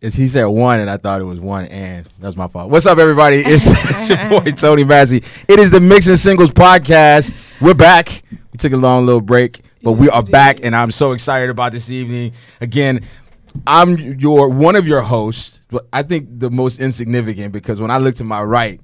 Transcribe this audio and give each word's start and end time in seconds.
Is 0.00 0.14
he 0.14 0.28
said 0.28 0.46
one, 0.46 0.80
and 0.80 0.88
I 0.88 0.96
thought 0.96 1.20
it 1.20 1.24
was 1.24 1.40
one, 1.40 1.66
and 1.66 2.08
that's 2.20 2.34
my 2.34 2.48
fault. 2.48 2.70
What's 2.70 2.86
up, 2.86 2.96
everybody? 2.96 3.42
It's, 3.46 3.66
it's 3.68 4.08
your 4.08 4.40
boy 4.40 4.50
Tony 4.52 4.82
Massey. 4.82 5.22
It 5.46 5.58
is 5.58 5.70
the 5.70 5.78
Mixing 5.78 6.16
Singles 6.16 6.50
podcast. 6.52 7.34
We're 7.60 7.74
back. 7.74 8.22
We 8.30 8.56
took 8.56 8.72
a 8.72 8.78
long 8.78 9.04
little 9.04 9.20
break, 9.20 9.60
but 9.82 9.92
we 9.92 10.08
are 10.08 10.22
back, 10.22 10.60
and 10.64 10.74
I'm 10.74 10.90
so 10.90 11.12
excited 11.12 11.50
about 11.50 11.72
this 11.72 11.90
evening. 11.90 12.32
Again, 12.62 13.02
I'm 13.66 13.98
your 13.98 14.48
one 14.48 14.74
of 14.74 14.88
your 14.88 15.02
hosts, 15.02 15.60
but 15.68 15.86
I 15.92 16.02
think 16.02 16.28
the 16.40 16.50
most 16.50 16.80
insignificant 16.80 17.52
because 17.52 17.78
when 17.78 17.90
I 17.90 17.98
look 17.98 18.14
to 18.14 18.24
my 18.24 18.42
right, 18.42 18.80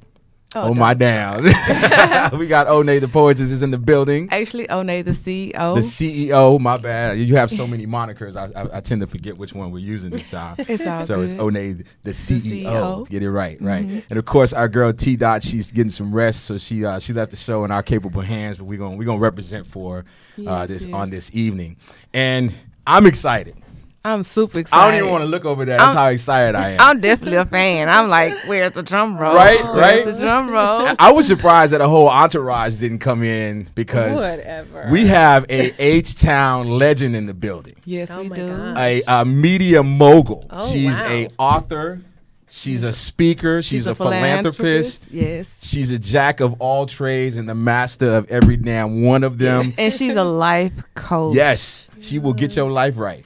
oh, 0.55 0.75
my 0.75 0.95
down, 0.95 1.43
we 2.39 2.47
got 2.47 2.67
One 2.69 2.87
the 2.87 3.09
poetess 3.13 3.51
is 3.51 3.63
in 3.63 3.71
the 3.71 3.79
building. 3.79 4.29
Actually, 4.31 4.67
One 4.69 4.87
the 4.87 5.03
CEO. 5.05 5.75
The 5.75 5.81
CEO, 5.81 6.61
my 6.61 6.77
bad. 6.77 7.19
You 7.19 7.37
have 7.37 7.51
so 7.51 7.67
many 7.67 7.87
monikers. 7.87 8.37
I, 8.37 8.61
I, 8.61 8.77
I 8.79 8.81
tend 8.81 9.01
to 9.01 9.07
forget 9.07 9.37
which 9.39 9.53
one 9.53 9.71
we're 9.71 9.79
using 9.79 10.11
this 10.11 10.31
time. 10.31 10.57
it's 10.59 10.87
all 10.87 11.05
so 11.05 11.17
good. 11.17 11.31
it's 11.31 11.35
One 11.35 11.53
the 11.55 11.61
CEO. 11.65 11.85
The 12.05 12.11
CEO. 12.13 13.09
Get 13.09 13.23
it 13.23 13.31
right, 13.31 13.61
right. 13.61 13.85
And 14.09 14.19
of 14.19 14.25
course, 14.25 14.53
our 14.53 14.69
girl 14.69 14.93
T 14.93 15.17
Dot, 15.17 15.43
she's 15.43 15.71
getting 15.73 15.91
some 15.91 16.15
rest, 16.15 16.45
so 16.45 16.59
she 16.59 16.85
uh, 16.85 16.99
she 16.99 17.13
left 17.13 17.31
the 17.31 17.37
show 17.37 17.65
in 17.65 17.71
our 17.71 17.83
capable 17.83 18.21
hands. 18.23 18.59
But 18.59 18.65
we're 18.65 18.79
gonna 18.79 18.97
we're 18.97 19.05
gonna 19.05 19.21
represent 19.21 19.67
for 19.67 19.99
uh, 19.99 20.03
Yes, 20.37 20.69
this 20.69 20.87
yes. 20.87 20.95
on 20.95 21.11
this 21.11 21.35
evening, 21.35 21.77
and 22.15 22.53
I'm 22.87 23.07
excited. 23.07 23.57
I'm 24.07 24.23
super 24.23 24.61
excited. 24.61 24.81
I 24.81 24.89
don't 24.91 24.99
even 25.01 25.11
want 25.11 25.23
to 25.25 25.29
look 25.31 25.45
over 25.45 25.65
there. 25.65 25.79
That's 25.79 25.89
I'm- 25.89 25.97
how 25.97 26.07
excited 26.09 26.55
I 26.55 26.71
am. 26.71 26.81
I'm 26.81 27.01
definitely 27.01 27.39
a 27.39 27.45
fan. 27.45 27.89
I'm 27.89 28.09
like, 28.09 28.35
where's 28.47 28.73
the 28.73 28.83
drum 28.83 29.19
roll? 29.19 29.35
Right, 29.35 29.63
Where's 29.65 29.77
right. 29.79 30.05
the 30.05 30.13
drum 30.19 30.49
roll? 30.49 30.95
I 30.99 31.11
was 31.13 31.27
surprised 31.27 31.73
that 31.73 31.81
a 31.81 31.89
whole 31.89 32.09
entourage 32.09 32.77
didn't 32.79 33.01
come 33.01 33.23
in 33.23 33.69
because 33.75 34.15
Whatever. 34.37 34.89
we 34.91 35.07
have 35.09 35.45
a 35.51 35.75
H 35.83 36.15
Town 36.15 36.69
legend 36.69 37.17
in 37.17 37.27
the 37.27 37.35
building. 37.35 37.75
yes, 37.85 38.11
Oh 38.13 38.23
we 38.23 38.29
my 38.29 38.37
do. 38.37 38.55
God. 38.57 38.79
a, 38.79 39.03
a 39.09 39.25
media 39.25 39.83
mogul. 39.83 40.47
Oh, 40.51 40.67
she's 40.71 41.01
wow. 41.01 41.09
a 41.09 41.29
author. 41.39 42.01
She's 42.49 42.85
a 42.85 42.93
speaker. 42.93 43.61
She's, 43.61 43.87
a, 43.87 43.95
philanthropist. 43.95 45.03
Yes. 45.11 45.59
She's 45.63 45.91
a 45.91 45.99
jack 45.99 46.41
of 46.41 46.59
all 46.61 46.87
trades 46.87 47.37
and 47.37 47.47
the 47.49 47.55
master 47.57 48.15
of 48.15 48.31
every 48.31 48.57
damn 48.57 49.03
one 49.03 49.25
of 49.25 49.37
them. 49.37 49.75
And 49.77 49.93
she's 49.93 50.15
a 50.15 50.25
life 50.25 50.73
coach. 50.95 51.35
yes, 51.35 51.89
she 52.01 52.19
will 52.19 52.33
get 52.33 52.55
your 52.57 52.71
life 52.71 52.97
right. 52.97 53.26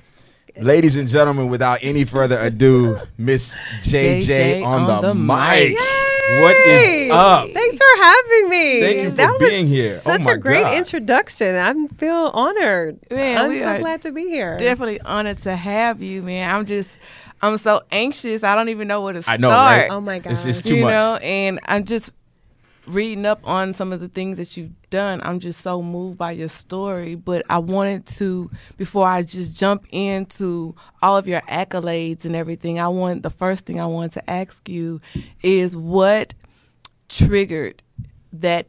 Ladies 0.61 0.97
and 0.97 1.09
gentlemen, 1.09 1.49
without 1.49 1.79
any 1.83 2.05
further 2.05 2.39
ado, 2.41 2.99
Miss 3.17 3.57
JJ, 3.81 4.17
JJ 4.19 4.65
on, 4.67 4.83
on 4.83 5.03
the, 5.03 5.09
the 5.09 5.15
mic. 5.15 5.71
mic. 5.71 5.79
What 6.43 6.55
Hey, 6.57 7.07
is 7.07 7.13
up? 7.13 7.51
Thanks 7.51 7.77
for 7.77 8.03
having 8.03 8.49
me. 8.51 8.81
Thank 8.81 8.97
you 8.99 9.11
for 9.11 9.17
that 9.17 9.41
was 9.41 9.49
being 9.51 9.67
here. 9.67 9.95
Oh 9.95 9.99
Such 9.99 10.25
my 10.27 10.33
a 10.33 10.37
great 10.37 10.63
God. 10.63 10.75
introduction. 10.77 11.57
I 11.57 11.73
feel 11.97 12.31
honored. 12.35 12.99
Man, 13.11 13.39
I'm 13.51 13.57
so 13.57 13.79
glad 13.79 14.03
to 14.03 14.13
be 14.13 14.29
here. 14.29 14.57
Definitely 14.59 15.01
honored 15.01 15.39
to 15.39 15.57
have 15.57 16.03
you, 16.03 16.23
man. 16.23 16.55
I'm 16.55 16.67
just, 16.67 17.01
I'm 17.43 17.59
so 17.59 17.81
anxious. 17.91 18.45
I 18.45 18.55
don't 18.55 18.69
even 18.69 18.87
know 18.87 19.03
where 19.03 19.15
to 19.15 19.19
I 19.21 19.23
start. 19.23 19.41
know, 19.41 19.49
right? 19.51 19.89
Oh 19.91 20.01
my 20.01 20.19
god! 20.21 20.33
It's 20.33 20.45
gosh. 20.45 20.53
just 20.55 20.67
too 20.67 20.77
you 20.77 20.83
much. 20.85 20.91
know, 20.93 21.17
and 21.23 21.59
I'm 21.65 21.85
just 21.85 22.13
reading 22.95 23.27
up 23.27 23.41
on 23.45 23.75
some 23.75 23.93
of 23.93 24.01
the 24.01 24.09
things 24.09 24.37
that 24.39 24.57
you've 24.57 24.73
done. 24.91 25.21
I'm 25.25 25.41
just 25.41 25.61
so 25.61 25.83
moved 25.83 26.19
by 26.19 26.33
your 26.33 26.49
story. 26.49 27.15
But 27.15 27.45
I 27.49 27.59
wanted 27.59 28.07
to, 28.19 28.51
before 28.77 29.07
I 29.07 29.23
just 29.23 29.57
jump 29.57 29.87
into 29.91 30.75
all 31.03 31.17
of 31.17 31.27
your 31.29 31.41
accolades 31.43 32.25
and 32.25 32.37
everything, 32.37 32.79
I 32.79 32.89
want 32.89 33.23
the 33.23 33.31
first 33.31 33.67
thing 33.67 33.81
I 33.81 33.87
wanted 33.87 34.13
to 34.13 34.31
ask 34.31 34.69
you 34.69 35.01
is 35.43 35.77
what 35.77 36.35
triggered 37.09 37.83
that 38.33 38.67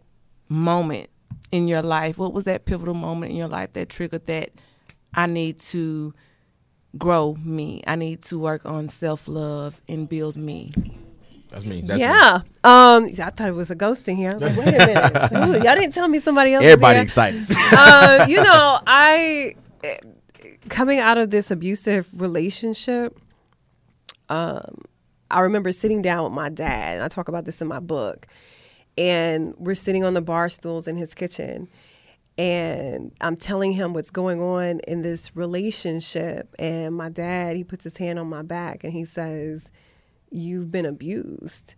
moment 0.50 1.10
in 1.52 1.68
your 1.68 1.82
life? 1.82 2.18
What 2.18 2.34
was 2.34 2.46
that 2.46 2.66
pivotal 2.66 2.94
moment 2.94 3.32
in 3.32 3.38
your 3.38 3.48
life 3.48 3.74
that 3.74 3.90
triggered 3.90 4.26
that 4.28 4.52
I 5.14 5.28
need 5.28 5.60
to 5.60 6.14
grow 6.98 7.36
me? 7.36 7.84
I 7.88 7.96
need 7.96 8.22
to 8.24 8.40
work 8.40 8.66
on 8.66 8.88
self 8.88 9.28
love 9.28 9.82
and 9.88 10.08
build 10.08 10.36
me. 10.38 10.74
That's 11.52 11.66
me. 11.66 11.82
That's 11.82 11.94
me. 11.94 12.00
yeah. 12.00 12.42
Um, 12.64 13.10
I 13.22 13.30
thought 13.30 13.50
it 13.50 13.56
was 13.56 13.70
a 13.70 13.76
ghost 13.76 14.08
in 14.08 14.16
here. 14.16 14.32
I 14.32 14.34
was 14.36 14.44
like, 14.44 14.56
wait 14.56 14.68
a 14.74 14.86
minute. 14.88 15.32
Ooh, 15.34 15.64
y'all 15.64 15.76
didn't 15.76 15.94
tell 15.94 16.08
me 16.08 16.20
somebody 16.20 16.54
else. 16.54 16.64
was 16.64 16.72
Everybody 16.72 16.96
here. 16.96 17.04
excited. 17.04 17.46
uh, 17.74 18.26
you 18.28 18.42
know, 18.42 18.80
I 18.88 19.56
coming 20.70 21.00
out 21.00 21.18
of 21.18 21.30
this 21.30 21.52
abusive 21.52 22.08
relationship. 22.20 23.20
Um, 24.30 24.82
I 25.30 25.42
remember 25.42 25.72
sitting 25.72 26.02
down 26.02 26.24
with 26.24 26.34
my 26.34 26.50
dad, 26.50 26.96
and 26.96 27.04
I 27.04 27.10
talk 27.10 27.28
about 27.28 27.46
this 27.46 27.62
in 27.62 27.68
my 27.68 27.80
book. 27.80 28.28
And 28.98 29.54
we're 29.58 29.76
sitting 29.76 30.04
on 30.04 30.14
the 30.14 30.22
bar 30.22 30.50
stools 30.50 30.88
in 30.88 30.96
his 30.96 31.14
kitchen, 31.14 31.68
and 32.38 33.12
I'm 33.22 33.36
telling 33.36 33.72
him 33.74 33.94
what's 33.94 34.10
going 34.12 34.42
on 34.42 34.80
in 34.88 35.02
this 35.02 35.36
relationship. 35.36 36.54
And 36.60 36.96
my 36.96 37.10
dad, 37.10 37.56
he 37.56 37.64
puts 37.64 37.84
his 37.84 37.98
hand 37.98 38.20
on 38.20 38.28
my 38.28 38.42
back, 38.42 38.84
and 38.84 38.94
he 38.94 39.06
says, 39.06 39.72
"You've 40.32 40.72
been 40.72 40.86
abused." 40.86 41.76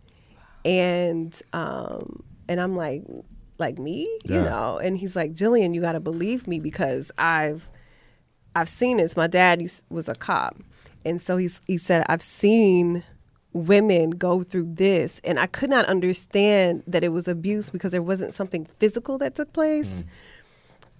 And 0.64 1.38
um, 1.52 2.22
and 2.48 2.60
I'm 2.60 2.74
like, 2.74 3.02
like 3.58 3.78
me, 3.78 4.08
you 4.24 4.36
know. 4.36 4.78
And 4.78 4.96
he's 4.96 5.16
like, 5.16 5.32
Jillian, 5.32 5.74
you 5.74 5.80
got 5.80 5.92
to 5.92 6.00
believe 6.00 6.46
me 6.46 6.60
because 6.60 7.12
I've 7.18 7.68
I've 8.54 8.68
seen 8.68 8.98
this. 8.98 9.16
My 9.16 9.26
dad 9.26 9.60
used, 9.60 9.84
was 9.90 10.08
a 10.08 10.14
cop, 10.14 10.56
and 11.04 11.20
so 11.20 11.36
he's 11.36 11.60
he 11.66 11.76
said 11.78 12.04
I've 12.08 12.22
seen 12.22 13.02
women 13.52 14.10
go 14.10 14.42
through 14.42 14.74
this, 14.74 15.20
and 15.24 15.38
I 15.38 15.46
could 15.46 15.70
not 15.70 15.86
understand 15.86 16.82
that 16.86 17.04
it 17.04 17.10
was 17.10 17.28
abuse 17.28 17.70
because 17.70 17.92
there 17.92 18.02
wasn't 18.02 18.34
something 18.34 18.66
physical 18.78 19.18
that 19.18 19.34
took 19.34 19.52
place, 19.52 20.02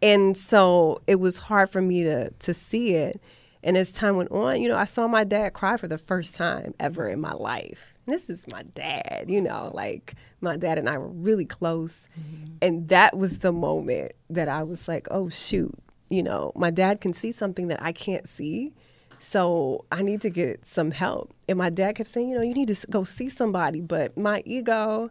and 0.03 0.36
so 0.36 1.03
it 1.06 1.16
was 1.16 1.38
hard 1.38 1.71
for 1.71 1.82
me 1.82 2.04
to 2.04 2.31
to 2.31 2.54
see 2.54 2.94
it. 2.94 3.21
And 3.64 3.78
as 3.78 3.91
time 3.92 4.16
went 4.16 4.30
on, 4.30 4.60
you 4.60 4.69
know, 4.69 4.76
I 4.76 4.84
saw 4.84 5.08
my 5.08 5.25
dad 5.25 5.54
cry 5.54 5.78
for 5.78 5.88
the 5.88 5.98
first 5.98 6.36
time 6.36 6.75
ever 6.78 7.08
in 7.08 7.20
my 7.20 7.32
life. 7.32 7.94
This 8.06 8.28
is 8.28 8.47
my 8.47 8.62
dad, 8.62 9.25
you 9.28 9.41
know, 9.41 9.70
like 9.72 10.14
my 10.42 10.58
dad 10.58 10.78
and 10.78 10.88
I 10.88 10.98
were 10.98 11.08
really 11.08 11.47
close. 11.47 12.08
Mm-hmm. 12.20 12.53
And 12.60 12.88
that 12.88 13.16
was 13.16 13.38
the 13.38 13.53
moment 13.53 14.12
that 14.28 14.48
I 14.48 14.62
was 14.62 14.86
like, 14.86 15.08
oh, 15.10 15.30
shoot, 15.30 15.74
you 16.10 16.22
know, 16.22 16.53
my 16.54 16.70
dad 16.70 17.00
can 17.00 17.14
see 17.14 17.32
something 17.32 17.69
that 17.69 17.82
I 17.82 17.92
can't 17.92 18.28
see. 18.28 18.74
So 19.19 19.86
I 19.91 20.03
need 20.03 20.20
to 20.20 20.30
get 20.30 20.66
some 20.66 20.91
help. 20.91 21.32
And 21.48 21.56
my 21.56 21.70
dad 21.70 21.97
kept 21.97 22.10
saying, 22.10 22.28
you 22.28 22.36
know, 22.36 22.42
you 22.42 22.53
need 22.53 22.69
to 22.69 22.86
go 22.88 23.04
see 23.04 23.30
somebody. 23.30 23.80
But 23.80 24.19
my 24.19 24.42
ego 24.44 25.10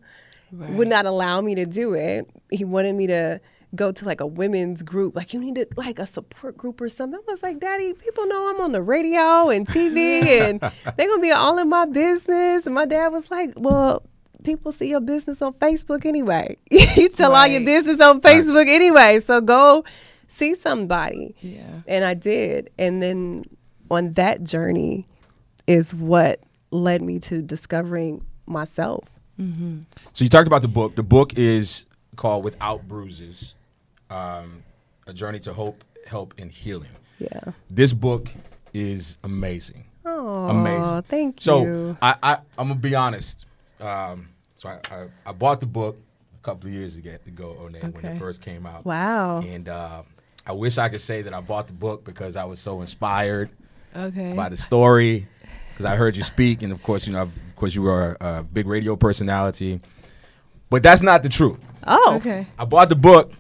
would 0.52 0.88
not 0.88 1.08
allow 1.08 1.42
me 1.42 1.56
to 1.56 1.66
do 1.66 1.94
it. 1.94 2.30
He 2.52 2.64
wanted 2.64 2.94
me 2.94 3.08
to 3.08 3.42
go 3.76 3.92
to 3.92 4.06
like 4.06 4.22
a 4.22 4.28
women's 4.28 4.84
group. 4.84 5.16
Like, 5.16 5.34
you 5.34 5.40
need 5.40 5.56
to, 5.56 5.68
like 5.76 6.00
a 6.00 6.06
support 6.06 6.58
group 6.58 6.82
or 6.82 6.90
something. 6.90 7.20
I 7.28 7.32
was 7.32 7.44
like, 7.44 7.60
Daddy, 7.60 7.94
people 7.94 8.28
know 8.28 8.50
I'm 8.50 8.62
on 8.62 8.72
the 8.72 8.82
radio 8.82 9.50
and 9.50 9.68
TV 9.68 10.24
and 10.24 10.60
they're 10.96 11.08
going 11.08 11.20
to 11.20 11.22
be 11.22 11.32
all 11.32 11.58
in 11.60 11.70
my 11.70 11.86
business. 11.86 12.66
And 12.66 12.76
my 12.76 12.86
dad 12.86 13.08
was 13.10 13.32
like, 13.32 13.54
well, 13.56 14.04
people 14.44 14.72
see 14.72 14.90
your 14.90 15.02
business 15.02 15.42
on 15.42 15.54
Facebook 15.54 16.06
anyway. 16.06 16.58
you 16.72 17.10
tell 17.10 17.36
all 17.36 17.48
your 17.48 17.62
business 17.62 18.00
on 18.02 18.22
Facebook 18.22 18.68
anyway. 18.68 19.20
So 19.20 19.42
go 19.42 19.84
see 20.28 20.56
somebody. 20.56 21.36
Yeah. 21.42 21.82
And 21.88 22.06
I 22.06 22.14
did. 22.14 22.72
And 22.78 23.02
then 23.02 23.46
on 23.90 24.14
that 24.14 24.44
journey 24.44 25.08
is 25.68 25.96
what 25.96 26.40
led 26.72 27.02
me 27.02 27.20
to 27.20 27.42
discovering 27.42 28.26
myself. 28.46 29.06
Mm-hmm. 29.40 29.80
So 30.14 30.24
you 30.24 30.30
talked 30.30 30.48
about 30.48 30.62
the 30.62 30.68
book. 30.68 30.96
The 30.96 31.04
book 31.04 31.38
is 31.38 31.86
called 32.16 32.44
Without 32.44 32.88
Bruises, 32.88 33.56
um, 34.14 34.64
a 35.08 35.14
journey 35.14 35.40
to 35.40 35.54
hope, 35.54 35.84
help, 36.06 36.34
and 36.38 36.52
healing. 36.52 36.90
Yeah. 37.20 37.42
This 37.70 37.94
book 37.94 38.30
is 38.74 39.18
amazing. 39.24 39.86
Oh, 40.06 40.48
Amazing. 40.50 41.04
thank 41.04 41.40
So 41.40 41.64
you. 41.64 41.98
I, 42.02 42.16
I 42.22 42.34
I'm 42.58 42.68
gonna 42.68 42.76
be 42.76 42.96
honest. 42.96 43.46
Um, 43.80 44.30
so 44.56 44.70
I, 44.70 44.80
I, 44.92 45.06
I 45.28 45.32
bought 45.32 45.60
the 45.62 45.66
book 45.66 45.98
a 46.42 46.44
couple 46.46 46.68
of 46.68 46.74
years 46.74 46.96
ago, 46.96 47.18
ago 47.26 47.56
One, 47.60 47.72
when 47.74 47.86
Okay. 48.06 48.08
it 48.10 48.20
first 48.20 48.42
came 48.42 48.66
out. 48.66 48.86
Wow. 48.86 49.40
And 49.42 49.70
uh, 49.70 50.04
I 50.46 50.52
wish 50.52 50.78
I 50.78 50.90
could 50.90 51.02
say 51.02 51.22
that 51.22 51.34
I 51.34 51.40
bought 51.42 51.68
the 51.68 51.74
book 51.74 52.04
because 52.04 52.36
I 52.36 52.44
was 52.46 52.60
so 52.60 52.82
inspired 52.82 53.50
Okay. 53.96 54.34
by 54.36 54.50
the 54.50 54.58
story 54.58 55.28
because 55.72 55.86
I 55.86 55.96
heard 55.96 56.16
you 56.16 56.24
speak, 56.24 56.62
and 56.62 56.72
of 56.74 56.84
course, 56.84 57.08
you 57.08 57.14
know, 57.14 57.24
of 57.24 57.32
course, 57.56 57.74
you 57.74 57.82
were 57.84 58.18
a, 58.20 58.40
a 58.40 58.44
big 58.44 58.68
radio 58.68 58.96
personality. 58.96 59.80
But 60.70 60.84
that's 60.84 61.02
not 61.02 61.24
the 61.24 61.30
truth. 61.30 61.60
Oh, 61.88 62.16
okay. 62.18 62.48
I 62.60 62.66
bought 62.66 62.90
the 62.90 62.96
book 62.96 63.32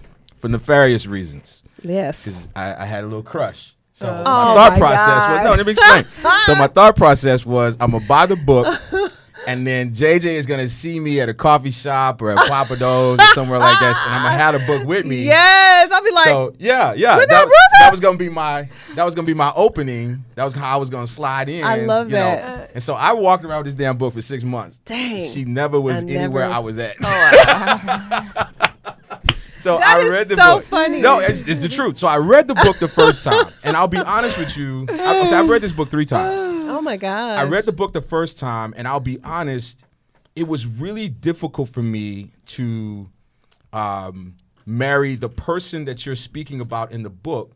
for 0.43 0.49
nefarious 0.49 1.05
reasons 1.07 1.63
yes. 1.83 2.21
because 2.25 2.49
I, 2.53 2.83
I 2.83 2.85
had 2.85 3.05
a 3.05 3.07
little 3.07 3.23
crush. 3.23 3.73
So 3.93 4.09
Oh. 4.09 4.11
my 4.11 4.51
Oh 4.51 4.55
thought 4.55 4.71
my 4.73 4.77
process 4.77 5.29
was 5.29 5.43
no. 5.45 5.53
Let 5.55 5.65
me 5.65 5.71
explain. 5.71 6.03
so 6.43 6.55
my 6.55 6.67
thought 6.75 6.97
process 6.97 7.45
was 7.45 7.77
I'm 7.79 7.91
gonna 7.91 8.05
buy 8.05 8.25
the 8.25 8.35
book, 8.35 8.67
and 9.47 9.65
then 9.65 9.91
JJ 9.91 10.25
is 10.25 10.45
gonna 10.45 10.67
see 10.67 10.99
me 10.99 11.21
at 11.21 11.29
a 11.29 11.33
coffee 11.33 11.71
shop 11.71 12.21
or 12.21 12.31
at 12.31 12.39
Pappadeaux 12.39 13.17
or 13.17 13.23
somewhere 13.33 13.59
like 13.59 13.79
that, 13.79 13.95
and 14.05 14.15
I'm 14.15 14.23
gonna 14.23 14.35
have 14.37 14.59
the 14.59 14.65
book 14.67 14.85
with 14.85 15.05
me. 15.05 15.23
Yes, 15.23 15.89
I'll 15.93 16.03
be 16.03 16.11
like, 16.11 16.25
so 16.25 16.53
yeah, 16.59 16.93
yeah, 16.93 17.15
that, 17.15 17.29
that 17.79 17.89
was 17.91 18.01
gonna 18.01 18.17
be 18.17 18.27
my 18.27 18.67
that 18.95 19.05
was 19.05 19.15
gonna 19.15 19.25
be 19.27 19.33
my 19.33 19.53
opening. 19.55 20.25
That 20.35 20.43
was 20.43 20.53
how 20.53 20.73
I 20.73 20.77
was 20.77 20.89
gonna 20.89 21.07
slide 21.07 21.47
in. 21.47 21.63
I 21.63 21.77
love 21.77 22.09
you 22.09 22.15
know. 22.17 22.19
that. 22.35 22.71
And 22.73 22.83
so 22.83 22.95
I 22.95 23.13
walked 23.13 23.45
around 23.45 23.59
with 23.59 23.67
this 23.67 23.75
damn 23.75 23.97
book 23.97 24.11
for 24.13 24.21
six 24.21 24.43
months. 24.43 24.79
Dang. 24.79 25.21
She 25.21 25.45
never 25.45 25.79
was 25.79 26.03
I 26.03 26.07
anywhere 26.07 26.43
never- 26.43 26.53
I 26.55 26.59
was 26.59 26.79
at. 26.79 26.97
Oh, 27.01 28.49
So 29.63 29.77
That 29.77 29.98
I 29.98 30.10
read 30.10 30.27
the 30.27 30.36
so 30.36 30.57
book. 30.57 30.65
funny. 30.65 31.00
No, 31.01 31.19
it's, 31.19 31.48
it's 31.48 31.62
the 31.62 31.69
truth. 31.69 31.95
So 31.98 32.07
I 32.07 32.18
read 32.18 32.48
the 32.50 32.56
book 32.56 32.77
the 32.80 32.88
first 32.88 33.24
time, 33.24 33.45
and 33.63 33.77
I'll 33.77 33.88
be 33.88 33.98
honest 34.00 34.38
with 34.38 34.57
you. 34.57 34.86
I, 34.89 35.24
so 35.25 35.38
I 35.38 35.42
read 35.44 35.62
this 35.62 35.71
book 35.71 35.89
three 35.89 36.06
times. 36.06 36.42
Oh 36.69 36.81
my 36.81 36.98
god! 36.98 37.39
I 37.39 37.44
read 37.44 37.63
the 37.65 37.71
book 37.71 37.94
the 37.94 38.01
first 38.01 38.38
time, 38.38 38.74
and 38.75 38.88
I'll 38.88 39.00
be 39.00 39.19
honest, 39.24 39.86
it 40.36 40.48
was 40.48 40.68
really 40.68 41.07
difficult 41.07 41.69
for 41.69 41.81
me 41.81 42.31
to 42.48 43.10
um, 43.71 44.36
marry 44.65 45.15
the 45.15 45.30
person 45.30 45.86
that 45.86 46.06
you're 46.06 46.15
speaking 46.15 46.60
about 46.62 46.92
in 46.92 47.04
the 47.04 47.10
book 47.10 47.54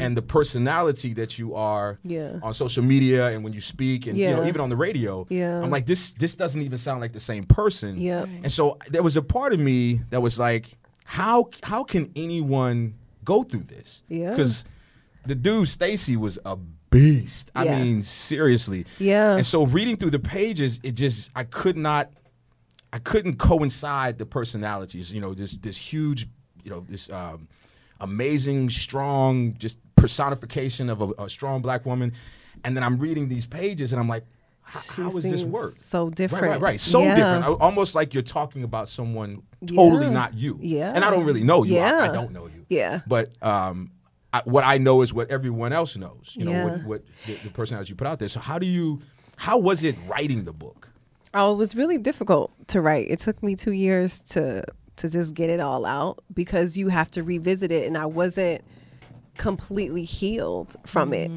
and 0.00 0.16
the 0.16 0.22
personality 0.22 1.12
that 1.12 1.38
you 1.38 1.54
are 1.54 1.98
Mm-hmm. 2.02 2.10
Yeah. 2.10 2.38
on 2.42 2.54
social 2.54 2.82
media 2.82 3.26
and 3.32 3.44
when 3.44 3.52
you 3.52 3.60
speak 3.60 4.06
and 4.06 4.16
you 4.16 4.30
know 4.30 4.46
even 4.46 4.62
on 4.62 4.70
the 4.70 4.76
radio. 4.76 5.26
Yeah. 5.28 5.60
I'm 5.62 5.68
like 5.68 5.84
this 5.84 6.14
this 6.14 6.34
doesn't 6.36 6.62
even 6.62 6.78
sound 6.78 7.02
like 7.02 7.12
the 7.12 7.20
same 7.20 7.44
person. 7.44 7.98
Yep. 7.98 8.28
And 8.44 8.50
so 8.50 8.78
there 8.88 9.02
was 9.02 9.18
a 9.18 9.22
part 9.22 9.52
of 9.52 9.60
me 9.60 10.00
that 10.08 10.22
was 10.22 10.38
like, 10.38 10.77
how 11.10 11.48
how 11.62 11.84
can 11.84 12.12
anyone 12.14 12.94
go 13.24 13.42
through 13.42 13.62
this? 13.62 14.02
Yeah. 14.08 14.30
Because 14.30 14.66
the 15.26 15.34
dude 15.34 15.66
Stacy 15.68 16.16
was 16.16 16.38
a 16.44 16.56
beast. 16.90 17.50
I 17.54 17.64
Yeah. 17.64 17.82
mean, 17.82 18.02
seriously. 18.02 18.84
Yeah. 18.98 19.36
And 19.36 19.46
so 19.46 19.64
reading 19.64 19.96
through 19.96 20.10
the 20.10 20.18
pages, 20.18 20.80
it 20.82 20.92
just 20.92 21.30
I 21.34 21.44
could 21.44 21.78
not 21.78 22.10
I 22.92 22.98
couldn't 22.98 23.36
coincide 23.38 24.18
the 24.18 24.26
personalities. 24.26 25.10
You 25.10 25.22
know, 25.22 25.32
this 25.32 25.52
this 25.52 25.78
huge, 25.78 26.26
you 26.62 26.70
know, 26.70 26.80
this 26.86 27.10
um, 27.10 27.48
amazing, 28.00 28.68
strong, 28.68 29.54
just 29.58 29.78
personification 29.96 30.90
of 30.90 31.00
a, 31.00 31.24
a 31.24 31.30
strong 31.30 31.62
black 31.62 31.86
woman. 31.86 32.12
And 32.64 32.76
then 32.76 32.82
I'm 32.84 32.98
reading 32.98 33.28
these 33.28 33.46
pages, 33.46 33.92
and 33.92 34.00
I'm 34.00 34.08
like, 34.08 34.24
"H- 34.24 34.28
She 34.70 35.02
how 35.02 35.10
does 35.10 35.22
this 35.22 35.44
work? 35.44 35.74
so 35.80 36.10
different. 36.10 36.44
right, 36.46 36.60
right. 36.60 36.80
So 36.80 37.02
Yeah. 37.02 37.14
different. 37.14 37.44
Al- 37.44 37.56
Almost 37.56 37.94
like 37.94 38.12
you're 38.14 38.22
talking 38.22 38.64
about 38.64 38.88
someone 38.88 39.42
totally 39.66 40.06
Yeah. 40.06 40.12
not 40.12 40.34
you. 40.34 40.58
Yeah. 40.60 40.92
And 40.94 41.04
I 41.04 41.10
don't 41.10 41.24
really 41.24 41.42
know 41.42 41.62
you. 41.64 41.78
I, 41.78 42.08
I 42.10 42.12
don't 42.12 42.32
know 42.32 42.46
you. 42.46 42.64
Yeah. 42.68 43.00
But 43.06 43.30
um, 43.42 43.90
I, 44.32 44.42
what 44.44 44.64
I 44.64 44.78
know 44.78 45.00
is 45.02 45.14
what 45.14 45.30
everyone 45.30 45.72
else 45.72 45.96
knows. 45.96 46.32
You 46.34 46.44
know, 46.44 46.66
what, 46.68 46.84
what 46.84 47.04
the, 47.26 47.34
the 47.44 47.50
personality 47.50 47.90
you 47.90 47.96
put 47.96 48.06
out 48.06 48.18
there. 48.18 48.28
So 48.28 48.40
how 48.40 48.58
do 48.58 48.66
you? 48.66 49.00
How 49.36 49.56
was 49.56 49.84
it 49.84 49.96
writing 50.06 50.44
the 50.44 50.52
book? 50.52 50.88
Oh, 51.32 51.52
it 51.52 51.56
was 51.56 51.74
really 51.76 51.98
difficult 51.98 52.50
to 52.68 52.80
write. 52.80 53.06
It 53.10 53.20
took 53.20 53.42
me 53.42 53.54
two 53.54 53.72
years 53.72 54.20
to 54.30 54.64
to 54.96 55.08
just 55.08 55.32
get 55.34 55.48
it 55.48 55.60
all 55.60 55.86
out 55.86 56.18
because 56.34 56.76
you 56.76 56.88
have 56.88 57.10
to 57.12 57.22
revisit 57.22 57.70
it, 57.70 57.86
and 57.86 57.96
I 57.96 58.06
wasn't 58.06 58.62
completely 59.36 60.04
healed 60.04 60.76
from 60.86 61.12
it. 61.12 61.30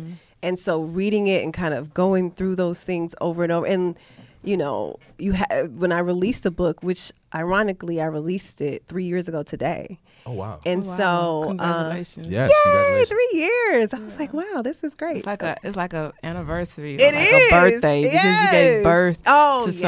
And 0.43 0.57
so 0.57 0.81
reading 0.83 1.27
it 1.27 1.43
and 1.43 1.53
kind 1.53 1.73
of 1.73 1.93
going 1.93 2.31
through 2.31 2.55
those 2.55 2.81
things 2.83 3.13
over 3.21 3.43
and 3.43 3.51
over, 3.51 3.65
and 3.67 3.95
you 4.43 4.57
know, 4.57 4.97
you 5.19 5.33
ha- 5.33 5.67
when 5.75 5.91
I 5.91 5.99
released 5.99 6.43
the 6.43 6.49
book, 6.51 6.81
which 6.81 7.11
ironically 7.35 8.01
I 8.01 8.05
released 8.05 8.59
it 8.59 8.83
three 8.87 9.03
years 9.05 9.27
ago 9.27 9.43
today, 9.43 9.99
Oh 10.25 10.31
wow. 10.31 10.59
and 10.65 10.83
Wow. 10.83 10.97
so 10.97 11.43
uh, 11.43 11.47
congratulations. 11.49 12.27
yes, 12.27 12.49
yay, 12.49 12.55
congratulations. 12.63 13.09
three 13.09 13.39
years. 13.39 13.93
I 13.93 13.99
was 13.99 14.17
like, 14.19 14.33
wow, 14.33 14.61
this 14.63 14.83
is 14.83 14.95
great. 14.95 15.17
It's 15.17 15.25
like 15.27 15.43
a 15.43 15.57
it's 15.61 15.75
like 15.75 15.93
a 15.93 16.11
anniversary, 16.23 16.95
or 16.97 17.01
It 17.01 17.13
like 17.13 17.23
is 17.23 17.31
a 17.33 17.49
birthday 17.51 18.01
because 18.03 18.41
you 18.43 18.49
gave 18.51 18.83
birth 18.83 19.19
oh, 19.27 19.65
to 19.67 19.71
something. 19.71 19.81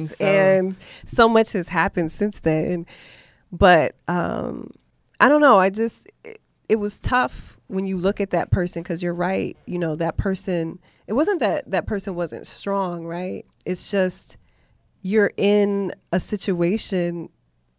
yes. 0.00 0.16
So. 0.16 0.24
And 0.24 0.78
so 1.06 1.28
much 1.28 1.52
has 1.52 1.68
happened 1.68 2.10
since 2.10 2.40
then. 2.40 2.86
But 3.52 3.94
um, 4.08 4.72
I 5.20 5.28
don't 5.28 5.40
know. 5.40 5.58
I 5.60 5.70
just 5.70 6.10
it, 6.24 6.40
it 6.68 6.76
was 6.76 6.98
tough 6.98 7.56
when 7.70 7.86
you 7.86 7.96
look 7.96 8.20
at 8.20 8.30
that 8.30 8.50
person 8.50 8.82
because 8.82 9.02
you're 9.02 9.14
right. 9.14 9.56
You 9.66 9.78
know 9.78 9.96
that 9.96 10.16
person. 10.16 10.78
It 11.06 11.14
wasn't 11.14 11.40
that 11.40 11.70
that 11.70 11.86
person 11.86 12.14
wasn't 12.14 12.46
strong, 12.46 13.06
right? 13.06 13.46
It's 13.64 13.90
just 13.90 14.36
you're 15.02 15.32
in 15.36 15.94
a 16.12 16.20
situation 16.20 17.30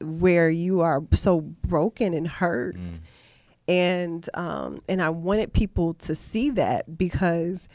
where 0.01 0.49
you 0.49 0.81
are 0.81 1.03
so 1.13 1.41
broken 1.41 2.13
and 2.13 2.27
hurt 2.27 2.75
and 3.67 4.29
um, 4.33 4.81
and 4.89 5.01
I 5.01 5.09
wanted 5.09 5.53
people 5.53 5.93
to 5.93 6.15
see 6.15 6.49
that 6.51 6.97
because 6.97 7.69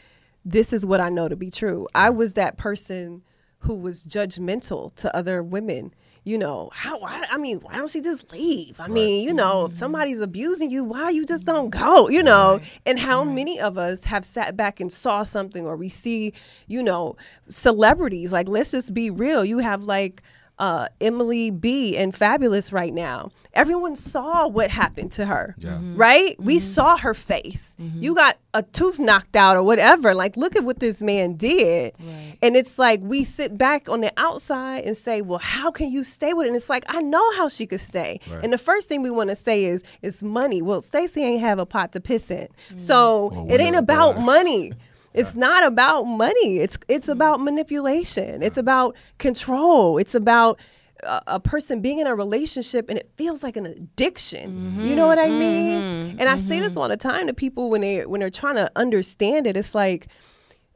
this 0.45 0.73
is 0.73 0.85
what 0.85 0.99
I 0.99 1.09
know 1.09 1.27
to 1.27 1.35
be 1.35 1.49
true. 1.49 1.87
I 1.95 2.09
was 2.09 2.33
that 2.35 2.57
person 2.57 3.23
who 3.59 3.75
was 3.75 4.03
judgmental 4.03 4.93
to 4.95 5.15
other 5.15 5.41
women. 5.41 5.93
You 6.27 6.37
know 6.37 6.69
how? 6.73 6.99
Why, 6.99 7.25
I 7.31 7.37
mean, 7.37 7.59
why 7.59 7.77
don't 7.77 7.89
she 7.89 8.01
just 8.01 8.29
leave? 8.33 8.81
I 8.81 8.87
mean, 8.89 9.23
you 9.25 9.33
know, 9.33 9.63
if 9.63 9.71
mm-hmm. 9.71 9.77
somebody's 9.77 10.19
abusing 10.19 10.69
you, 10.69 10.83
why 10.83 11.09
you 11.09 11.25
just 11.25 11.45
don't 11.45 11.69
go? 11.69 12.09
You 12.09 12.21
know, 12.21 12.59
and 12.85 12.99
how 12.99 13.23
mm-hmm. 13.23 13.35
many 13.35 13.59
of 13.61 13.77
us 13.77 14.03
have 14.03 14.25
sat 14.25 14.57
back 14.57 14.81
and 14.81 14.91
saw 14.91 15.23
something, 15.23 15.65
or 15.65 15.77
we 15.77 15.87
see, 15.87 16.33
you 16.67 16.83
know, 16.83 17.15
celebrities. 17.47 18.33
Like, 18.33 18.49
let's 18.49 18.71
just 18.71 18.93
be 18.93 19.09
real. 19.09 19.45
You 19.45 19.59
have 19.59 19.83
like 19.83 20.21
uh, 20.59 20.87
Emily 20.99 21.51
B 21.51 21.95
and 21.97 22.13
Fabolous 22.13 22.71
right 22.73 22.93
now. 22.93 23.31
Everyone 23.53 23.95
saw 23.95 24.47
what 24.47 24.69
happened 24.69 25.11
to 25.13 25.25
her, 25.25 25.55
Yeah. 25.57 25.71
Mm-hmm. 25.71 25.95
right? 25.97 26.35
We 26.39 26.57
mm-hmm. 26.57 26.65
saw 26.65 26.97
her 26.97 27.13
face. 27.13 27.75
Mm-hmm. 27.79 28.03
You 28.03 28.15
got 28.15 28.37
a 28.53 28.63
tooth 28.63 28.99
knocked 28.99 29.35
out 29.35 29.55
or 29.55 29.63
whatever. 29.63 30.13
Like, 30.13 30.37
look 30.37 30.55
at 30.55 30.63
what 30.63 30.79
this 30.79 31.01
man 31.01 31.35
did. 31.35 31.93
Right. 31.99 32.37
And 32.41 32.55
it's 32.55 32.77
like 32.77 33.01
we 33.03 33.23
sit 33.23 33.57
back 33.57 33.89
on 33.89 34.01
the 34.01 34.11
outside 34.17 34.83
and 34.83 34.95
say, 34.95 35.21
well, 35.21 35.39
how 35.39 35.71
can 35.71 35.91
you 35.91 36.03
stay 36.03 36.33
with 36.33 36.45
it? 36.45 36.49
And 36.49 36.55
it's 36.55 36.69
like, 36.69 36.85
I 36.87 37.01
know 37.01 37.31
how 37.33 37.49
she 37.49 37.65
could 37.65 37.79
stay. 37.79 38.19
Right. 38.31 38.43
And 38.43 38.53
the 38.53 38.57
first 38.57 38.87
thing 38.87 39.01
we 39.01 39.11
want 39.11 39.29
to 39.29 39.35
say 39.35 39.65
is, 39.65 39.83
it's 40.01 40.21
money. 40.21 40.61
Well, 40.61 40.81
Stacey 40.81 41.23
ain't 41.23 41.41
have 41.41 41.59
a 41.59 41.65
pot 41.65 41.91
to 41.93 41.99
piss 41.99 42.29
in. 42.31 42.47
So 42.77 43.29
Well, 43.33 43.51
it 43.51 43.61
ain't 43.61 43.75
about 43.75 44.19
money. 44.19 44.73
It's 45.17 45.35
not 45.35 45.65
about 45.65 46.03
money. 46.03 46.59
It's 46.59 46.77
it's 46.87 47.05
mm-hmm. 47.05 47.11
about 47.13 47.41
manipulation. 47.41 48.41
It's 48.41 48.57
about 48.57 48.95
control. 49.17 49.97
It's 49.97 50.15
about 50.15 50.59
a, 51.03 51.21
a 51.27 51.39
person 51.39 51.81
being 51.81 51.99
in 51.99 52.07
a 52.07 52.15
relationship 52.15 52.89
and 52.89 52.97
it 52.97 53.09
feels 53.15 53.43
like 53.43 53.57
an 53.57 53.65
addiction. 53.65 54.85
You 54.85 54.95
know 54.95 55.07
what 55.07 55.19
I 55.19 55.27
mm-hmm. 55.27 55.39
mean? 55.39 55.81
Mm-hmm. 55.81 56.19
And 56.19 56.29
I 56.29 56.37
say 56.37 56.59
this 56.59 56.77
all 56.77 56.87
the 56.87 56.97
time 56.97 57.27
to 57.27 57.33
people 57.33 57.69
when 57.69 57.81
they 57.81 58.05
when 58.05 58.19
they're 58.19 58.29
trying 58.29 58.55
to 58.55 58.71
understand 58.75 59.47
it. 59.47 59.57
It's 59.57 59.75
like 59.75 60.07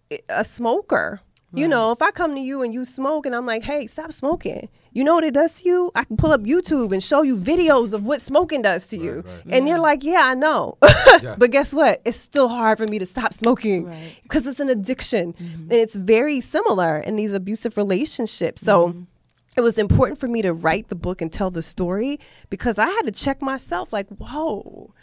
eh, 0.10 0.18
a 0.30 0.44
smoker. 0.44 1.22
You 1.54 1.68
know, 1.68 1.92
if 1.92 2.02
I 2.02 2.12
come 2.12 2.34
to 2.36 2.40
you 2.42 2.62
and 2.62 2.74
you 2.74 2.86
smoke 2.86 3.26
and 3.26 3.36
I'm 3.36 3.46
like, 3.46 3.64
hey, 3.64 3.88
stop 3.88 4.12
smoking. 4.14 4.70
You 4.94 5.04
know 5.04 5.16
what 5.16 5.24
it 5.24 5.34
does 5.34 5.62
to 5.62 5.68
you? 5.70 5.92
I 5.96 6.04
can 6.04 6.18
pull 6.18 6.32
up 6.32 6.42
YouTube 6.42 6.92
and 6.94 7.02
show 7.04 7.22
you 7.22 7.38
videos 7.38 7.94
of 7.94 8.06
what 8.06 8.22
smoking 8.22 8.62
does 8.62 8.88
to 8.88 8.98
you. 8.98 9.24
right. 9.26 9.44
And 9.50 9.68
you're 9.68 9.78
mm-hmm. 9.78 9.84
like, 9.84 10.04
yeah, 10.04 10.22
I 10.24 10.34
know. 10.36 10.78
Yeah. 11.22 11.36
but 11.38 11.52
guess 11.52 11.74
what? 11.74 12.02
It's 12.06 12.18
still 12.18 12.48
hard 12.50 12.78
for 12.78 12.88
me 12.88 13.00
to 13.00 13.06
stop 13.06 13.34
smoking 13.34 13.86
Right. 13.86 14.20
because 14.24 14.48
it's 14.48 14.60
an 14.60 14.70
addiction. 14.70 15.34
Mm-hmm. 15.34 15.62
And 15.64 15.74
it's 15.74 15.96
very 15.96 16.42
similar 16.42 17.00
in 17.00 17.16
these 17.16 17.34
abusive 17.34 17.78
relationships. 17.78 18.62
So 18.62 18.90
mm-hmm. 18.90 19.04
it 19.58 19.62
was 19.62 19.78
important 19.78 20.20
for 20.20 20.28
me 20.28 20.42
to 20.42 20.54
write 20.54 20.90
the 20.90 20.96
book 20.96 21.22
and 21.22 21.32
tell 21.32 21.52
the 21.52 21.62
story 21.62 22.20
because 22.50 22.80
I 22.80 22.88
had 22.88 23.04
to 23.04 23.12
check 23.12 23.42
myself 23.42 23.94
like, 23.94 24.10
whoa. 24.10 24.94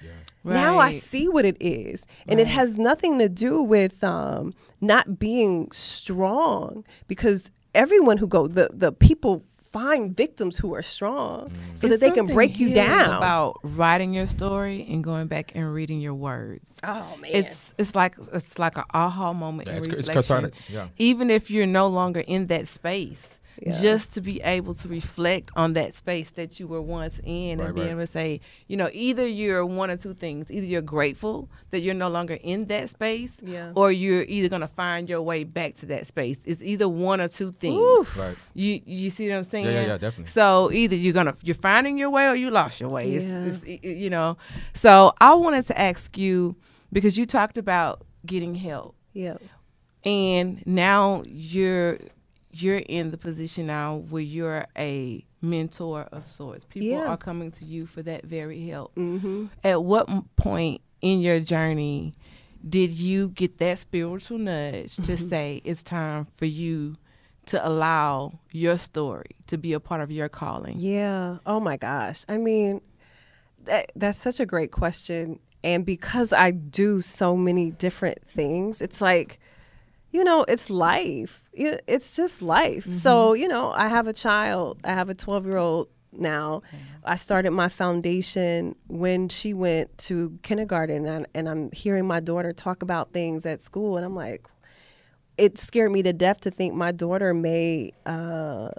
Now 0.45 0.79
I 0.79 0.93
see 0.93 1.29
what 1.29 1.45
it 1.45 1.57
is. 1.61 2.07
And 2.27 2.41
it 2.41 2.47
has 2.47 2.79
nothing 2.79 3.19
to 3.19 3.29
do 3.29 3.63
with 3.63 4.03
um, 4.05 4.55
not 4.81 5.19
being 5.19 5.71
strong 5.73 6.85
because 7.07 7.51
everyone 7.75 8.17
who 8.19 8.27
go 8.27 8.49
the, 8.49 8.71
the 8.73 8.93
people 8.93 9.43
find 9.71 10.17
victims 10.17 10.57
who 10.57 10.75
are 10.75 10.81
strong 10.81 11.53
so 11.75 11.87
It's 11.87 11.93
that 11.93 12.01
they 12.01 12.11
can 12.11 12.25
break 12.27 12.59
you 12.59 12.73
down. 12.73 13.15
About 13.19 13.59
writing 13.63 14.15
your 14.15 14.25
story 14.27 14.87
and 14.89 15.05
going 15.05 15.27
back 15.27 15.53
and 15.55 15.73
reading 15.75 16.01
your 16.01 16.15
words. 16.15 16.79
oh 16.83 17.17
man. 17.21 17.31
It's 17.35 17.75
it's 17.77 17.95
like 17.95 18.15
it's 18.33 18.59
like 18.59 18.79
an 18.79 18.85
aha 18.95 19.33
moment. 19.35 19.69
Yeah, 19.69 19.77
it's- 19.77 19.95
it's 19.99 20.09
cathartic, 20.09 20.55
yeah. 20.69 20.89
Even 20.97 21.31
if 21.31 21.51
you're 21.51 21.67
no 21.67 21.87
longer 21.89 22.21
in 22.21 22.47
that 22.47 22.67
space, 22.69 23.21
Yeah. 23.61 23.81
just 23.81 24.15
to 24.15 24.21
be 24.21 24.41
able 24.43 24.75
to 24.75 24.89
reflect 24.89 25.51
on 25.57 25.73
that 25.73 25.95
space 25.95 26.31
that 26.31 26.61
you 26.61 26.67
were 26.69 26.81
once 26.81 27.19
in, 27.25 27.59
Right, 27.59 27.67
and 27.67 27.75
be 27.75 27.81
right. 27.83 27.91
able 27.91 28.01
to 28.03 28.07
say, 28.07 28.41
you 28.69 28.77
know, 28.77 28.89
either 28.93 29.27
you're 29.27 29.67
one 29.67 29.91
or 29.91 29.97
two 29.97 30.15
things. 30.15 30.51
Either 30.51 30.65
you're 30.67 30.83
grateful 30.83 31.49
that 31.71 31.81
you're 31.81 31.95
no 31.95 32.09
longer 32.09 32.39
in 32.43 32.67
that 32.67 32.89
space, 32.91 33.33
Yeah. 33.43 33.73
or 33.75 33.91
you're 33.91 34.23
either 34.29 34.49
gonna 34.49 34.69
find 34.69 35.09
your 35.09 35.23
way 35.23 35.45
back 35.45 35.75
to 35.77 35.87
that 35.87 36.07
space. 36.07 36.39
It's 36.45 36.63
either 36.63 36.89
one 36.89 37.21
or 37.21 37.29
two 37.29 37.53
things. 37.53 37.75
Oof. 37.77 38.17
Right. 38.19 38.37
You 38.55 38.81
you 38.87 39.11
see 39.11 39.29
what 39.29 39.37
I'm 39.37 39.45
saying? 39.45 39.67
yeah, 39.67 39.87
yeah, 39.87 39.99
definitely. 39.99 40.27
So 40.33 40.71
either 40.73 40.95
you're 40.97 41.13
gonna 41.13 41.35
you're 41.43 41.55
finding 41.55 41.99
your 41.99 42.11
way 42.11 42.29
or 42.29 42.35
you 42.37 42.51
lost 42.51 42.81
your 42.81 42.91
way. 42.91 43.09
Yeah. 43.09 43.45
it's, 43.47 43.63
it- 43.65 43.81
it- 43.83 43.97
you 43.99 44.11
know. 44.11 44.37
So 44.75 45.13
I 45.21 45.35
wanted 45.35 45.67
to 45.67 45.81
ask 45.81 46.17
you 46.17 46.55
because 46.93 47.19
you 47.19 47.27
talked 47.27 47.59
about 47.59 48.03
getting 48.25 48.55
help, 48.55 48.95
yeah. 49.13 49.37
and 50.05 50.63
now 50.67 51.23
you're 51.27 51.99
you're 52.51 52.83
in 52.89 53.11
the 53.11 53.19
position 53.19 53.67
now 53.67 53.97
where 54.09 54.23
you're 54.23 54.67
a 54.77 55.25
mentor 55.43 56.09
of 56.13 56.27
sorts. 56.29 56.65
People 56.65 56.89
Yeah. 56.89 57.07
are 57.07 57.17
coming 57.17 57.51
to 57.53 57.65
you 57.65 57.87
for 57.87 58.03
that 58.03 58.25
very 58.25 58.67
help. 58.69 58.95
Mm-hmm. 58.95 59.47
At 59.65 59.85
what 59.85 60.09
point 60.37 60.81
in 61.01 61.21
your 61.21 61.41
journey 61.41 62.15
did 62.69 62.91
you 62.91 63.29
get 63.29 63.59
that 63.59 63.79
spiritual 63.79 64.39
nudge 64.39 64.97
to 64.97 65.03
Mm-hmm. 65.03 65.29
say 65.29 65.61
it's 65.65 65.83
time 65.83 66.27
for 66.37 66.47
you 66.47 66.97
to 67.47 67.67
allow 67.67 68.39
your 68.51 68.77
story 68.77 69.31
to 69.47 69.57
be 69.57 69.73
a 69.73 69.81
part 69.81 70.01
of 70.01 70.11
your 70.11 70.29
calling? 70.29 70.77
Yeah. 70.79 71.39
Oh 71.47 71.61
my 71.61 71.77
gosh. 71.77 72.25
I 72.29 72.37
mean, 72.39 72.81
that 73.65 73.93
that's 73.95 74.19
such 74.19 74.41
a 74.41 74.47
great 74.47 74.73
question. 74.73 75.39
And 75.65 75.85
because 75.85 76.33
I 76.33 76.51
do 76.53 77.01
so 77.01 77.37
many 77.37 77.71
different 77.73 78.25
things, 78.25 78.81
it's 78.81 79.01
like, 79.01 79.39
you 80.11 80.25
know, 80.25 80.45
it's 80.49 80.71
life. 80.71 81.45
It's 81.53 82.17
just 82.17 82.41
life. 82.43 82.93
So, 82.93 83.33
you 83.35 83.49
know, 83.49 83.71
I 83.71 83.89
have 83.89 84.07
a 84.07 84.13
child. 84.13 84.79
I 84.85 84.95
have 84.95 85.09
a 85.11 85.15
12 85.15 85.47
year 85.47 85.59
old 85.59 85.89
now. 86.13 86.63
I 87.05 87.17
started 87.17 87.51
my 87.51 87.69
foundation 87.69 88.75
when 88.89 89.29
she 89.29 89.55
went 89.55 89.97
to 89.99 90.39
kindergarten, 90.43 91.07
and, 91.07 91.27
and 91.35 91.49
I'm 91.49 91.71
hearing 91.73 92.07
my 92.07 92.21
daughter 92.21 92.53
talk 92.53 92.83
about 92.83 93.13
things 93.13 93.47
at 93.47 93.61
school, 93.61 93.97
and 93.97 94.05
I'm 94.05 94.15
like, 94.15 94.47
it 95.37 95.59
scared 95.59 95.93
me 95.93 96.03
to 96.03 96.13
death 96.13 96.41
to 96.43 96.51
think 96.51 96.75
my 96.75 96.91
daughter 96.91 97.33
may 97.33 97.93
uh, 98.07 98.71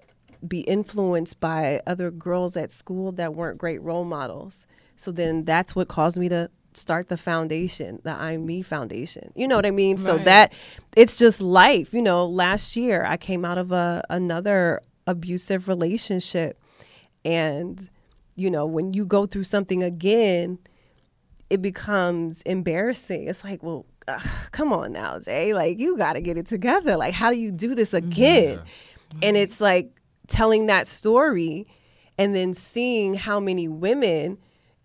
be 0.47 0.61
influenced 0.61 1.39
by 1.39 1.81
other 1.87 2.11
girls 2.11 2.57
at 2.57 2.71
school 2.71 3.11
that 3.13 3.33
weren't 3.33 3.57
great 3.57 3.81
role 3.81 4.05
models. 4.05 4.67
So 4.95 5.11
then 5.11 5.45
that's 5.45 5.75
what 5.75 5.87
caused 5.87 6.19
me 6.19 6.27
to 6.29 6.49
start 6.79 7.09
the 7.09 7.17
foundation, 7.17 7.99
the 8.03 8.11
I'm 8.11 8.45
Me 8.45 8.61
Foundation. 8.61 9.31
You 9.35 9.47
know 9.47 9.55
what 9.55 9.65
I 9.65 9.71
mean? 9.71 9.97
So 9.97 10.17
that 10.19 10.53
it's 10.95 11.15
just 11.15 11.41
life. 11.41 11.93
You 11.93 12.01
know, 12.01 12.25
last 12.25 12.75
year 12.75 13.05
I 13.05 13.17
came 13.17 13.45
out 13.45 13.57
of 13.57 13.71
a 13.71 14.03
another 14.09 14.81
abusive 15.05 15.67
relationship, 15.67 16.61
and 17.25 17.89
you 18.35 18.49
know 18.49 18.65
when 18.65 18.93
you 18.93 19.05
go 19.05 19.25
through 19.25 19.43
something 19.43 19.83
again, 19.83 20.59
it 21.49 21.61
becomes 21.61 22.41
embarrassing. 22.43 23.27
It's 23.27 23.43
like, 23.43 23.63
well, 23.63 23.85
ugh, 24.07 24.27
come 24.51 24.71
on 24.71 24.91
now, 24.91 25.19
Jay. 25.19 25.53
Like, 25.53 25.79
you 25.79 25.97
got 25.97 26.13
to 26.13 26.21
get 26.21 26.37
it 26.37 26.45
together. 26.45 26.95
Like, 26.95 27.13
how 27.13 27.29
do 27.29 27.37
you 27.37 27.51
do 27.51 27.75
this 27.75 27.91
mm-hmm. 27.91 28.07
again? 28.07 28.61
And 29.21 29.35
it's 29.35 29.59
like 29.59 29.91
telling 30.27 30.67
that 30.67 30.87
story 30.87 31.67
and 32.17 32.35
then 32.35 32.53
seeing 32.53 33.15
how 33.15 33.39
many 33.39 33.67
women 33.67 34.37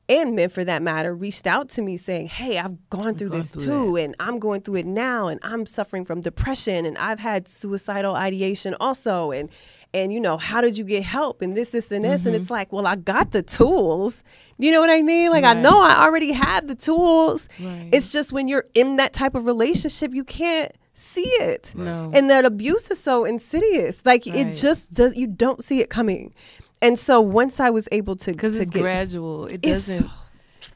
and 0.09 0.37
men 0.37 0.49
for 0.51 0.65
that 0.65 0.83
matter 0.83 1.15
reached 1.15 1.47
out 1.47 1.69
to 1.71 1.83
me 1.83 1.97
saying, 1.97 2.29
Hey, 2.29 2.59
I've 2.59 2.91
gone 2.91 3.15
through 3.15 3.31
gone 3.31 3.39
this 3.39 3.55
through 3.55 3.65
too, 3.65 3.97
and 3.97 4.15
I'm 4.21 4.39
going 4.39 4.63
through 4.63 4.77
it 4.77 4.87
now, 4.87 5.29
and 5.29 5.41
I'm 5.43 5.67
suffering 5.67 6.05
from 6.05 6.21
depression, 6.21 6.85
and 6.85 6.99
I've 6.99 7.21
had 7.21 7.49
suicidal 7.49 8.15
ideation 8.15 8.75
also. 8.81 9.31
And 9.31 9.51
and 9.93 10.13
you 10.13 10.21
know, 10.21 10.37
how 10.37 10.61
did 10.61 10.77
you 10.77 10.85
get 10.85 11.05
help? 11.05 11.41
And 11.41 11.57
this, 11.57 11.71
this, 11.71 11.93
and 11.93 12.05
this. 12.05 12.27
And 12.27 12.35
it's 12.35 12.47
mm-hmm. 12.47 12.55
like, 12.55 12.73
well, 12.73 12.87
I 12.87 12.97
got 12.97 13.31
the 13.31 13.43
tools. 13.43 14.25
You 14.59 14.73
know 14.73 14.81
what 14.81 14.91
I 14.91 15.03
mean? 15.03 15.31
Like, 15.31 15.45
I 15.45 15.55
know 15.55 15.81
I 15.81 16.03
already 16.03 16.33
had 16.33 16.67
the 16.67 16.75
tools. 16.75 17.49
Right. 17.61 17.91
It's 17.93 18.11
just 18.11 18.33
when 18.33 18.49
you're 18.49 18.67
in 18.75 18.97
that 18.97 19.13
type 19.13 19.37
of 19.37 19.47
relationship, 19.47 20.13
you 20.13 20.25
can't 20.25 20.73
see 20.95 21.29
it. 21.41 21.75
No. 21.77 22.11
And 22.15 22.31
that 22.31 22.45
abuse 22.45 22.91
is 22.91 22.99
so 22.99 23.25
insidious. 23.25 24.05
Like 24.07 24.27
it 24.27 24.53
just 24.53 24.93
does 24.93 25.17
you 25.17 25.27
don't 25.27 25.63
see 25.63 25.81
it 25.81 25.91
coming. 25.91 26.33
And 26.85 26.99
so 26.99 27.21
once 27.21 27.61
I 27.61 27.71
was 27.71 27.89
able 27.93 28.17
to 28.17 28.33
because 28.33 28.57
to 28.57 28.63
it's 28.63 28.71
get 28.71 28.81
gradual. 28.83 29.47
It 29.47 29.55
It's- 29.63 29.87
doesn't. 29.87 30.11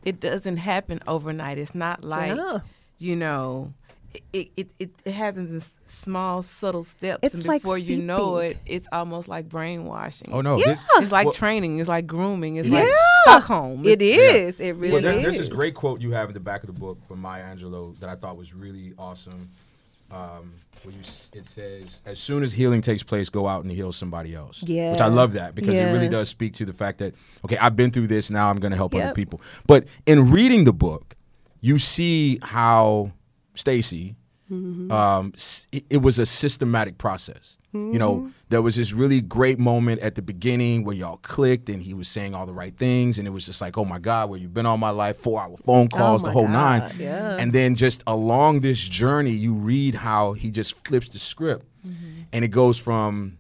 It 0.05 0.21
doesn't 0.21 0.59
happen 0.59 1.01
overnight. 1.07 1.57
It's 1.59 1.75
not 1.75 2.05
like 2.05 2.37
Yeah. 2.37 2.59
you 2.99 3.17
know. 3.17 3.73
It 4.33 4.51
it, 4.57 4.71
it 4.79 4.91
it 5.05 5.13
happens 5.13 5.51
in 5.51 5.63
small 6.03 6.43
subtle 6.43 6.85
steps, 6.85 7.21
It's 7.23 7.35
and 7.35 7.47
like 7.47 7.63
before 7.63 7.77
you 7.79 7.97
know 8.03 8.37
it, 8.39 8.57
it's 8.67 8.87
almost 8.93 9.29
like 9.29 9.49
brainwashing. 9.49 10.31
Oh 10.33 10.41
no, 10.41 10.57
Yeah. 10.57 10.67
this, 10.69 10.85
It's 10.99 11.13
like 11.13 11.27
Well- 11.27 11.35
training. 11.35 11.79
It's 11.79 11.89
like 11.89 12.07
grooming. 12.07 12.57
It's 12.57 12.69
Yeah. 12.69 12.81
like 12.81 12.89
Stockholm. 13.23 13.85
it 13.85 14.01
is. 14.03 14.61
It 14.61 14.73
Well, 14.73 14.81
really 14.81 15.01
there- 15.03 15.13
is. 15.19 15.23
there's 15.23 15.39
this 15.39 15.49
great 15.49 15.75
quote 15.75 16.01
you 16.01 16.13
have 16.13 16.29
in 16.31 16.35
the 16.35 16.41
back 16.41 16.63
of 16.63 16.67
the 16.73 16.79
book 16.79 16.99
from 17.09 17.21
Maya 17.21 17.45
Angelou 17.45 17.99
that 18.01 18.09
I 18.09 18.15
thought 18.15 18.37
was 18.37 18.55
really 18.55 18.93
awesome. 18.99 19.51
Um, 20.11 20.55
where 20.85 20.95
you, 20.95 21.01
it 21.35 21.45
says, 21.45 22.01
"As 22.07 22.19
soon 22.19 22.43
as 22.43 22.53
healing 22.53 22.81
takes 22.81 23.03
place, 23.03 23.29
go 23.29 23.47
out 23.47 23.65
and 23.65 23.73
heal 23.73 23.93
somebody 23.93 24.35
else." 24.35 24.63
Yeah. 24.63 24.93
which 24.93 25.01
I 25.01 25.09
love 25.09 25.35
that 25.35 25.55
because 25.55 25.75
it 25.77 25.93
really 25.93 26.09
does 26.09 26.29
speak 26.29 26.55
to 26.55 26.65
the 26.65 26.73
fact 26.73 26.99
that 26.99 27.15
okay, 27.45 27.59
I've 27.59 27.77
been 27.77 27.91
through 27.91 28.07
this. 28.07 28.31
Now 28.31 28.49
I'm 28.49 28.59
going 28.59 28.71
to 28.71 28.77
help 28.77 28.95
other 28.95 29.13
people. 29.13 29.41
But 29.67 29.87
in 30.07 30.31
reading 30.31 30.65
the 30.65 30.73
book, 30.73 31.15
you 31.61 31.79
see 31.79 32.39
how 32.43 33.13
Stacy. 33.55 34.17
Mm-hmm. 34.51 34.91
Um, 34.91 35.35
it, 35.73 35.85
it 35.91 35.97
was 35.99 36.19
a 36.19 36.25
systematic 36.25 36.97
process. 36.97 37.58
You 37.73 37.79
Mm-hmm. 37.81 37.99
know, 37.99 38.31
there 38.49 38.63
was 38.63 38.77
this 38.77 38.95
really 38.95 39.21
great 39.21 39.59
moment 39.59 40.01
at 40.01 40.15
the 40.15 40.23
beginning 40.23 40.85
where 40.85 40.97
y'all 40.97 41.19
clicked 41.19 41.69
and 41.69 41.83
he 41.83 41.93
was 41.93 42.09
saying 42.09 42.35
all 42.35 42.47
the 42.47 42.53
right 42.55 42.75
things, 42.75 43.19
and 43.19 43.29
it 43.29 43.31
was 43.31 43.45
just 43.45 43.61
like, 43.61 43.77
oh 43.77 43.85
my 43.85 43.99
God, 43.99 44.31
where 44.31 44.39
you've 44.39 44.55
been 44.55 44.65
all 44.65 44.79
my 44.79 44.89
life, 44.89 45.19
four 45.19 45.39
hour 45.43 45.55
phone 45.67 45.89
calls, 45.89 46.23
the 46.23 46.29
Oh 46.29 46.31
my 46.31 46.33
whole 46.33 46.47
God, 46.47 46.53
nine. 46.83 46.93
yeah. 46.99 47.37
And 47.39 47.53
then 47.53 47.75
just 47.75 48.03
along 48.07 48.61
this 48.61 48.79
journey, 48.81 49.33
you 49.33 49.53
read 49.53 49.95
how 49.97 50.33
he 50.33 50.51
just 50.51 50.83
flips 50.87 51.11
the 51.11 51.19
script, 51.19 51.67
Mm-hmm. 51.87 52.23
and 52.33 52.45
it 52.45 52.49
goes 52.49 52.79
from, 52.79 53.37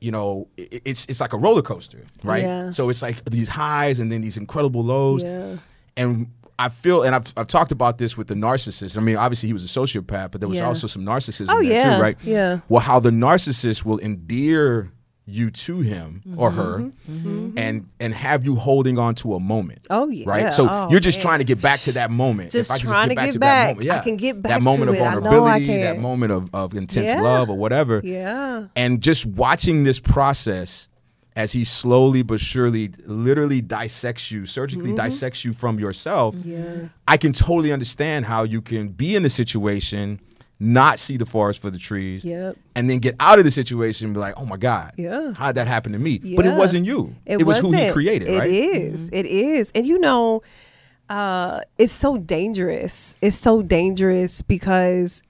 you 0.00 0.12
know, 0.12 0.46
it's 0.56 1.04
it's 1.06 1.20
like 1.20 1.32
a 1.32 1.36
roller 1.38 1.62
coaster, 1.62 2.04
right? 2.24 2.44
Yeah. 2.44 2.70
So 2.70 2.88
it's 2.88 3.02
like 3.02 3.24
these 3.30 3.48
highs 3.48 3.98
and 4.00 4.10
then 4.12 4.20
these 4.22 4.36
incredible 4.36 4.82
lows, 4.84 5.22
Yeah. 5.24 5.56
and 5.96 6.28
I 6.64 6.68
feel, 6.68 7.02
and 7.02 7.14
I've, 7.14 7.32
I've 7.36 7.46
talked 7.46 7.72
about 7.72 7.98
this 7.98 8.16
with 8.16 8.28
the 8.28 8.34
narcissist. 8.34 8.96
I 8.96 9.00
mean, 9.00 9.16
obviously 9.16 9.48
he 9.48 9.52
was 9.52 9.64
a 9.64 9.80
sociopath, 9.80 10.30
but 10.32 10.40
there 10.40 10.48
was 10.48 10.58
Yeah. 10.58 10.66
also 10.66 10.86
some 10.86 11.04
narcissism 11.04 11.46
Oh, 11.50 11.62
there 11.62 11.72
yeah, 11.72 11.96
too, 11.96 12.02
right? 12.02 12.16
yeah. 12.22 12.60
Well, 12.68 12.80
how 12.80 13.00
the 13.00 13.10
narcissist 13.10 13.84
will 13.84 13.98
endear 13.98 14.92
you 15.24 15.50
to 15.52 15.80
him 15.80 16.20
or 16.36 16.50
her, 16.50 16.90
and 17.56 17.86
and 18.00 18.12
have 18.12 18.44
you 18.44 18.56
holding 18.56 18.98
on 18.98 19.14
to 19.14 19.34
a 19.34 19.40
moment. 19.40 19.82
Mm-hmm. 19.82 19.92
Oh, 19.94 20.08
yeah. 20.08 20.24
right. 20.28 20.52
So 20.52 20.66
Oh, 20.68 20.88
you're 20.90 20.98
just 20.98 21.18
man. 21.18 21.22
trying 21.22 21.38
to 21.38 21.44
get 21.44 21.62
back 21.62 21.78
to 21.82 21.92
that 21.92 22.10
moment. 22.10 22.50
Just 22.50 22.70
if 22.70 22.74
I 22.74 22.78
can 22.78 22.88
trying 22.88 23.08
to 23.10 23.14
just 23.14 23.24
get 23.24 23.24
back 23.24 23.26
get 23.26 23.32
to 23.34 23.38
back. 23.38 23.66
that 23.68 23.74
moment, 23.76 23.86
yeah, 23.86 23.96
I 23.96 24.02
can 24.02 24.16
get 24.16 24.42
back 24.42 24.50
that 24.50 24.62
moment 24.62 24.84
to 24.84 24.88
of 24.90 24.94
it. 24.96 25.02
I 25.02 25.06
I 25.06 25.10
vulnerability, 25.20 25.66
that 25.82 25.98
moment 26.00 26.32
of, 26.32 26.52
of 26.54 26.74
intense 26.74 27.10
Yeah. 27.10 27.20
love 27.22 27.48
or 27.50 27.56
whatever 27.56 28.00
Yeah. 28.04 28.64
and 28.74 29.00
just 29.00 29.24
watching 29.24 29.84
this 29.84 30.00
process 30.00 30.88
as 31.36 31.52
he 31.52 31.64
slowly 31.64 32.22
but 32.22 32.38
surely 32.40 32.90
literally 33.06 33.60
dissects 33.60 34.30
you 34.30 34.44
surgically 34.46 34.92
dissects 34.94 35.44
you 35.44 35.52
from 35.52 35.78
yourself 35.80 36.34
Mm-hmm. 36.34 36.50
Yeah. 36.52 36.88
i 37.08 37.16
can 37.16 37.32
totally 37.32 37.72
understand 37.72 38.26
how 38.26 38.42
you 38.44 38.60
can 38.60 38.88
be 38.88 39.16
in 39.16 39.22
the 39.22 39.30
situation 39.30 40.20
not 40.60 40.98
see 41.00 41.16
the 41.16 41.26
forest 41.26 41.60
for 41.60 41.70
the 41.70 41.78
trees 41.78 42.24
Yep. 42.24 42.56
and 42.76 42.88
then 42.88 42.98
get 43.00 43.16
out 43.18 43.38
of 43.38 43.44
the 43.44 43.50
situation 43.50 44.06
and 44.06 44.14
be 44.14 44.20
like 44.20 44.34
oh 44.36 44.44
my 44.46 44.56
god 44.56 44.92
Yeah. 44.96 45.32
how'd 45.34 45.56
that 45.56 45.66
happen 45.66 45.92
to 45.92 45.98
me 45.98 46.18
but 46.36 46.46
it 46.46 46.54
wasn't 46.54 46.86
you 46.86 47.14
It, 47.26 47.44
was 47.44 47.58
who 47.58 47.72
he 47.72 47.90
created 47.90 48.28
It 48.28 48.38
right 48.38 48.50
is. 48.50 49.08
It 49.12 49.26
is. 49.26 49.72
And 49.74 49.84
you 49.86 49.98
know, 49.98 50.42
uh, 51.08 51.60
it's 51.78 51.92
so 51.92 52.16
dangerous. 52.16 53.14
It's 53.20 53.36
so 53.36 53.60
dangerous 53.62 54.40
because, 54.40 55.22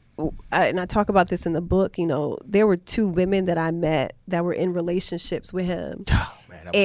I, 0.51 0.67
and 0.67 0.79
I 0.81 0.87
talk 0.87 1.09
about 1.09 1.29
this 1.29 1.47
in 1.47 1.53
the 1.53 1.61
book. 1.61 1.99
You 1.99 2.07
know, 2.07 2.39
there 2.45 2.67
were 2.67 2.77
two 2.77 3.09
women 3.09 3.45
that 3.47 3.59
I 3.59 3.71
met 3.71 4.15
that 4.29 4.45
were 4.45 4.53
in 4.53 4.73
relationships 4.73 5.53
with 5.53 5.67
him. 5.67 6.05
Oh, 6.15 6.35
man, 6.49 6.65
that 6.67 6.75
was 6.75 6.83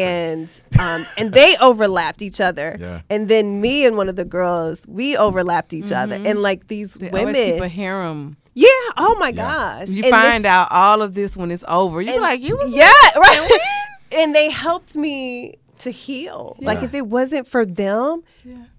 crazy. 0.50 0.72
and 0.80 1.02
um, 1.04 1.08
and 1.18 1.34
they 1.34 1.56
overlapped 1.62 2.22
each 2.22 2.40
other. 2.40 2.78
Yeah. 2.80 3.02
And 3.10 3.28
then 3.28 3.60
me 3.60 3.86
and 3.86 3.98
one 3.98 4.08
of 4.10 4.16
the 4.16 4.24
girls, 4.26 4.86
we 4.88 5.18
overlapped 5.18 5.74
each 5.74 5.92
other. 5.92 6.16
And 6.16 6.42
like 6.42 6.68
these 6.68 6.94
They 6.96 7.10
always 7.10 7.36
keep 7.36 7.46
a 7.48 7.52
women, 7.58 7.70
harem. 7.70 8.38
yeah. 8.54 8.68
Oh 8.96 9.16
my 9.20 9.30
Yeah. 9.30 9.44
gosh. 9.80 9.90
You 9.90 9.96
And 9.98 10.06
they- 10.06 10.10
find 10.12 10.46
out 10.46 10.70
all 10.72 11.02
of 11.02 11.14
this 11.16 11.36
when 11.36 11.52
it's 11.52 11.66
over. 11.68 12.02
You're 12.02 12.22
like, 12.22 12.42
you 12.42 12.56
was 12.56 12.74
yeah 12.74 12.92
right 13.18 13.60
and 14.18 14.34
they 14.34 14.50
helped 14.50 14.96
me 14.96 15.56
to 15.80 15.92
heal 15.92 16.56
like 16.60 16.82
if 16.82 16.96
it 16.96 17.06
wasn't 17.06 17.46
for 17.46 17.64
them 17.64 18.24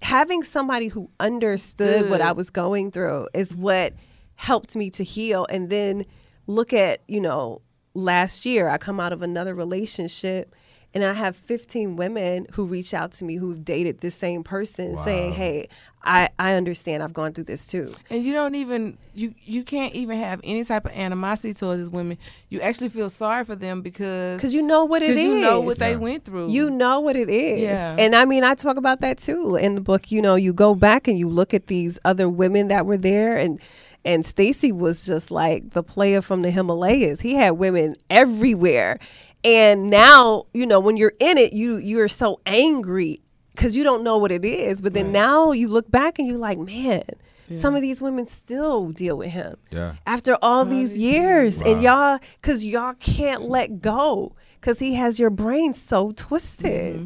having 0.01 0.43
somebody 0.43 0.89
who 0.89 1.09
understood 1.21 2.09
what 2.09 2.19
i 2.19 2.33
was 2.33 2.49
going 2.49 2.91
through 2.91 3.25
is 3.33 3.55
what 3.55 3.93
helped 4.39 4.73
me 4.73 4.89
to 4.89 5.03
heal 5.03 5.45
and 5.49 5.69
then 5.69 6.05
look 6.47 6.71
at 6.71 7.01
you 7.09 7.19
know 7.19 7.61
last 7.93 8.45
year 8.45 8.69
i 8.69 8.77
come 8.77 8.97
out 8.97 9.11
of 9.11 9.21
another 9.21 9.53
relationship 9.53 10.55
and 10.93 11.03
i 11.03 11.11
have 11.11 11.35
15 11.35 11.97
women 11.97 12.47
who 12.53 12.65
reach 12.65 12.93
out 12.93 13.11
to 13.11 13.25
me 13.25 13.35
who've 13.35 13.65
dated 13.65 13.99
this 13.99 14.15
same 14.15 14.41
person 14.43 14.95
saying 14.95 15.33
hey 15.33 15.67
I, 16.01 16.29
I 16.39 16.53
understand 16.53 17.03
i've 17.03 17.13
gone 17.13 17.33
through 17.33 17.43
this 17.43 17.67
too 17.67 17.93
and 18.09 18.23
you 18.23 18.31
don't 18.31 18.55
even 18.55 18.97
you 19.13 19.35
you 19.43 19.65
can't 19.65 19.93
even 19.93 20.17
have 20.17 20.39
any 20.45 20.63
type 20.63 20.85
of 20.85 20.91
animosity 20.93 21.53
towards 21.53 21.81
these 21.81 21.89
women. 21.89 22.17
You 22.47 22.61
actually 22.61 22.87
feel 22.87 23.09
sorry 23.09 23.43
for 23.43 23.55
them 23.57 23.81
because 23.81 24.37
because 24.37 24.53
you 24.53 24.61
know 24.61 24.85
what 24.85 25.01
it 25.01 25.09
is 25.09 25.19
you 25.19 25.41
know 25.41 25.59
what 25.59 25.77
they 25.79 25.91
Yeah. 25.91 25.97
went 25.97 26.23
through. 26.23 26.49
You 26.51 26.69
know 26.69 27.01
what 27.01 27.17
it 27.17 27.29
is. 27.29 27.59
Yeah. 27.59 27.95
And 27.99 28.15
I 28.15 28.23
mean, 28.23 28.45
I 28.45 28.55
talk 28.55 28.77
about 28.77 29.01
that 29.01 29.17
too 29.17 29.57
in 29.57 29.75
the 29.75 29.81
book. 29.81 30.09
You 30.09 30.21
know, 30.21 30.35
you 30.35 30.53
go 30.53 30.73
back 30.73 31.09
and 31.09 31.17
you 31.19 31.27
look 31.27 31.53
at 31.53 31.67
these 31.67 31.99
other 32.05 32.29
women 32.29 32.69
that 32.69 32.85
were 32.85 32.95
there 32.95 33.35
and 33.35 33.59
and 34.05 34.25
Stacy 34.25 34.71
was 34.71 35.05
just 35.05 35.29
like 35.31 35.71
the 35.71 35.83
player 35.83 36.21
from 36.21 36.41
the 36.41 36.51
Himalayas. 36.51 37.21
He 37.21 37.33
had 37.35 37.51
women 37.51 37.95
everywhere. 38.09 38.99
And 39.43 39.89
now, 39.89 40.45
you 40.53 40.65
know, 40.65 40.79
when 40.79 40.97
you're 40.97 41.13
in 41.19 41.37
it, 41.37 41.53
you 41.53 41.77
you're 41.77 42.07
so 42.09 42.39
angry 42.45 43.21
cuz 43.55 43.75
you 43.75 43.83
don't 43.83 44.03
know 44.03 44.17
what 44.17 44.31
it 44.31 44.43
is. 44.45 44.81
But 44.81 44.93
then 44.93 45.11
now 45.11 45.51
you 45.51 45.67
look 45.67 45.89
back 45.91 46.19
and 46.19 46.27
you're 46.27 46.37
like, 46.37 46.57
"Man, 46.59 47.03
some 47.51 47.75
of 47.75 47.81
these 47.81 48.01
women 48.01 48.25
still 48.25 48.89
deal 48.89 49.17
with 49.17 49.29
him." 49.29 49.55
Yeah. 49.71 49.93
After 50.05 50.37
all 50.41 50.65
these 50.65 50.97
years 50.97 51.61
and 51.61 51.81
y'all 51.81 52.19
cuz 52.41 52.65
y'all 52.65 52.95
can't 52.99 53.43
let 53.49 53.81
go 53.81 54.33
cuz 54.61 54.79
he 54.79 54.95
has 54.95 55.19
your 55.19 55.29
brain 55.29 55.73
so 55.73 56.11
twisted. 56.15 56.95
Mm-hmm. 56.95 57.05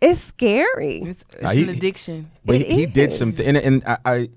It's 0.00 0.20
scary. 0.20 0.98
it's, 1.02 1.24
it's 1.32 1.42
Nah, 1.42 1.50
an 1.50 1.56
he- 1.56 1.62
addiction. 1.70 2.30
But 2.44 2.56
It 2.56 2.66
he, 2.70 2.76
he 2.80 2.86
did 2.86 3.06
is. 3.08 3.16
something, 3.18 3.46
and, 3.46 3.56
and 3.56 3.82
I, 3.86 3.96
I, 4.04 4.28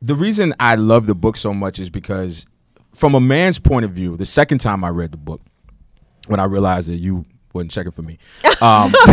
the 0.00 0.14
reason 0.14 0.54
I 0.60 0.74
love 0.76 1.06
the 1.06 1.14
book 1.14 1.36
so 1.36 1.52
much 1.52 1.78
is 1.78 1.90
because, 1.90 2.46
from 2.94 3.14
a 3.14 3.20
man's 3.20 3.58
point 3.58 3.84
of 3.84 3.92
view, 3.92 4.16
the 4.16 4.26
second 4.26 4.58
time 4.58 4.84
I 4.84 4.88
read 4.90 5.10
the 5.12 5.16
book, 5.18 5.40
when 6.26 6.40
I 6.40 6.44
realized 6.44 6.88
that 6.88 6.96
you 6.96 7.24
wasn't 7.52 7.72
checking 7.72 7.92
for 7.92 8.02
me, 8.02 8.18
um, 8.60 8.92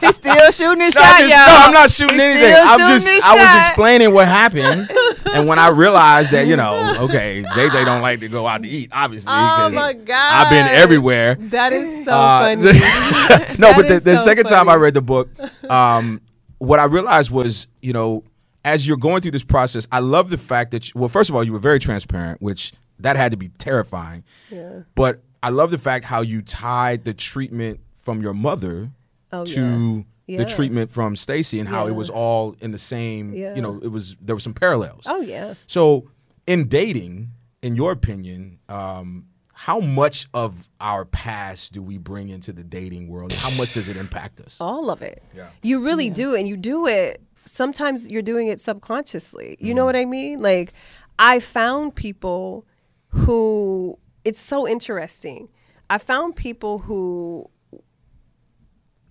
He's 0.00 0.16
still 0.16 0.50
shooting 0.50 0.82
his 0.82 0.94
no, 0.94 1.00
shot, 1.02 1.18
just- 1.18 1.30
y'all. 1.30 1.46
no, 1.46 1.62
I'm 1.66 1.72
not 1.72 1.90
shooting 1.90 2.18
He's 2.18 2.24
anything. 2.42 2.54
I'm 2.58 2.78
shooting 2.98 3.14
just, 3.16 3.26
I 3.26 3.34
was 3.34 3.66
explaining 3.66 4.12
what 4.12 4.26
happened, 4.28 4.88
and 5.34 5.48
when 5.48 5.58
I 5.58 5.68
realized 5.68 6.30
that, 6.32 6.46
you 6.46 6.56
know, 6.56 6.94
okay, 7.04 7.42
JJ 7.52 7.84
don't 7.84 8.02
like 8.02 8.20
to 8.20 8.28
go 8.28 8.46
out 8.46 8.62
to 8.62 8.68
eat, 8.68 8.90
obviously, 8.92 9.30
Oh 9.32 9.70
my 9.72 9.92
god. 9.92 10.46
I've 10.46 10.50
been 10.50 10.66
everywhere. 10.66 11.36
That 11.36 11.72
is 11.72 12.04
so 12.04 12.12
Uh, 12.12 12.40
funny. 12.56 12.62
no, 13.58 13.68
That 13.68 13.76
but 13.76 13.88
the, 13.88 14.00
the 14.00 14.16
so 14.16 14.24
second 14.24 14.46
time 14.46 14.68
I 14.68 14.74
read 14.74 14.94
the 14.94 15.02
book, 15.02 15.30
um, 15.70 16.20
what 16.58 16.78
I 16.80 16.84
realized 16.84 17.30
was, 17.30 17.66
you 17.80 17.92
know, 17.92 18.24
as 18.64 18.86
you're 18.86 18.96
going 18.96 19.20
through 19.22 19.30
this 19.32 19.44
process, 19.44 19.86
I 19.90 19.98
love 20.00 20.30
the 20.30 20.38
fact 20.38 20.70
that, 20.72 20.86
you, 20.88 20.92
well, 21.00 21.08
first 21.08 21.30
of 21.30 21.36
all, 21.36 21.42
you 21.44 21.52
were 21.52 21.58
very 21.58 21.78
transparent, 21.78 22.40
which 22.40 22.72
that 23.00 23.16
had 23.16 23.30
to 23.32 23.36
be 23.36 23.48
terrifying. 23.48 24.24
Yeah. 24.50 24.82
But 24.94 25.22
I 25.42 25.48
love 25.50 25.70
the 25.70 25.78
fact 25.78 26.04
how 26.04 26.20
you 26.20 26.42
tied 26.42 27.04
the 27.04 27.14
treatment 27.14 27.80
from 28.02 28.22
your 28.22 28.34
mother 28.34 28.90
Oh, 29.32 29.44
to 29.46 30.04
yeah. 30.26 30.36
the 30.38 30.42
Yeah. 30.44 30.54
treatment 30.54 30.90
from 30.92 31.16
Stacy 31.16 31.58
and 31.58 31.68
how 31.68 31.86
it 31.88 31.92
was 31.94 32.10
all 32.10 32.54
in 32.60 32.70
the 32.70 32.78
same. 32.78 33.32
Yeah. 33.34 33.54
You 33.54 33.62
know, 33.62 33.80
it 33.82 33.88
was 33.88 34.16
there 34.20 34.36
were 34.36 34.40
some 34.40 34.54
parallels. 34.54 35.04
Oh 35.06 35.20
yeah. 35.20 35.54
So, 35.66 36.10
in 36.46 36.68
dating, 36.68 37.30
in 37.62 37.74
your 37.76 37.92
opinion, 37.92 38.58
um, 38.68 39.26
how 39.54 39.80
much 39.80 40.28
of 40.34 40.68
our 40.80 41.04
past 41.04 41.72
do 41.72 41.82
we 41.82 41.96
bring 41.98 42.28
into 42.28 42.52
the 42.52 42.64
dating 42.64 43.08
world? 43.08 43.32
How 43.32 43.50
much 43.56 43.74
does 43.74 43.88
it 43.88 43.96
impact 43.96 44.40
us? 44.40 44.56
all 44.60 44.90
of 44.90 45.02
it. 45.02 45.22
Yeah. 45.34 45.48
You 45.62 45.82
really 45.84 46.10
do, 46.10 46.34
and 46.34 46.46
you 46.46 46.56
do 46.56 46.86
it. 46.86 47.20
Sometimes 47.52 48.10
you're 48.10 48.22
doing 48.22 48.48
it 48.48 48.62
subconsciously. 48.62 49.58
You 49.60 49.74
know 49.74 49.82
mm-hmm. 49.82 49.86
what 49.86 49.96
I 49.96 50.04
mean? 50.06 50.40
Like, 50.40 50.72
I 51.18 51.38
found 51.38 51.94
people 51.94 52.64
who 53.08 53.98
it's 54.24 54.40
so 54.40 54.66
interesting. 54.66 55.50
I 55.90 55.98
found 55.98 56.34
people 56.34 56.78
who 56.78 57.50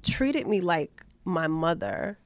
treated 0.03 0.47
me 0.47 0.59
like 0.59 1.05
my 1.23 1.45
mother. 1.45 2.17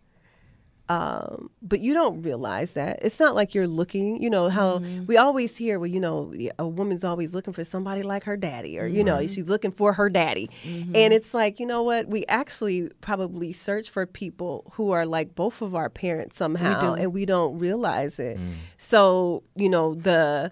Um, 0.87 1.49
but 1.63 1.79
you 1.79 1.95
don't 1.95 2.21
realize 2.21 2.73
that 2.73 2.99
it's 3.01 3.19
not 3.19 3.33
like 3.33 3.55
you're 3.55 3.67
looking. 3.67 4.21
You 4.21 4.29
know 4.29 4.49
how 4.49 4.79
mm-hmm. 4.79 5.05
we 5.07 5.17
always 5.17 5.57
hear, 5.57 5.79
well, 5.79 5.87
you 5.87 5.99
know, 5.99 6.31
a 6.59 6.67
woman's 6.67 7.03
always 7.03 7.33
looking 7.33 7.53
for 7.53 7.63
somebody 7.63 8.03
like 8.03 8.23
her 8.25 8.37
daddy, 8.37 8.79
or 8.79 8.85
you 8.85 9.03
know, 9.03 9.15
mm-hmm. 9.15 9.27
she's 9.27 9.49
looking 9.49 9.71
for 9.71 9.93
her 9.93 10.09
daddy, 10.09 10.49
and 10.63 10.93
mm-hmm. 10.93 11.11
it's 11.11 11.33
like, 11.33 11.59
you 11.59 11.65
know 11.65 11.81
what? 11.81 12.07
We 12.07 12.23
actually 12.27 12.89
probably 13.01 13.51
search 13.51 13.89
for 13.89 14.05
people 14.05 14.71
who 14.73 14.91
are 14.91 15.07
like 15.07 15.33
both 15.33 15.61
of 15.63 15.73
our 15.73 15.89
parents 15.89 16.37
somehow, 16.37 16.93
and 16.93 17.11
we 17.13 17.25
don't 17.25 17.57
realize 17.57 18.19
it. 18.19 18.37
Mm. 18.37 18.53
So 18.77 19.41
you 19.55 19.69
know 19.69 19.95
the 19.95 20.51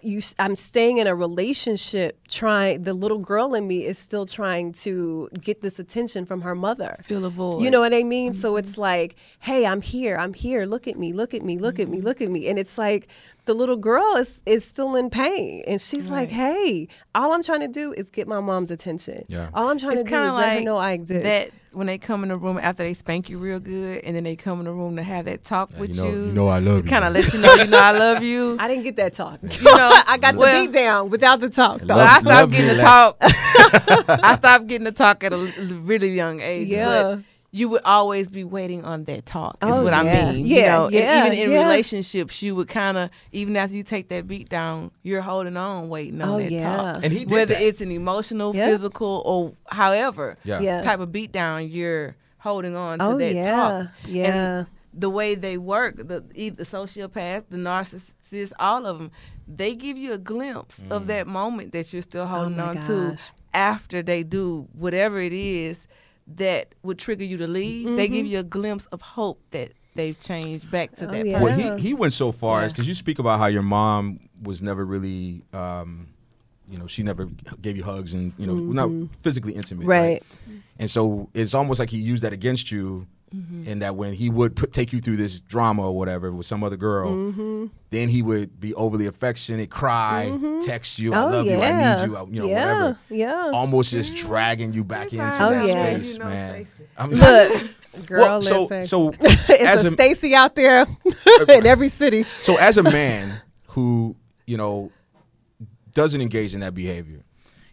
you 0.00 0.20
I'm 0.38 0.56
staying 0.56 0.98
in 0.98 1.06
a 1.06 1.14
relationship 1.14 2.18
trying 2.28 2.82
the 2.82 2.94
little 2.94 3.18
girl 3.18 3.54
in 3.54 3.66
me 3.66 3.84
is 3.84 3.98
still 3.98 4.26
trying 4.26 4.72
to 4.72 5.28
get 5.40 5.62
this 5.62 5.78
attention 5.78 6.26
from 6.26 6.40
her 6.40 6.54
mother. 6.54 6.98
Fill 7.04 7.24
a 7.24 7.30
void. 7.30 7.62
You 7.62 7.70
know 7.70 7.80
what 7.80 7.94
I 7.94 8.02
mean? 8.02 8.32
So 8.32 8.56
it's 8.56 8.72
mm-hmm. 8.72 8.80
like, 8.80 9.16
"Hey, 9.40 9.64
I'm 9.64 9.80
here. 9.80 10.16
I'm 10.16 10.34
here. 10.34 10.66
Look 10.66 10.88
at 10.88 10.98
me. 10.98 11.12
Look 11.12 11.34
at 11.34 11.42
me. 11.44 11.58
Look 11.58 11.78
at 11.78 11.88
me. 11.88 11.98
Mm-hmm. 11.98 12.06
Look 12.06 12.20
at 12.20 12.30
me." 12.30 12.48
And 12.48 12.58
it's 12.58 12.78
like 12.78 13.08
the 13.44 13.54
little 13.54 13.76
girl 13.76 14.16
is 14.16 14.40
is 14.46 14.64
still 14.64 14.94
in 14.94 15.10
pain 15.10 15.64
and 15.66 15.80
she's 15.80 16.10
like, 16.10 16.30
"Hey, 16.30 16.86
all 17.14 17.32
I'm 17.32 17.42
trying 17.42 17.60
to 17.60 17.68
do 17.68 17.92
is 17.96 18.08
get 18.10 18.28
my 18.28 18.38
mom's 18.40 18.70
attention. 18.70 19.24
Yeah. 19.28 19.48
All 19.52 19.68
I'm 19.68 19.78
trying 19.78 19.94
it's 19.98 20.04
to 20.04 20.08
do 20.10 20.22
is 20.22 20.28
of 20.28 20.34
let 20.36 20.58
her 20.58 20.64
know 20.64 20.76
I 20.76 20.92
exist." 20.92 21.24
that 21.24 21.50
when 21.72 21.86
they 21.86 21.96
come 21.98 22.22
in 22.22 22.28
the 22.28 22.36
room 22.36 22.58
after 22.62 22.82
they 22.82 22.92
spank 22.92 23.30
you 23.30 23.38
real 23.38 23.58
good, 23.58 24.04
and 24.04 24.14
then 24.14 24.24
they 24.24 24.36
come 24.36 24.58
in 24.60 24.66
the 24.66 24.72
room 24.72 24.94
to 24.96 25.02
have 25.02 25.24
that 25.24 25.42
talk 25.42 25.70
with 25.78 25.96
you 25.96 26.02
know- 26.02 26.10
you. 26.10 26.26
you 26.26 26.32
know 26.32 26.46
I 26.48 26.58
love 26.60 26.78
to 26.80 26.84
you. 26.84 26.90
kind 26.90 27.04
of 27.04 27.12
let 27.14 27.32
you 27.32 27.40
know 27.40 27.54
you 27.54 27.66
know 27.66 27.78
I 27.80 27.90
love 27.98 28.22
you. 28.22 28.56
I 28.60 28.68
didn't 28.68 28.84
get 28.84 28.96
that 28.96 29.14
talk. 29.14 29.40
You 29.42 29.64
know, 29.64 30.02
I 30.06 30.18
got 30.18 30.36
well- 30.36 30.60
the 30.60 30.66
beat 30.68 30.72
down 30.74 31.10
without 31.10 31.40
the 31.40 31.48
talk 31.50 31.80
though. 31.80 31.96
Well, 31.96 32.06
I 32.16 32.20
stopped 32.20 32.52
getting 32.52 32.68
the 32.68 32.74
less. 32.74 32.84
talk. 32.84 33.16
I 34.24 34.34
stopped 34.36 34.66
getting 34.66 34.84
to 34.84 34.92
talk 34.92 35.24
at 35.24 35.32
a 35.32 35.38
really 35.82 36.10
young 36.10 36.40
age. 36.40 36.68
Yeah. 36.68 37.02
But 37.16 37.22
you 37.54 37.68
would 37.68 37.82
always 37.84 38.30
be 38.30 38.44
waiting 38.44 38.82
on 38.82 39.04
that 39.04 39.26
talk. 39.26 39.58
Is 39.62 39.78
Oh, 39.78 39.84
what 39.84 39.92
yeah. 39.92 40.00
I 40.00 40.32
mean. 40.32 40.46
you 40.46 40.56
Yeah. 40.56 40.84
And 40.84 40.92
yeah, 40.92 41.26
even 41.26 41.38
in 41.38 41.50
yeah. 41.52 41.62
relationships, 41.62 42.40
you 42.40 42.54
would 42.54 42.68
kind 42.68 42.96
of 42.96 43.10
even 43.30 43.56
after 43.56 43.76
you 43.76 43.82
take 43.82 44.08
that 44.08 44.26
beat 44.26 44.48
down, 44.48 44.90
you're 45.02 45.20
holding 45.20 45.58
on, 45.58 45.90
waiting 45.90 46.20
on 46.22 46.28
Oh, 46.28 46.38
that 46.38 46.50
yeah. 46.50 46.76
talk. 46.76 47.04
And 47.04 47.12
he 47.12 47.20
did 47.20 47.30
whether 47.30 47.52
that. 47.54 47.62
it's 47.62 47.82
an 47.82 47.90
emotional, 47.92 48.56
Yeah. 48.56 48.66
physical, 48.66 49.22
or 49.26 49.52
however 49.68 50.36
Yeah. 50.44 50.60
Yeah. 50.60 50.80
type 50.80 51.00
of 51.00 51.12
beat 51.12 51.30
down, 51.30 51.68
you're 51.68 52.16
holding 52.38 52.74
on 52.74 52.98
to 53.00 53.04
Oh, 53.04 53.18
that 53.18 53.34
yeah. 53.34 53.52
talk. 53.52 53.88
Yeah. 54.08 54.58
And 54.58 54.66
the 54.94 55.10
way 55.10 55.34
they 55.34 55.58
work, 55.58 55.96
the 55.96 56.24
either 56.34 56.56
the 56.56 56.64
sociopath, 56.64 57.44
the 57.50 57.58
narcissist, 57.58 58.52
all 58.58 58.86
of 58.86 58.98
them, 58.98 59.10
they 59.46 59.74
give 59.74 59.98
you 59.98 60.14
a 60.14 60.18
glimpse 60.18 60.78
of 60.88 61.02
mm. 61.02 61.06
that 61.08 61.26
moment 61.26 61.72
that 61.72 61.92
you're 61.92 62.00
still 62.00 62.22
oh, 62.22 62.26
holding 62.26 62.58
Oh 62.58 62.72
my 62.72 62.80
on 62.80 62.86
to 62.86 63.16
after 63.52 64.02
they 64.02 64.22
do 64.22 64.66
whatever 64.72 65.18
it 65.20 65.34
is 65.34 65.86
that 66.36 66.74
would 66.82 66.98
trigger 66.98 67.24
you 67.24 67.36
to 67.38 67.46
leave. 67.46 67.96
They 67.96 68.08
give 68.08 68.26
you 68.26 68.38
a 68.38 68.42
glimpse 68.44 68.86
of 68.86 69.00
hope 69.00 69.40
that 69.50 69.72
they've 69.94 70.18
changed 70.18 70.70
back 70.70 70.94
to 70.96 71.08
Oh, 71.08 71.12
that 71.12 71.26
yeah. 71.26 71.38
person. 71.40 71.58
Well, 71.58 71.76
he, 71.78 71.82
he 71.88 71.94
went 71.94 72.12
so 72.12 72.32
far 72.32 72.62
as 72.62 72.72
because 72.72 72.88
you 72.88 72.94
speak 72.94 73.18
about 73.18 73.38
how 73.38 73.46
your 73.46 73.62
mom 73.62 74.20
was 74.42 74.62
never 74.62 74.84
really, 74.84 75.42
um, 75.52 76.08
you 76.68 76.78
know, 76.78 76.86
she 76.86 77.02
never 77.02 77.26
gave 77.60 77.76
you 77.76 77.84
hugs 77.84 78.14
and 78.14 78.32
you 78.38 78.46
know, 78.46 78.54
not 78.54 78.90
physically 79.20 79.52
intimate, 79.52 79.86
Right. 79.86 80.22
And 80.78 80.90
so 80.90 81.28
it's 81.34 81.54
almost 81.54 81.78
like 81.78 81.90
he 81.90 81.98
used 81.98 82.22
that 82.24 82.32
against 82.32 82.72
you, 82.72 83.06
Mm-hmm. 83.34 83.66
in 83.66 83.78
that 83.78 83.96
when 83.96 84.12
he 84.12 84.28
would 84.28 84.54
put, 84.56 84.72
take 84.74 84.92
you 84.92 85.00
through 85.00 85.16
this 85.16 85.40
drama 85.40 85.86
or 85.86 85.96
whatever 85.96 86.30
with 86.32 86.44
some 86.46 86.62
other 86.62 86.76
girl, 86.76 87.10
Mm-hmm. 87.10 87.66
then 87.90 88.08
he 88.10 88.20
would 88.20 88.60
be 88.60 88.74
overly 88.74 89.06
affectionate, 89.06 89.70
cry, 89.70 90.30
text 90.62 90.98
you, 90.98 91.14
I 91.14 91.22
Oh, 91.24 91.28
love 91.30 91.46
you, 91.46 91.58
I 91.60 91.70
need 91.96 92.06
you, 92.10 92.16
I, 92.16 92.24
you 92.24 92.40
know, 92.40 92.46
Yeah, 92.46 92.64
whatever. 92.74 92.98
yeah. 93.08 93.50
Almost 93.54 93.92
just 93.92 94.14
dragging 94.16 94.72
you 94.74 94.84
back 94.84 95.12
into 95.12 95.24
Oh, 95.24 95.50
that 95.50 95.64
yeah. 95.66 95.94
space, 95.94 96.12
You 96.12 96.18
know, 96.18 96.24
man. 96.26 96.66
Stacey. 96.66 96.90
I 96.98 97.06
mean, 97.06 97.18
Look, 97.18 98.06
girl, 98.06 98.20
well, 98.20 98.42
so 98.42 98.60
listen. 98.62 98.86
so 98.86 99.14
it's 99.20 99.50
as 99.50 99.84
a, 99.84 99.88
a 99.88 99.90
Stacy 99.92 100.34
out 100.34 100.54
there 100.54 100.86
in 101.48 101.66
every 101.66 101.88
city. 101.88 102.24
so 102.42 102.56
as 102.58 102.76
a 102.76 102.82
man 102.82 103.40
who 103.68 104.14
you 104.46 104.56
know 104.58 104.90
doesn't 105.94 106.20
engage 106.20 106.54
in 106.54 106.60
that 106.60 106.74
behavior, 106.74 107.22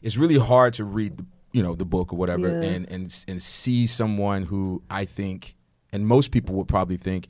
it's 0.02 0.18
really 0.18 0.38
hard 0.38 0.74
to 0.74 0.84
read 0.86 1.18
the 1.18 1.26
you 1.52 1.64
know 1.64 1.76
the 1.76 1.86
book 1.86 2.14
or 2.14 2.16
whatever 2.18 2.48
Yeah. 2.48 2.70
and 2.70 2.92
and 2.92 3.26
and 3.28 3.42
see 3.42 3.88
someone 3.88 4.44
who 4.44 4.82
I 4.90 5.06
think 5.06 5.56
and 5.92 6.06
most 6.08 6.32
people 6.32 6.56
would 6.56 6.68
probably 6.68 6.98
think 6.98 7.28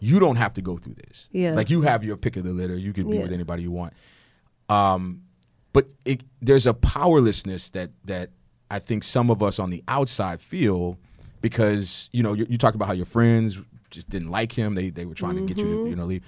you 0.00 0.18
don't 0.20 0.36
have 0.36 0.52
to 0.54 0.62
go 0.62 0.76
through 0.78 0.94
this. 0.94 1.28
Yeah. 1.30 1.52
Like 1.52 1.70
you 1.70 1.82
have 1.82 2.02
your 2.04 2.16
pick 2.16 2.36
of 2.36 2.44
the 2.44 2.52
litter. 2.52 2.76
You 2.76 2.92
can 2.92 3.08
be 3.08 3.16
Yeah. 3.16 3.22
with 3.22 3.32
anybody 3.32 3.62
you 3.62 3.70
want. 3.70 3.92
Um, 4.68 5.22
but 5.72 5.86
it, 6.04 6.22
there's 6.40 6.66
a 6.66 6.74
powerlessness 6.74 7.70
that 7.70 7.90
that 8.04 8.30
I 8.70 8.78
think 8.78 9.04
some 9.04 9.30
of 9.30 9.42
us 9.42 9.58
on 9.58 9.70
the 9.70 9.82
outside 9.88 10.40
feel 10.40 10.98
because 11.40 12.08
you 12.12 12.22
know 12.22 12.32
you, 12.34 12.46
you 12.48 12.58
talk 12.58 12.74
about 12.74 12.86
how 12.88 12.94
your 12.94 13.06
friends 13.06 13.60
just 13.90 14.08
didn't 14.10 14.30
like 14.30 14.52
him. 14.52 14.74
They 14.74 14.90
they 14.90 15.04
were 15.06 15.14
trying 15.14 15.36
to 15.36 15.42
get 15.46 15.58
you 15.58 15.64
Mm-hmm. 15.64 15.84
to 15.84 15.90
you 15.90 15.96
know 15.96 16.04
leave. 16.06 16.22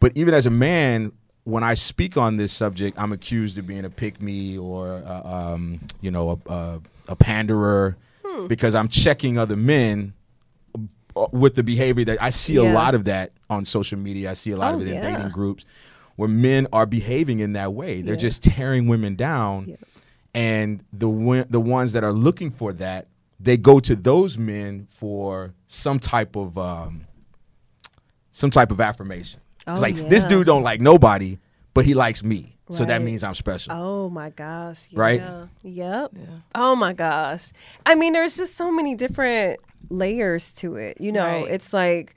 But 0.00 0.12
even 0.14 0.34
as 0.34 0.46
a 0.46 0.50
man, 0.50 1.12
when 1.46 1.62
I 1.62 1.74
speak 1.74 2.16
on 2.16 2.36
this 2.38 2.52
subject, 2.52 2.98
I'm 3.00 3.12
accused 3.12 3.56
of 3.56 3.68
being 3.68 3.84
a 3.84 3.90
pick 3.90 4.20
me 4.20 4.58
or 4.58 5.02
uh, 5.06 5.22
um, 5.54 5.80
you 6.00 6.10
know 6.10 6.40
a, 6.46 6.52
a, 6.52 6.80
a 7.08 7.16
panderer 7.16 7.96
Hmm. 8.24 8.48
because 8.48 8.74
I'm 8.74 8.88
checking 8.88 9.38
other 9.38 9.54
men 9.54 10.12
uh, 11.14 11.28
with 11.30 11.54
the 11.54 11.62
behavior 11.62 12.04
that 12.06 12.20
I 12.20 12.30
see 12.30 12.56
a 12.56 12.64
lot 12.64 12.94
of 12.96 13.04
that 13.04 13.30
on 13.48 13.64
social 13.64 13.96
media. 13.98 14.32
I 14.32 14.34
see 14.34 14.50
a 14.50 14.56
lot 14.56 14.74
Oh, 14.74 14.76
of 14.76 14.82
it 14.82 14.88
in 14.88 14.94
yeah. 14.94 15.16
dating 15.16 15.30
groups 15.30 15.64
where 16.16 16.28
men 16.28 16.66
are 16.72 16.86
behaving 16.86 17.38
in 17.38 17.52
that 17.52 17.72
way. 17.72 18.02
They're 18.02 18.14
Yeah. 18.14 18.20
just 18.20 18.42
tearing 18.42 18.88
women 18.88 19.14
down, 19.14 19.66
Yeah. 19.68 19.76
and 20.34 20.82
the 20.92 21.46
the 21.48 21.60
ones 21.60 21.92
that 21.92 22.02
are 22.02 22.12
looking 22.12 22.50
for 22.50 22.72
that, 22.72 23.06
they 23.38 23.56
go 23.56 23.78
to 23.78 23.94
those 23.94 24.36
men 24.36 24.88
for 24.90 25.54
some 25.68 26.00
type 26.00 26.34
of 26.34 26.58
um, 26.58 27.06
some 28.32 28.50
type 28.50 28.72
of 28.72 28.80
affirmation. 28.80 29.38
It's 29.66 29.78
Oh, 29.78 29.80
like 29.80 29.94
this 29.94 30.24
dude 30.24 30.46
don't 30.46 30.62
like 30.62 30.80
nobody, 30.80 31.38
but 31.74 31.84
he 31.84 31.94
likes 31.94 32.22
me, 32.22 32.56
so 32.70 32.84
that 32.84 33.02
means 33.02 33.22
I'm 33.24 33.34
special. 33.34 33.72
Oh 33.74 34.08
my 34.10 34.30
gosh. 34.30 34.88
Right? 34.92 35.20
Yeah. 35.20 35.46
Yep. 35.62 36.10
Yeah. 36.14 36.26
Oh 36.54 36.74
my 36.76 36.92
gosh. 36.92 37.50
I 37.84 37.94
mean, 37.94 38.12
there's 38.12 38.36
just 38.36 38.54
so 38.56 38.70
many 38.72 38.94
different 38.94 39.60
layers 39.90 40.52
to 40.52 40.76
it. 40.76 41.00
You 41.00 41.12
know, 41.12 41.24
Right. 41.26 41.50
it's 41.50 41.72
like, 41.72 42.14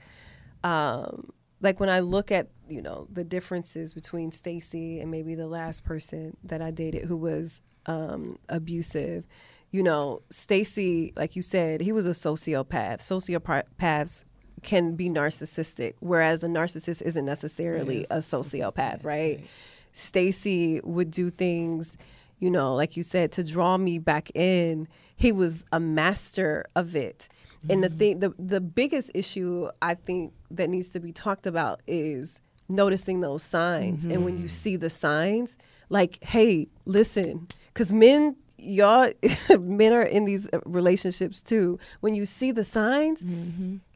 um, 0.64 1.30
like 1.60 1.80
when 1.80 1.88
I 1.90 2.00
look 2.00 2.30
at 2.30 2.48
you 2.68 2.80
know 2.82 3.08
the 3.12 3.24
differences 3.24 3.94
between 3.94 4.30
Stacy 4.32 5.00
and 5.00 5.10
maybe 5.10 5.34
the 5.34 5.48
last 5.48 5.84
person 5.84 6.36
that 6.44 6.62
I 6.62 6.70
dated 6.70 7.04
who 7.06 7.16
was 7.16 7.62
um, 7.86 8.38
abusive. 8.48 9.24
You 9.72 9.82
know, 9.84 10.22
Stacy, 10.30 11.12
like 11.16 11.36
you 11.36 11.42
said, 11.42 11.80
he 11.80 11.92
was 11.92 12.06
a 12.08 12.10
sociopath. 12.10 12.98
Sociopaths 13.02 14.24
can 14.62 14.94
be 14.94 15.08
narcissistic, 15.08 15.94
whereas 16.00 16.44
a 16.44 16.48
narcissist 16.48 17.02
isn't 17.02 17.24
necessarily 17.24 18.06
a 18.10 18.18
sociopath, 18.18 19.04
right? 19.04 19.44
Stacy 19.92 20.80
would 20.84 21.10
do 21.10 21.30
things, 21.30 21.98
you 22.38 22.50
know, 22.50 22.74
like 22.74 22.96
you 22.96 23.02
said, 23.02 23.32
to 23.32 23.44
draw 23.44 23.76
me 23.76 23.98
back 23.98 24.30
in. 24.34 24.88
He 25.16 25.32
was 25.32 25.64
a 25.72 25.80
master 25.80 26.64
of 26.76 26.94
it. 26.94 27.28
And 27.68 27.84
the 27.84 27.90
thing, 27.90 28.20
the 28.20 28.32
the 28.38 28.60
biggest 28.60 29.10
issue 29.14 29.68
I 29.82 29.94
think 29.94 30.32
that 30.50 30.70
needs 30.70 30.88
to 30.90 31.00
be 31.00 31.12
talked 31.12 31.46
about 31.46 31.82
is 31.86 32.40
noticing 32.70 33.20
those 33.20 33.42
signs. 33.42 34.06
And 34.06 34.24
when 34.24 34.38
you 34.38 34.48
see 34.48 34.76
the 34.76 34.88
signs, 34.88 35.58
like, 35.90 36.22
hey, 36.22 36.68
listen, 36.86 37.48
because 37.66 37.92
men, 37.92 38.36
y'all, 38.62 39.12
men 39.58 39.92
are 39.92 40.02
in 40.02 40.24
these 40.24 40.48
uh, 40.52 40.60
relationships 40.66 41.42
too. 41.42 41.78
When 42.00 42.14
you 42.14 42.26
see 42.26 42.52
the 42.52 42.64
signs, 42.64 43.24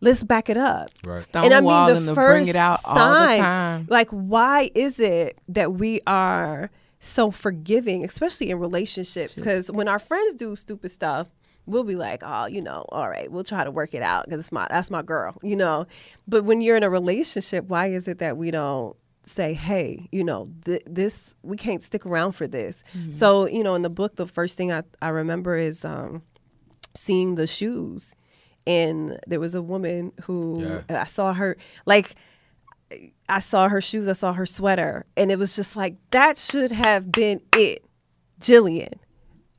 let's 0.01 0.23
back 0.23 0.49
it 0.49 0.57
up. 0.57 0.91
Right. 1.05 1.23
Stonewall 1.23 1.45
And 1.45 1.55
I 1.55 1.61
mean, 1.95 2.07
the 2.07 2.13
to 2.13 2.15
bring 2.15 2.45
first 2.45 2.51
it 2.51 2.57
out 2.57 2.81
all 2.85 2.95
the 2.95 3.01
sign, 3.01 3.41
time. 3.41 3.87
like, 3.91 4.09
why 4.11 4.71
is 4.75 4.99
it 5.01 5.39
that 5.49 5.75
we 5.75 6.01
are 6.07 6.71
so 7.01 7.31
forgiving, 7.31 8.05
especially 8.05 8.51
in 8.51 8.59
relationships? 8.59 9.37
Because 9.37 9.71
when 9.71 9.89
our 9.89 9.99
friends 9.99 10.35
do 10.35 10.57
stupid 10.57 10.91
stuff, 10.91 11.29
we'll 11.67 11.85
be 11.85 11.95
like, 11.95 12.23
oh, 12.25 12.47
you 12.47 12.61
know, 12.61 12.85
all 12.91 13.09
right, 13.09 13.31
we'll 13.31 13.45
try 13.45 13.65
to 13.65 13.71
work 13.71 13.95
it 13.95 14.03
out 14.03 14.25
because 14.25 14.41
it's 14.41 14.53
my 14.53 14.67
that's 14.71 14.91
my 14.91 15.03
girl, 15.03 15.37
you 15.43 15.57
know. 15.57 15.87
But 16.29 16.45
when 16.45 16.61
you're 16.61 16.77
in 16.77 16.83
a 16.83 16.91
relationship, 16.91 17.67
why 17.67 17.87
is 17.89 18.09
it 18.09 18.19
that 18.19 18.37
we 18.37 18.51
don't 18.51 18.97
say, 19.25 19.55
hey, 19.55 20.09
you 20.13 20.23
know, 20.25 20.51
th- 20.65 20.83
this 20.87 21.37
we 21.43 21.57
can't 21.57 21.83
stick 21.83 22.05
around 22.07 22.33
for 22.33 22.47
this. 22.47 22.85
So, 23.11 23.47
you 23.47 23.63
know, 23.63 23.75
in 23.75 23.83
the 23.83 23.91
book, 23.91 24.17
the 24.17 24.27
first 24.27 24.57
thing 24.57 24.73
I, 24.73 24.83
I 25.01 25.09
remember 25.09 25.57
is 25.57 25.85
um, 25.85 26.23
seeing 26.97 27.35
the 27.37 27.47
shoes. 27.47 28.15
And 28.67 29.19
there 29.27 29.41
was 29.41 29.55
a 29.55 29.61
woman 29.63 30.13
who 30.23 30.63
Yeah. 30.63 31.01
I 31.03 31.05
saw 31.05 31.33
her 31.35 31.57
like 31.87 32.15
I 33.29 33.41
saw 33.41 33.69
her 33.69 33.81
shoes, 33.81 34.09
I 34.09 34.13
saw 34.13 34.33
her 34.33 34.47
sweater, 34.47 35.05
and 35.17 35.31
it 35.31 35.39
was 35.39 35.57
just 35.57 35.77
like 35.77 35.97
that 36.11 36.37
should 36.39 36.71
have 36.73 37.11
been 37.11 37.41
it. 37.57 37.85
Jillian, 38.41 38.95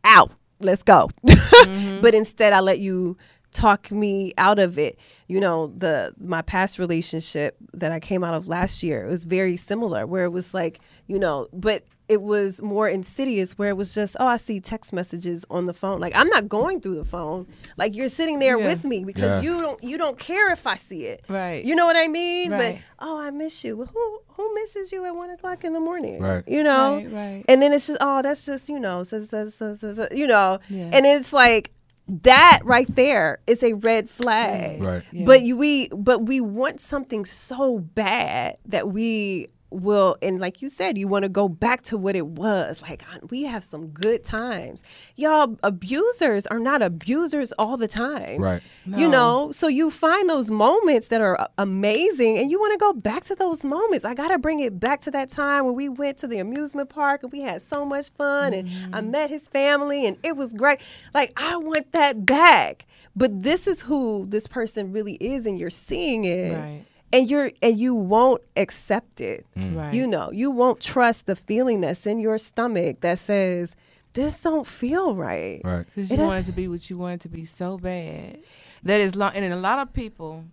out. 0.04 0.32
Let's 0.60 0.84
go. 0.84 1.10
but 2.02 2.16
instead 2.16 2.54
I 2.54 2.62
let 2.62 2.80
you 2.80 3.18
talk 3.56 3.92
me 3.92 4.34
out 4.38 4.60
of 4.60 4.78
it. 4.78 5.00
You 5.28 5.40
know, 5.40 5.68
the 5.78 6.14
my 6.20 6.42
past 6.42 6.78
relationship 6.80 7.56
that 7.74 7.92
I 7.92 8.00
came 8.00 8.24
out 8.24 8.36
of 8.36 8.48
last 8.48 8.84
year 8.84 9.06
it 9.06 9.10
was 9.10 9.24
very 9.24 9.58
similar 9.58 10.06
where 10.06 10.26
it 10.26 10.30
was 10.32 10.54
like, 10.54 10.80
you 11.08 11.18
know, 11.20 11.48
but 11.54 11.84
it 12.08 12.22
was 12.22 12.62
more 12.62 12.88
insidious 12.88 13.58
where 13.58 13.70
it 13.70 13.78
was 13.78 13.96
just, 13.96 14.16
oh, 14.20 14.28
I 14.28 14.38
see 14.38 14.60
text 14.60 14.94
messages 14.94 15.44
on 15.50 15.66
the 15.66 15.74
phone. 15.74 16.00
Like 16.00 16.16
I'm 16.16 16.28
not 16.28 16.48
going 16.48 16.80
through 16.80 16.98
the 16.98 17.06
phone. 17.06 17.48
Like 17.78 17.96
you're 17.96 18.10
sitting 18.10 18.38
there 18.38 18.60
Yeah. 18.60 18.66
with 18.68 18.84
me 18.84 19.04
because 19.04 19.42
Yeah. 19.44 19.50
you 19.52 19.62
don't 19.62 19.84
you 19.84 19.98
don't 19.98 20.20
care 20.20 20.52
if 20.52 20.68
I 20.68 20.76
see 20.76 21.06
it. 21.06 21.24
Right. 21.28 21.66
You 21.66 21.74
know 21.76 21.88
what 21.88 21.96
I 21.98 22.08
mean? 22.08 22.52
Right. 22.52 22.76
But 23.00 23.08
oh, 23.08 23.18
I 23.20 23.32
miss 23.32 23.64
you. 23.64 23.78
Well, 23.78 23.88
who 23.92 24.20
who 24.36 24.54
misses 24.54 24.92
you 24.92 25.04
at 25.06 25.16
one 25.16 25.32
o'clock 25.32 25.64
in 25.64 25.74
the 25.74 25.80
morning? 25.80 26.22
Right. 26.22 26.44
You 26.48 26.62
know. 26.62 26.98
Right, 26.98 27.12
right. 27.12 27.46
And 27.48 27.60
then 27.62 27.74
it's 27.74 27.88
just 27.88 27.98
oh, 28.02 28.22
that's 28.22 28.46
just 28.46 28.70
you 28.70 28.80
know, 28.80 29.02
so, 29.02 29.18
so, 29.18 29.46
so, 29.46 29.74
so, 29.74 29.92
so, 29.92 30.08
you 30.12 30.28
know. 30.28 30.60
Yeah. 30.70 30.92
And 30.94 31.08
it's 31.08 31.34
like 31.34 31.72
that 32.08 32.62
right 32.64 32.94
there 32.96 33.40
is 33.48 33.64
a 33.64 33.74
red 33.74 34.10
flag. 34.10 34.82
Right. 34.82 35.04
Yeah. 35.12 35.26
But 35.26 35.42
you, 35.42 35.58
we 35.58 35.90
but 35.90 36.24
we 36.24 36.40
want 36.40 36.80
something 36.80 37.26
so 37.26 37.80
bad 37.80 38.58
that 38.66 38.90
we 38.90 39.48
will 39.72 40.16
and 40.22 40.40
like 40.40 40.62
you 40.62 40.70
said 40.70 40.98
you 40.98 41.08
want 41.08 41.24
to 41.24 41.30
go 41.30 41.50
back 41.50 41.82
to 41.82 41.98
what 41.98 42.16
it 42.16 42.28
was 42.28 42.82
like 42.84 43.04
we 43.30 43.44
have 43.44 43.64
some 43.64 43.88
good 43.88 44.24
times. 44.24 44.84
Y'all 45.16 45.58
abusers 45.64 46.48
are 46.48 46.60
not 46.60 46.82
abusers 46.82 47.52
all 47.54 47.76
the 47.76 47.88
time. 47.88 48.42
Right. 48.42 48.62
you 48.86 49.08
know 49.10 49.52
so 49.52 49.68
you 49.68 49.92
find 49.92 50.30
those 50.30 50.50
moments 50.52 51.08
that 51.10 51.20
are 51.22 51.50
amazing 51.58 52.38
and 52.38 52.50
you 52.50 52.60
want 52.60 52.72
to 52.74 52.78
go 52.78 52.94
back 52.94 53.24
to 53.26 53.36
those 53.36 53.66
moments. 53.66 54.06
I 54.06 54.14
gotta 54.14 54.38
bring 54.38 54.60
it 54.60 54.80
back 54.80 55.02
to 55.02 55.12
that 55.12 55.30
time 55.30 55.66
when 55.66 55.76
we 55.76 55.90
went 55.90 56.18
to 56.20 56.28
the 56.28 56.40
amusement 56.40 56.90
park 56.90 57.24
and 57.24 57.32
we 57.32 57.42
had 57.42 57.62
so 57.62 57.86
much 57.86 58.10
fun 58.12 58.54
and 58.54 58.70
i 58.94 59.00
Mm-hmm. 59.00 59.12
met 59.12 59.30
his 59.30 59.48
family 59.48 60.06
and 60.06 60.18
it 60.24 60.36
was 60.36 60.54
great. 60.54 60.80
Like 61.14 61.34
i 61.38 61.58
want 61.58 61.92
that 61.92 62.26
back. 62.26 62.86
But 63.16 63.44
this 63.44 63.68
is 63.68 63.82
who 63.82 64.26
this 64.28 64.48
person 64.48 64.92
really 64.92 65.14
is 65.16 65.46
and 65.46 65.58
you're 65.58 65.70
seeing 65.70 66.26
it. 66.26 66.54
Right. 66.56 66.86
And 67.14 67.30
you're 67.30 67.52
and 67.62 67.78
you 67.78 67.94
won't 67.96 68.42
accept 68.56 69.22
it 69.22 69.46
mm. 69.58 69.76
Right. 69.76 69.94
you 69.94 70.08
know 70.08 70.32
you 70.32 70.52
won't 70.52 70.80
trust 70.82 71.26
the 71.28 71.36
feeling 71.36 71.82
that's 71.82 72.06
in 72.06 72.20
your 72.20 72.38
stomach 72.38 73.02
that 73.02 73.20
says 73.20 73.76
this 74.14 74.42
don't 74.42 74.66
feel 74.66 75.16
right 75.16 75.62
Right. 75.64 75.86
Because 75.86 76.10
you 76.10 76.16
is- 76.18 76.28
want 76.28 76.40
it 76.40 76.46
to 76.46 76.52
be 76.54 76.68
what 76.68 76.90
you 76.90 76.98
want 76.98 77.16
it 77.16 77.20
to 77.22 77.30
be 77.30 77.44
so 77.46 77.78
bad. 77.78 78.40
That 78.84 79.02
is 79.02 79.16
long, 79.16 79.32
and 79.36 79.44
then 79.44 79.52
a 79.52 79.58
lot 79.58 79.80
of 79.80 79.92
people, 79.94 80.46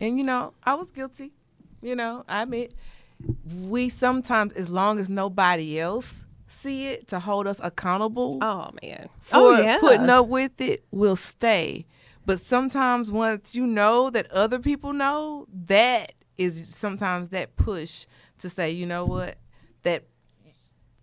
and 0.00 0.16
you 0.18 0.24
know, 0.24 0.54
I 0.64 0.74
was 0.74 0.90
guilty. 0.90 1.32
You 1.82 1.94
know, 1.94 2.24
I 2.26 2.42
admit, 2.42 2.72
we 3.68 3.90
sometimes, 3.90 4.54
as 4.54 4.70
long 4.70 4.98
as 4.98 5.08
nobody 5.10 5.78
else 5.78 6.24
see 6.48 6.88
it, 6.88 7.06
to 7.08 7.20
hold 7.20 7.46
us 7.46 7.60
accountable 7.62 8.38
oh 8.40 8.70
man 8.82 9.08
oh, 9.08 9.10
for 9.20 9.36
oh 9.36 9.60
yeah 9.60 9.78
putting 9.78 10.08
up 10.08 10.26
with 10.26 10.58
it, 10.60 10.84
we'll 10.90 11.16
stay. 11.16 11.84
But 12.26 12.40
sometimes, 12.40 13.10
once 13.10 13.54
you 13.54 13.66
know 13.66 14.10
that 14.10 14.30
other 14.30 14.58
people 14.58 14.92
know, 14.92 15.46
that 15.66 16.12
is 16.38 16.74
sometimes 16.74 17.28
that 17.30 17.56
push 17.56 18.06
to 18.38 18.48
say, 18.48 18.70
you 18.70 18.86
know 18.86 19.04
what, 19.04 19.36
that 19.82 20.04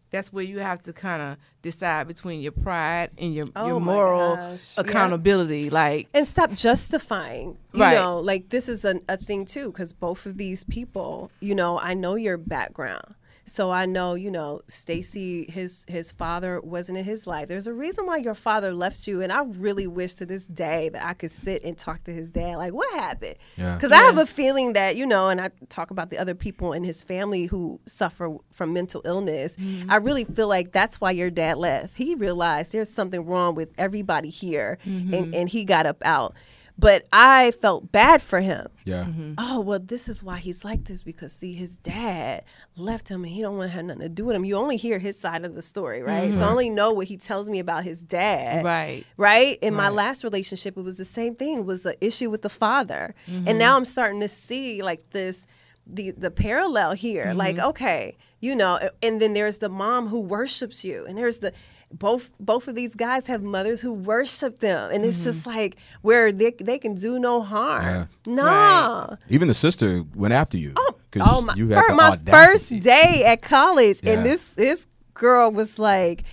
that's 0.09 0.33
where 0.33 0.43
you 0.43 0.59
have 0.59 0.83
to 0.83 0.91
kind 0.93 1.21
of 1.21 1.37
decide 1.61 2.05
between 2.07 2.41
your 2.41 2.51
pride 2.51 3.11
and 3.17 3.33
your 3.33 3.47
Oh 3.55 3.65
your 3.67 3.79
moral 3.79 4.35
gosh, 4.35 4.75
yeah. 4.77 4.81
accountability. 4.81 5.69
Like, 5.69 6.09
and 6.13 6.27
stop 6.27 6.51
justifying 6.51 7.57
you 7.73 7.81
Right. 7.81 7.93
know 7.93 8.19
like 8.19 8.49
this 8.49 8.67
is 8.67 8.83
a, 8.83 8.99
a 9.07 9.15
thing 9.15 9.45
too 9.45 9.71
because 9.71 9.93
both 9.93 10.25
of 10.25 10.37
these 10.37 10.63
people 10.65 11.31
you 11.39 11.55
know 11.55 11.79
i 11.79 11.93
know 11.93 12.15
your 12.15 12.37
background 12.37 13.15
so 13.45 13.71
i 13.71 13.85
know 13.85 14.13
you 14.13 14.31
know 14.31 14.61
stacy 14.67 15.45
his 15.49 15.85
his 15.87 16.11
father 16.11 16.61
wasn't 16.61 16.97
in 16.97 17.03
his 17.03 17.27
life. 17.27 17.47
There's 17.47 17.67
a 17.67 17.73
reason 17.73 18.05
why 18.05 18.17
your 18.17 18.35
father 18.35 18.73
left 18.73 19.07
you 19.07 19.21
and 19.21 19.31
i 19.31 19.43
really 19.43 19.87
wish 19.87 20.13
to 20.15 20.25
this 20.25 20.47
day 20.47 20.89
that 20.89 21.05
i 21.05 21.13
could 21.13 21.31
sit 21.31 21.63
and 21.63 21.77
talk 21.77 22.03
to 22.03 22.13
his 22.13 22.31
dad 22.31 22.57
like 22.57 22.73
what 22.73 22.91
happened? 22.93 23.35
Yeah. 23.57 23.75
because 23.75 23.91
i 23.91 23.97
have 23.97 24.17
a 24.17 24.25
feeling 24.25 24.73
that 24.73 24.95
you 24.95 25.05
know 25.05 25.29
and 25.29 25.41
i 25.41 25.49
talk 25.69 25.91
about 25.91 26.09
the 26.09 26.17
other 26.17 26.35
people 26.35 26.73
in 26.73 26.83
his 26.83 27.03
family 27.03 27.45
who 27.45 27.79
suffer 27.85 28.35
from 28.51 28.73
mental 28.73 29.01
illness. 29.05 29.55
Mm-hmm. 29.55 29.89
I 29.89 29.95
really 29.95 30.25
feel 30.25 30.47
like 30.47 30.71
that's 30.71 31.01
why 31.01 31.11
your 31.11 31.31
dad 31.31 31.57
left. 31.57 31.97
He 31.97 32.15
realized 32.15 32.71
there's 32.71 32.91
something 32.91 33.25
wrong 33.25 33.55
with 33.55 33.73
everybody 33.77 34.29
here 34.29 34.77
and, 34.85 35.11
mm-hmm. 35.11 35.33
and 35.33 35.49
he 35.49 35.65
got 35.65 35.85
up 35.85 35.97
out 36.03 36.35
but 36.81 37.05
i 37.13 37.51
felt 37.61 37.91
bad 37.91 38.21
for 38.21 38.41
him. 38.41 38.67
Yeah. 38.83 39.05
oh 39.37 39.61
well 39.61 39.79
this 39.79 40.09
is 40.09 40.23
why 40.23 40.37
he's 40.37 40.65
like 40.65 40.85
this 40.85 41.03
because 41.03 41.31
see 41.31 41.53
his 41.53 41.77
dad 41.77 42.43
left 42.75 43.07
him 43.07 43.23
and 43.23 43.31
he 43.31 43.41
don't 43.41 43.57
want 43.57 43.69
to 43.69 43.75
have 43.75 43.85
nothing 43.85 44.01
to 44.01 44.09
do 44.09 44.25
with 44.25 44.35
him. 44.35 44.43
You 44.43 44.57
only 44.57 44.75
hear 44.75 44.97
his 44.97 45.17
side 45.17 45.45
of 45.45 45.53
the 45.55 45.61
story 45.61 46.01
right? 46.01 46.33
So 46.33 46.41
i 46.43 46.49
only 46.49 46.69
know 46.69 46.91
what 46.91 47.07
he 47.07 47.17
tells 47.17 47.49
me 47.49 47.59
about 47.59 47.83
his 47.83 48.01
dad 48.01 48.65
right. 48.65 49.05
right? 49.17 49.57
In 49.61 49.75
my 49.75 49.89
last 49.89 50.23
relationship 50.23 50.77
it 50.77 50.81
was 50.81 50.97
the 50.97 51.05
same 51.05 51.35
thing. 51.35 51.59
It 51.59 51.65
was 51.65 51.85
an 51.85 51.95
issue 52.01 52.29
with 52.29 52.41
the 52.41 52.49
father. 52.49 53.13
Mm-hmm. 53.27 53.47
and 53.47 53.59
now 53.59 53.77
i'm 53.77 53.85
starting 53.85 54.19
to 54.21 54.27
see 54.27 54.81
like 54.81 55.11
this 55.11 55.45
the 55.85 56.11
the 56.11 56.31
parallel 56.31 56.93
here. 56.93 57.27
Mm-hmm. 57.27 57.37
like 57.37 57.59
okay 57.59 58.17
you 58.39 58.55
know 58.55 58.79
and 59.01 59.21
then 59.21 59.33
there's 59.33 59.59
the 59.59 59.69
mom 59.69 60.07
who 60.07 60.19
worships 60.19 60.83
you 60.83 61.05
and 61.05 61.17
there's 61.17 61.39
the 61.39 61.53
both 61.93 62.29
both 62.39 62.67
of 62.67 62.75
these 62.75 62.95
guys 62.95 63.27
have 63.27 63.43
mothers 63.43 63.81
who 63.81 63.91
worship 63.93 64.59
them 64.59 64.91
and 64.91 65.03
it's 65.05 65.23
just 65.23 65.41
Mm-hmm. 65.41 65.57
like 65.57 65.75
where 66.01 66.31
they, 66.31 66.51
they 66.61 66.77
can 66.79 66.95
do 66.95 67.19
no 67.19 67.41
harm 67.41 67.83
Yeah. 67.83 68.05
nah 68.25 69.15
Even 69.29 69.47
the 69.47 69.53
sister 69.53 70.03
went 70.15 70.33
after 70.33 70.57
you. 70.57 70.73
Oh, 70.75 70.93
'Cause 71.11 71.23
oh 71.25 71.41
my, 71.41 71.53
you 71.55 71.67
had 71.69 71.81
fir- 71.83 71.89
the 71.89 71.95
my 71.95 72.17
first 72.29 72.79
day 72.79 73.23
at 73.25 73.41
college, 73.41 73.99
Yeah. 74.03 74.13
and 74.13 74.25
this 74.25 74.53
this 74.55 74.87
girl 75.13 75.51
was 75.51 75.77
like, 75.77 76.23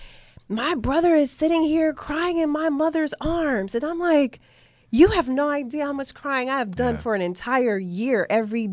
"My 0.47 0.73
brother 0.75 1.13
is 1.15 1.29
sitting 1.31 1.63
here 1.63 1.91
crying 1.93 2.37
in 2.37 2.49
my 2.49 2.69
mother's 2.69 3.13
arms," 3.19 3.75
and 3.75 3.83
I'm 3.83 3.99
like, 3.99 4.39
"You 4.89 5.09
have 5.09 5.27
no 5.27 5.49
idea 5.49 5.85
how 5.85 5.93
much 5.93 6.13
crying 6.13 6.49
I 6.49 6.57
have 6.59 6.71
done 6.71 6.95
Yeah. 6.95 7.01
for 7.01 7.13
an 7.13 7.21
entire 7.21 7.77
year. 7.77 8.25
Every 8.29 8.69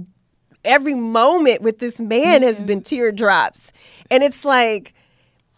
every 0.64 0.94
moment 0.94 1.62
with 1.62 1.78
this 1.80 1.98
man 2.00 2.42
has 2.42 2.62
been 2.62 2.82
teardrops, 2.82 3.72
and 4.10 4.22
it's 4.22 4.44
like." 4.44 4.94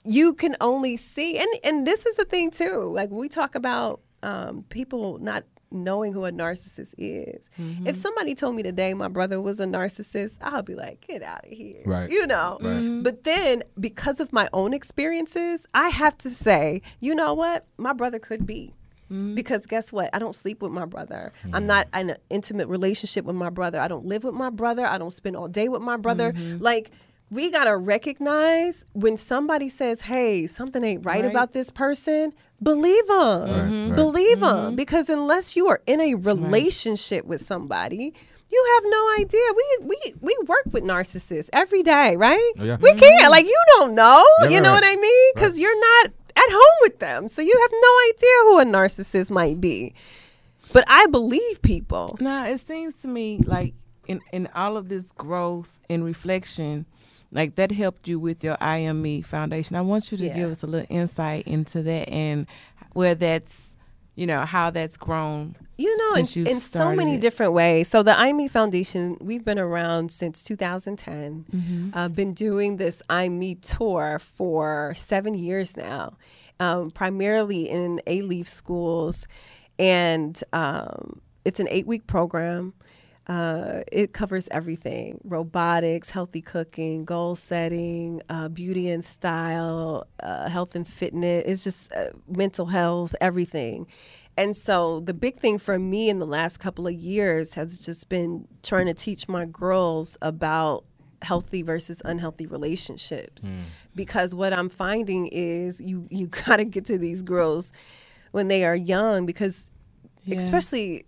You 0.08 0.32
can 0.32 0.56
only 0.60 0.96
see 0.96 1.38
and 1.38 1.48
and 1.62 1.86
this 1.86 2.06
is 2.06 2.16
the 2.16 2.24
thing 2.24 2.50
too 2.50 2.90
like 2.94 3.10
we 3.10 3.28
talk 3.28 3.54
about 3.54 4.00
um, 4.22 4.64
people 4.70 5.18
not 5.18 5.44
knowing 5.70 6.14
who 6.14 6.24
a 6.24 6.32
narcissist 6.32 6.94
is 6.96 7.50
if 7.58 7.62
mm-hmm. 7.62 7.92
somebody 7.92 8.34
told 8.34 8.54
me 8.54 8.62
today 8.62 8.94
my 8.94 9.06
brother 9.08 9.38
was 9.38 9.60
a 9.60 9.66
narcissist 9.66 10.38
i'll 10.40 10.62
be 10.62 10.74
like 10.74 10.98
get 11.06 11.22
out 11.22 11.44
of 11.44 11.50
here 11.50 11.82
Right. 11.84 12.10
you 12.10 12.26
know 12.26 12.56
Right. 12.62 12.70
Mm-hmm. 12.70 13.02
but 13.02 13.24
then 13.24 13.62
because 13.78 14.18
of 14.18 14.32
my 14.32 14.48
own 14.54 14.72
experiences 14.72 15.66
i 15.74 15.90
have 15.90 16.16
to 16.18 16.30
say 16.30 16.80
you 17.00 17.14
know 17.14 17.34
what 17.34 17.66
my 17.76 17.92
brother 17.92 18.18
could 18.18 18.46
be 18.46 18.72
mm-hmm. 19.10 19.34
because 19.34 19.66
guess 19.66 19.92
what? 19.92 20.10
I 20.12 20.18
don't 20.18 20.34
sleep 20.34 20.62
with 20.62 20.72
my 20.72 20.84
brother. 20.84 21.32
I'm 21.52 21.66
not 21.66 21.88
in 21.94 22.10
an 22.10 22.16
intimate 22.30 22.68
relationship 22.68 23.24
with 23.24 23.36
my 23.36 23.50
brother. 23.50 23.80
I 23.80 23.88
don't 23.88 24.06
live 24.06 24.24
with 24.24 24.34
my 24.34 24.50
brother. 24.50 24.86
I 24.86 24.98
don't 24.98 25.12
spend 25.12 25.36
all 25.36 25.48
day 25.48 25.68
with 25.68 25.82
my 25.82 25.96
brother. 25.96 26.32
Like, 26.58 26.90
we 27.30 27.50
got 27.50 27.64
to 27.64 27.76
recognize 27.76 28.84
when 28.92 29.16
somebody 29.16 29.68
says, 29.68 30.02
hey, 30.02 30.46
something 30.46 30.82
ain't 30.82 31.04
right, 31.04 31.22
Right. 31.22 31.30
about 31.30 31.52
this 31.52 31.70
person, 31.70 32.32
believe 32.62 33.06
them. 33.06 33.16
Right, 33.16 33.50
right. 33.50 33.70
Mm-hmm. 33.70 33.94
Believe 33.94 34.40
them. 34.40 34.56
Mm-hmm. 34.56 34.76
Because 34.76 35.08
unless 35.10 35.54
you 35.56 35.68
are 35.68 35.82
in 35.86 36.00
a 36.00 36.14
relationship 36.14 37.26
with 37.26 37.40
somebody, 37.40 38.14
you 38.50 38.66
have 38.74 38.84
no 38.86 39.14
idea. 39.18 39.40
We 39.56 39.86
we 39.88 40.14
we 40.22 40.38
work 40.46 40.64
with 40.72 40.82
narcissists 40.82 41.50
every 41.52 41.82
day, 41.82 42.16
right? 42.16 42.52
Oh, 42.58 42.64
yeah. 42.64 42.76
We 42.80 42.90
mm-hmm. 42.90 42.98
can't. 42.98 43.30
Like 43.30 43.44
you 43.44 43.62
don't 43.76 43.94
know. 43.94 44.24
Yeah, 44.42 44.48
you 44.48 44.60
know 44.62 44.72
right. 44.72 44.82
what 44.82 44.90
I 44.90 44.96
mean? 44.96 45.32
Because 45.34 45.60
you're 45.60 45.78
not 45.78 46.06
at 46.34 46.50
home 46.50 46.78
with 46.82 46.98
them, 46.98 47.28
so 47.28 47.42
you 47.42 47.58
have 47.60 47.70
no 47.72 47.92
idea 48.08 48.36
who 48.44 48.60
a 48.60 48.64
narcissist 48.64 49.30
might 49.30 49.60
be. 49.60 49.92
But 50.72 50.84
I 50.86 51.06
believe 51.06 51.60
people. 51.60 52.16
Now 52.20 52.46
it 52.46 52.60
seems 52.60 52.94
to 53.02 53.08
me 53.08 53.40
like 53.44 53.74
in 54.06 54.22
in 54.32 54.48
all 54.54 54.78
of 54.78 54.88
this 54.88 55.12
growth 55.12 55.78
and 55.90 56.02
reflection, 56.04 56.86
like 57.30 57.56
that 57.56 57.70
helped 57.72 58.08
you 58.08 58.18
with 58.18 58.42
your 58.42 58.56
IME 58.62 59.22
foundation. 59.22 59.76
I 59.76 59.82
want 59.82 60.10
you 60.10 60.18
to 60.18 60.26
Yeah. 60.26 60.34
give 60.34 60.50
us 60.50 60.62
a 60.62 60.66
little 60.66 60.86
insight 60.88 61.46
into 61.46 61.82
that 61.82 62.08
and 62.08 62.46
where 62.94 63.14
that's, 63.14 63.74
you 64.16 64.26
know, 64.26 64.44
how 64.44 64.70
that's 64.70 64.96
grown. 64.96 65.54
You 65.76 65.96
know, 65.96 66.14
Since 66.16 66.36
in, 66.36 66.46
in 66.48 66.60
so 66.60 66.92
many 66.94 67.14
it. 67.14 67.20
different 67.20 67.52
ways. 67.52 67.86
So 67.88 68.02
the 68.02 68.18
IME 68.18 68.48
Foundation, 68.48 69.16
we've 69.20 69.44
been 69.44 69.58
around 69.60 70.10
since 70.10 70.42
2010. 70.42 71.44
Mm-hmm. 71.54 71.90
I've 71.92 72.16
been 72.16 72.32
doing 72.34 72.78
this 72.78 73.00
IME 73.10 73.56
tour 73.56 74.18
for 74.18 74.92
seven 74.96 75.34
years 75.34 75.76
now, 75.76 76.16
um, 76.58 76.90
primarily 76.90 77.68
in 77.68 78.00
Alief 78.08 78.48
schools, 78.48 79.28
and 79.78 80.42
um, 80.52 81.20
it's 81.44 81.60
an 81.60 81.68
eight-week 81.70 82.06
program. 82.08 82.72
Uh, 83.28 83.82
it 83.92 84.14
covers 84.14 84.48
everything 84.50 85.20
robotics, 85.24 86.08
healthy 86.08 86.40
cooking, 86.40 87.04
goal 87.04 87.36
setting, 87.36 88.22
uh, 88.30 88.48
beauty 88.48 88.88
and 88.88 89.04
style, 89.04 90.06
uh, 90.22 90.48
health 90.48 90.74
and 90.74 90.88
fitness. 90.88 91.44
It's 91.46 91.64
just 91.64 91.92
uh, 91.92 92.10
mental 92.26 92.66
health, 92.66 93.14
everything. 93.20 93.86
And 94.38 94.56
so 94.56 95.00
the 95.00 95.12
big 95.12 95.38
thing 95.38 95.58
for 95.58 95.78
me 95.78 96.08
in 96.08 96.20
the 96.20 96.26
last 96.26 96.58
couple 96.58 96.86
of 96.86 96.94
years 96.94 97.54
has 97.54 97.80
just 97.80 98.08
been 98.08 98.46
trying 98.62 98.86
to 98.86 98.94
teach 98.94 99.28
my 99.28 99.44
girls 99.44 100.16
about 100.22 100.84
healthy 101.22 101.62
versus 101.62 102.00
unhealthy 102.04 102.46
relationships 102.46 103.52
because 103.96 104.36
what 104.36 104.52
i'm 104.52 104.68
finding 104.68 105.26
is 105.32 105.80
you 105.80 106.06
you 106.12 106.26
got 106.46 106.58
to 106.58 106.64
get 106.64 106.84
to 106.84 106.96
these 106.96 107.22
girls 107.22 107.72
when 108.30 108.46
they 108.46 108.64
are 108.64 108.76
young 108.76 109.26
because 109.26 109.68
Yeah. 110.26 110.36
especially 110.36 111.06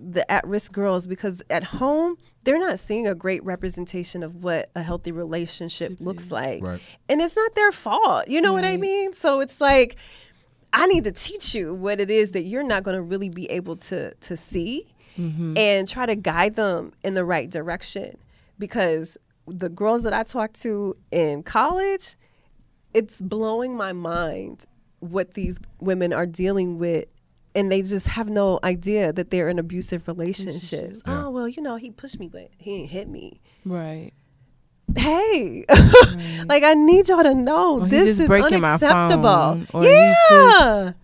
the 0.00 0.24
at-risk 0.30 0.72
girls 0.72 1.06
because 1.06 1.42
at 1.50 1.64
home 1.64 2.16
they're 2.44 2.58
not 2.58 2.78
seeing 2.78 3.06
a 3.06 3.14
great 3.14 3.44
representation 3.44 4.22
of 4.22 4.42
what 4.42 4.70
a 4.74 4.82
healthy 4.82 5.12
relationship 5.12 5.96
looks 6.00 6.32
like. 6.32 6.62
Right. 6.62 6.80
and 7.08 7.20
it's 7.20 7.36
not 7.36 7.54
their 7.54 7.72
fault 7.72 8.28
you 8.28 8.40
know 8.40 8.52
what 8.52 8.64
i 8.64 8.76
mean? 8.76 9.12
So 9.12 9.40
it's 9.40 9.60
like 9.60 9.96
i 10.72 10.86
need 10.86 11.04
to 11.04 11.12
teach 11.12 11.54
you 11.54 11.74
what 11.74 12.00
it 12.00 12.10
is 12.10 12.32
that 12.32 12.42
you're 12.42 12.62
not 12.62 12.82
going 12.82 12.96
to 12.96 13.02
really 13.02 13.30
be 13.30 13.50
able 13.50 13.76
to 13.76 14.14
to 14.14 14.36
see 14.36 14.86
mm-hmm. 15.18 15.56
and 15.56 15.86
try 15.86 16.06
to 16.06 16.16
guide 16.16 16.56
them 16.56 16.92
in 17.02 17.14
the 17.14 17.24
right 17.24 17.50
direction. 17.50 18.16
Because 18.58 19.16
the 19.46 19.68
girls 19.68 20.02
that 20.04 20.12
i 20.12 20.22
talk 20.22 20.52
to 20.52 20.96
in 21.10 21.42
college 21.42 22.16
it's 22.94 23.20
blowing 23.20 23.76
my 23.76 23.92
mind 23.92 24.66
what 25.00 25.34
these 25.34 25.58
women 25.80 26.12
are 26.12 26.26
dealing 26.26 26.78
with 26.78 27.06
and 27.54 27.70
they 27.70 27.82
just 27.82 28.06
have 28.08 28.28
no 28.28 28.58
idea 28.62 29.12
that 29.12 29.30
they're 29.30 29.48
in 29.48 29.58
abusive 29.58 30.06
relationships. 30.08 31.02
Yeah. 31.06 31.26
Oh 31.26 31.30
well, 31.30 31.48
you 31.48 31.62
know, 31.62 31.76
he 31.76 31.90
pushed 31.90 32.18
me, 32.20 32.28
but 32.28 32.50
he 32.58 32.76
ain't 32.82 32.90
hit 32.90 33.08
me. 33.08 33.40
Right. 33.64 34.12
Hey, 34.96 35.64
like 36.46 36.64
I 36.64 36.74
need 36.74 37.08
y'all 37.08 37.22
to 37.22 37.34
know 37.34 37.78
this 37.80 38.18
is 38.18 38.28
unacceptable. 38.28 39.22
phone, 39.22 39.68
or 39.72 39.82
he's 39.82 39.92
yeah, 39.92 40.14
just- 40.30 40.94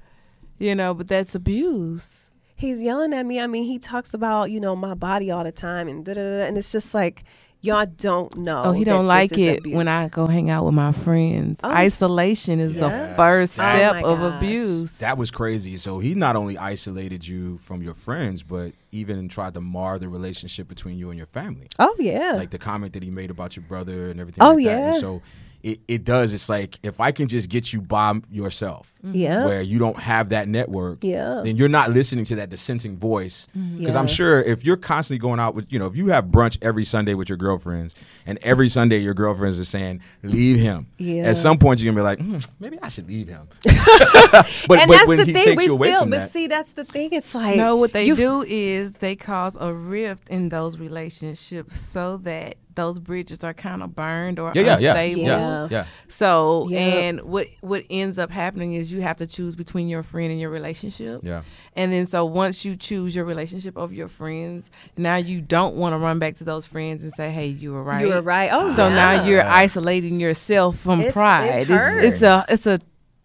You 0.58 0.74
know, 0.74 0.92
but 0.92 1.06
that's 1.06 1.34
abuse. 1.36 2.28
he's 2.56 2.82
yelling 2.82 3.12
at 3.12 3.26
me. 3.26 3.38
I 3.38 3.46
mean, 3.46 3.64
he 3.64 3.78
talks 3.78 4.12
about 4.12 4.50
you 4.50 4.58
know 4.58 4.74
my 4.74 4.94
body 4.94 5.30
all 5.30 5.44
the 5.44 5.52
time, 5.52 5.86
and 5.86 6.04
da 6.04 6.14
da 6.14 6.20
da, 6.20 6.44
and 6.46 6.58
it's 6.58 6.72
just 6.72 6.94
like 6.94 7.22
y'all 7.66 7.86
don't 7.86 8.36
know. 8.38 8.64
Oh, 8.66 8.72
he 8.72 8.84
don't 8.84 9.04
this 9.04 9.08
like 9.08 9.38
it 9.38 9.60
abuse. 9.60 9.76
when 9.76 9.88
I 9.88 10.08
go 10.08 10.26
hang 10.26 10.50
out 10.50 10.64
with 10.64 10.74
my 10.74 10.92
friends. 10.92 11.60
Oh. 11.64 11.70
Isolation 11.70 12.60
is 12.60 12.76
Yeah. 12.76 13.08
the 13.08 13.14
first 13.16 13.58
Oh 13.58 13.62
step 13.62 13.94
my 13.94 14.02
of 14.02 14.18
gosh. 14.20 14.36
abuse. 14.38 14.92
That 14.98 15.18
was 15.18 15.30
crazy. 15.30 15.76
So 15.76 15.98
he 15.98 16.14
not 16.14 16.36
only 16.36 16.58
isolated 16.58 17.26
you 17.26 17.58
from 17.58 17.82
your 17.82 17.94
friends, 17.94 18.42
but 18.42 18.72
even 18.92 19.28
tried 19.28 19.54
to 19.54 19.60
mar 19.60 19.98
the 19.98 20.08
relationship 20.08 20.68
between 20.68 20.98
you 20.98 21.10
and 21.10 21.18
your 21.18 21.26
family. 21.26 21.68
Oh 21.78 21.94
yeah, 21.98 22.32
Like 22.32 22.50
the 22.50 22.58
comment 22.58 22.94
that 22.94 23.02
he 23.02 23.10
made 23.10 23.30
about 23.30 23.56
your 23.56 23.64
brother 23.64 24.10
and 24.10 24.20
everything. 24.20 24.42
Oh, 24.42 24.54
like 24.54 24.64
that. 24.64 24.82
And 24.84 24.94
yeah. 24.94 25.00
so 25.00 25.22
it, 25.66 25.80
it 25.88 26.04
does. 26.04 26.32
It's 26.32 26.48
like 26.48 26.78
if 26.84 27.00
I 27.00 27.10
can 27.10 27.26
just 27.26 27.48
get 27.50 27.72
you 27.72 27.80
by 27.80 28.14
yourself, 28.30 28.92
yeah, 29.02 29.44
where 29.44 29.60
you 29.60 29.80
don't 29.80 29.96
have 29.98 30.28
that 30.28 30.46
network, 30.46 30.98
Yeah. 31.02 31.40
then 31.42 31.56
you're 31.56 31.68
not 31.68 31.90
listening 31.90 32.24
to 32.26 32.36
that 32.36 32.50
dissenting 32.50 32.96
voice. 32.96 33.48
Because 33.76 33.96
I'm 33.96 34.06
sure 34.06 34.40
if 34.42 34.64
you're 34.64 34.76
constantly 34.76 35.18
going 35.18 35.40
out 35.40 35.56
with, 35.56 35.66
you 35.72 35.80
know, 35.80 35.86
if 35.86 35.96
you 35.96 36.06
have 36.08 36.26
brunch 36.26 36.56
every 36.62 36.84
Sunday 36.84 37.14
with 37.14 37.28
your 37.28 37.36
girlfriends, 37.36 37.96
and 38.26 38.38
every 38.42 38.68
Sunday 38.68 38.98
your 38.98 39.12
girlfriends 39.14 39.58
are 39.58 39.64
saying, 39.64 40.02
"Leave 40.22 40.58
him," 40.60 40.86
Yeah. 40.98 41.24
at 41.24 41.36
some 41.36 41.58
point 41.58 41.80
you're 41.80 41.92
gonna 41.92 42.00
be 42.00 42.04
like, 42.04 42.20
"Hmm, 42.20 42.38
maybe 42.60 42.78
I 42.80 42.88
should 42.88 43.08
leave 43.08 43.26
him. 43.26 43.48
but 43.64 43.68
and 43.74 44.68
but 44.68 44.88
that's 44.88 45.08
when 45.08 45.18
the 45.18 45.24
he 45.24 45.32
thing 45.32 45.44
takes 45.46 45.58
we 45.58 45.64
you 45.66 45.72
away 45.72 45.88
feel. 45.90 46.04
But 46.06 46.10
that, 46.10 46.30
see, 46.30 46.46
that's 46.46 46.74
the 46.74 46.84
thing. 46.84 47.08
It's 47.12 47.34
like 47.34 47.56
No, 47.56 47.74
what 47.74 47.92
they 47.92 48.08
do 48.14 48.44
is 48.46 48.92
they 48.92 49.16
cause 49.16 49.56
a 49.60 49.72
rift 49.72 50.28
in 50.28 50.48
those 50.48 50.78
relationships 50.78 51.80
so 51.80 52.18
that 52.18 52.54
those 52.76 52.98
bridges 53.00 53.42
are 53.42 53.52
kind 53.52 53.82
of 53.82 53.94
burned 53.96 54.38
or 54.38 54.52
yeah, 54.54 54.62
yeah, 54.62 54.78
yeah, 54.78 54.88
unstable. 54.90 55.22
yeah, 55.22 55.38
Yeah. 55.38 55.68
yeah. 55.70 55.86
So 56.08 56.66
Yeah. 56.68 56.78
and 56.78 57.20
what 57.22 57.48
what 57.60 57.84
ends 57.90 58.18
up 58.18 58.30
happening 58.30 58.74
is 58.74 58.92
you 58.92 59.00
have 59.00 59.16
to 59.16 59.26
choose 59.26 59.56
between 59.56 59.88
your 59.88 60.02
friend 60.04 60.30
and 60.30 60.40
your 60.40 60.50
relationship. 60.50 61.20
Yeah. 61.24 61.42
And 61.74 61.92
then 61.92 62.06
so 62.06 62.24
once 62.24 62.64
you 62.64 62.76
choose 62.76 63.16
your 63.16 63.24
relationship 63.24 63.76
over 63.76 63.92
your 63.92 64.08
friends, 64.08 64.70
now 64.96 65.16
you 65.16 65.40
don't 65.40 65.74
want 65.76 65.92
to 65.94 65.98
run 65.98 66.18
back 66.18 66.36
to 66.36 66.44
those 66.44 66.66
friends 66.66 67.02
and 67.02 67.12
say, 67.14 67.30
"Hey, 67.32 67.48
you 67.48 67.72
were 67.72 67.82
right." 67.82 68.00
you 68.00 68.08
were 68.14 68.22
right. 68.22 68.50
Oh, 68.52 68.70
So 68.72 68.86
yeah. 68.88 68.94
now 68.94 69.24
you're 69.24 69.44
isolating 69.44 70.20
yourself 70.20 70.78
from 70.78 71.00
It's- 71.00 71.10
it 71.10 71.14
pride. 71.14 71.66
It's, 71.70 72.04
it's 72.14 72.22
a 72.22 72.44
it's 72.48 72.66
a 72.66 72.78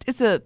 it's 0.06 0.20
a 0.20 0.42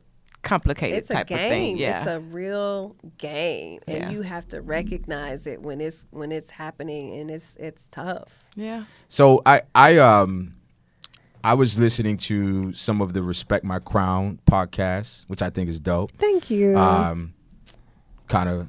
complicated 0.46 0.98
it's 0.98 1.10
a 1.10 1.24
game. 1.24 1.38
of 1.38 1.50
thing. 1.50 1.76
Yeah. 1.78 1.98
It's 1.98 2.06
a 2.10 2.20
real 2.20 2.96
game, 3.18 3.80
and 3.86 3.96
Yeah. 3.98 4.10
you 4.10 4.22
have 4.22 4.48
to 4.48 4.62
recognize 4.62 5.46
it 5.46 5.60
when 5.60 5.80
it's 5.80 6.06
when 6.10 6.32
it's 6.32 6.50
happening, 6.50 7.18
and 7.18 7.30
it's 7.30 7.56
it's 7.56 7.88
tough. 7.88 8.28
yeah. 8.54 8.84
So 9.08 9.42
I 9.44 9.62
I 9.74 9.98
um 9.98 10.54
I 11.44 11.54
was 11.54 11.78
listening 11.78 12.16
to 12.18 12.72
some 12.72 13.00
of 13.00 13.12
the 13.12 13.22
Respect 13.22 13.64
My 13.64 13.78
Crown 13.78 14.40
podcast, 14.50 15.24
which 15.28 15.42
I 15.42 15.50
think 15.50 15.68
is 15.68 15.78
dope. 15.78 16.10
Thank 16.18 16.50
you. 16.50 16.76
Um, 16.76 17.34
kind 18.28 18.48
of 18.48 18.68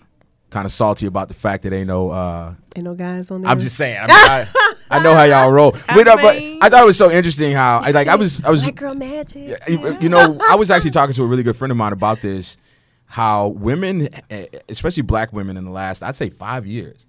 kind 0.51 0.65
of 0.65 0.71
salty 0.71 1.07
about 1.07 1.27
the 1.27 1.33
fact 1.33 1.63
that 1.63 1.73
ain't 1.73 1.87
no. 1.87 2.09
Uh, 2.11 2.53
Ain't 2.75 2.83
no 2.85 2.93
guys 2.93 3.31
on 3.31 3.41
there. 3.41 3.51
I'm 3.51 3.59
just 3.59 3.75
saying. 3.77 3.97
I, 3.97 4.01
mean, 4.01 4.09
I, 4.11 4.73
I 4.89 5.03
know 5.03 5.13
how 5.13 5.23
y'all 5.23 5.51
roll. 5.51 5.75
I 5.87 5.95
But, 5.95 6.07
uh, 6.07 6.15
but 6.17 6.35
I 6.61 6.69
thought 6.69 6.83
it 6.83 6.85
was 6.85 6.97
so 6.97 7.11
interesting 7.11 7.53
how 7.53 7.79
I 7.79 7.91
like 7.91 8.07
I 8.07 8.15
was 8.15 8.43
I 8.43 8.49
was 8.49 8.69
girl 8.71 8.95
magic. 8.95 9.57
you 9.67 9.97
you 10.01 10.09
know, 10.09 10.37
I 10.49 10.55
was 10.55 10.71
actually 10.71 10.91
talking 10.91 11.13
to 11.13 11.23
a 11.23 11.27
really 11.27 11.43
good 11.43 11.55
friend 11.55 11.71
of 11.71 11.77
mine 11.77 11.93
about 11.93 12.21
this. 12.21 12.57
How 13.09 13.47
women, 13.47 14.09
eh, 14.29 14.47
especially 14.67 15.03
black 15.03 15.31
women, 15.31 15.55
in 15.55 15.63
the 15.63 15.71
last 15.71 16.03
I'd 16.03 16.15
say 16.15 16.29
five 16.29 16.65
years, 16.65 17.05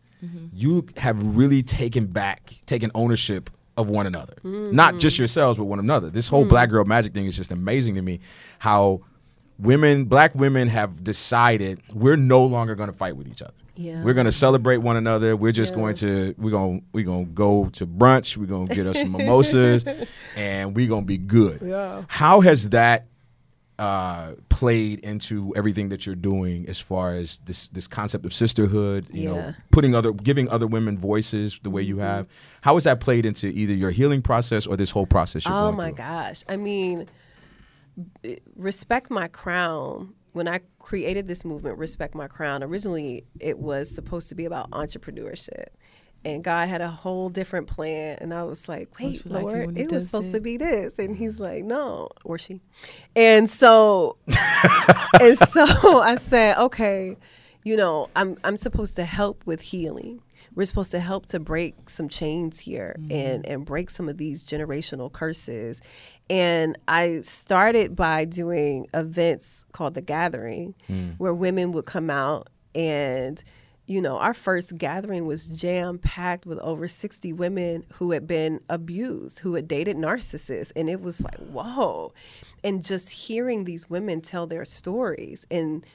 you 0.52 0.86
have 0.96 1.36
really 1.36 1.62
taken 1.62 2.06
back, 2.06 2.58
taken 2.66 2.90
ownership 2.94 3.50
of 3.76 3.88
one 3.88 4.06
another, 4.06 4.34
not 4.42 4.98
just 4.98 5.18
yourselves, 5.18 5.58
but 5.58 5.64
one 5.64 5.78
another. 5.78 6.10
This 6.10 6.28
whole 6.28 6.44
black 6.44 6.70
girl 6.70 6.84
magic 6.84 7.14
thing 7.14 7.26
is 7.26 7.36
just 7.36 7.52
amazing 7.52 7.94
to 7.94 8.02
me. 8.02 8.20
How 8.58 9.00
women, 9.58 10.04
black 10.04 10.34
women, 10.34 10.68
have 10.68 11.02
decided 11.04 11.80
we're 11.94 12.16
no 12.16 12.44
longer 12.44 12.74
going 12.74 12.90
to 12.90 12.96
fight 12.96 13.16
with 13.16 13.28
each 13.28 13.42
other. 13.42 13.54
Yeah. 13.80 14.02
We're 14.02 14.14
gonna 14.14 14.32
celebrate 14.32 14.78
one 14.78 14.96
another. 14.96 15.36
We're 15.36 15.52
just 15.52 15.72
Yeah. 15.72 15.78
going 15.78 15.94
to 15.96 16.34
we're 16.36 16.50
gonna 16.50 16.80
we're 16.92 17.04
gonna 17.04 17.24
go 17.26 17.68
to 17.74 17.86
brunch. 17.86 18.36
We're 18.36 18.46
gonna 18.46 18.66
get 18.74 18.86
us 18.88 18.98
some 19.00 19.12
mimosas, 19.12 19.84
and 20.36 20.74
we're 20.74 20.88
gonna 20.88 21.04
be 21.06 21.16
good. 21.18 21.60
Yeah. 21.62 22.02
How 22.08 22.40
has 22.40 22.70
that 22.70 23.06
uh, 23.78 24.32
played 24.48 24.98
into 25.04 25.52
everything 25.54 25.90
that 25.90 26.04
you're 26.04 26.16
doing 26.16 26.68
as 26.68 26.80
far 26.80 27.12
as 27.14 27.38
this 27.44 27.68
this 27.68 27.86
concept 27.86 28.26
of 28.26 28.34
sisterhood? 28.34 29.06
You 29.12 29.26
know, 29.28 29.34
Yeah. 29.36 29.52
putting 29.70 29.94
other 29.94 30.12
giving 30.12 30.48
other 30.48 30.66
women 30.66 30.98
voices 30.98 31.60
the 31.62 31.70
way 31.70 31.82
Mm-hmm. 31.82 31.88
you 31.88 31.98
have. 31.98 32.26
How 32.62 32.74
has 32.74 32.82
that 32.82 32.98
played 32.98 33.24
into 33.24 33.46
either 33.46 33.74
your 33.74 33.92
healing 33.92 34.22
process 34.22 34.66
or 34.66 34.76
this 34.76 34.90
whole 34.90 35.06
process 35.06 35.44
you're 35.44 35.54
Oh 35.54 35.70
my 35.70 35.90
through? 35.90 35.98
gosh. 35.98 36.42
I 36.48 36.56
mean, 36.56 37.06
Respect 38.56 39.10
My 39.10 39.28
Crown. 39.28 40.14
When 40.32 40.46
I 40.46 40.60
created 40.88 41.28
this 41.28 41.44
movement, 41.44 41.76
Respect 41.76 42.14
My 42.14 42.26
Crown, 42.26 42.62
originally 42.62 43.26
it 43.40 43.58
was 43.58 43.94
supposed 43.94 44.30
to 44.30 44.34
be 44.34 44.46
about 44.46 44.70
entrepreneurship. 44.70 45.66
And 46.24 46.42
God 46.42 46.66
had 46.66 46.80
a 46.80 46.88
whole 46.88 47.28
different 47.28 47.66
plan. 47.66 48.16
And 48.22 48.32
I 48.32 48.44
was 48.44 48.70
like, 48.70 48.98
wait, 48.98 49.22
you 49.22 49.30
like 49.30 49.42
it 49.42 49.44
Lord, 49.44 49.78
it 49.78 49.92
was 49.92 50.04
supposed 50.04 50.32
that? 50.32 50.38
to 50.38 50.40
be 50.40 50.56
this. 50.56 50.98
And 50.98 51.14
he's 51.14 51.38
like, 51.38 51.62
no, 51.62 52.08
or 52.24 52.38
she. 52.38 52.62
And 53.14 53.50
so, 53.50 54.16
and 55.20 55.38
so 55.38 56.00
I 56.00 56.14
said, 56.14 56.56
okay, 56.56 57.18
you 57.64 57.76
know, 57.76 58.08
I'm, 58.16 58.38
I'm 58.42 58.56
supposed 58.56 58.96
to 58.96 59.04
help 59.04 59.44
with 59.44 59.60
healing. 59.60 60.22
We're 60.54 60.64
supposed 60.64 60.90
to 60.92 61.00
help 61.00 61.26
to 61.26 61.40
break 61.40 61.88
some 61.90 62.08
chains 62.08 62.60
here 62.60 62.96
mm-hmm. 62.98 63.12
and, 63.12 63.46
and 63.46 63.64
break 63.64 63.90
some 63.90 64.08
of 64.08 64.18
these 64.18 64.44
generational 64.44 65.12
curses. 65.12 65.80
And 66.30 66.78
I 66.88 67.20
started 67.22 67.96
by 67.96 68.24
doing 68.24 68.86
events 68.92 69.64
called 69.72 69.94
The 69.94 70.02
Gathering, 70.02 70.74
mm. 70.88 71.14
where 71.18 71.34
women 71.34 71.72
would 71.72 71.86
come 71.86 72.10
out 72.10 72.48
and 72.74 73.42
you 73.88 74.02
know, 74.02 74.18
our 74.18 74.34
first 74.34 74.76
gathering 74.76 75.24
was 75.24 75.46
jam 75.46 75.98
packed 75.98 76.44
with 76.44 76.58
over 76.58 76.86
60 76.86 77.32
women 77.32 77.86
who 77.94 78.10
had 78.10 78.26
been 78.26 78.60
abused, 78.68 79.38
who 79.38 79.54
had 79.54 79.66
dated 79.66 79.96
narcissists. 79.96 80.70
And 80.76 80.90
it 80.90 81.00
was 81.00 81.22
like, 81.22 81.38
whoa. 81.38 82.12
And 82.62 82.84
just 82.84 83.08
hearing 83.08 83.64
these 83.64 83.88
women 83.88 84.20
tell 84.20 84.46
their 84.46 84.66
stories 84.66 85.46
and 85.50 85.86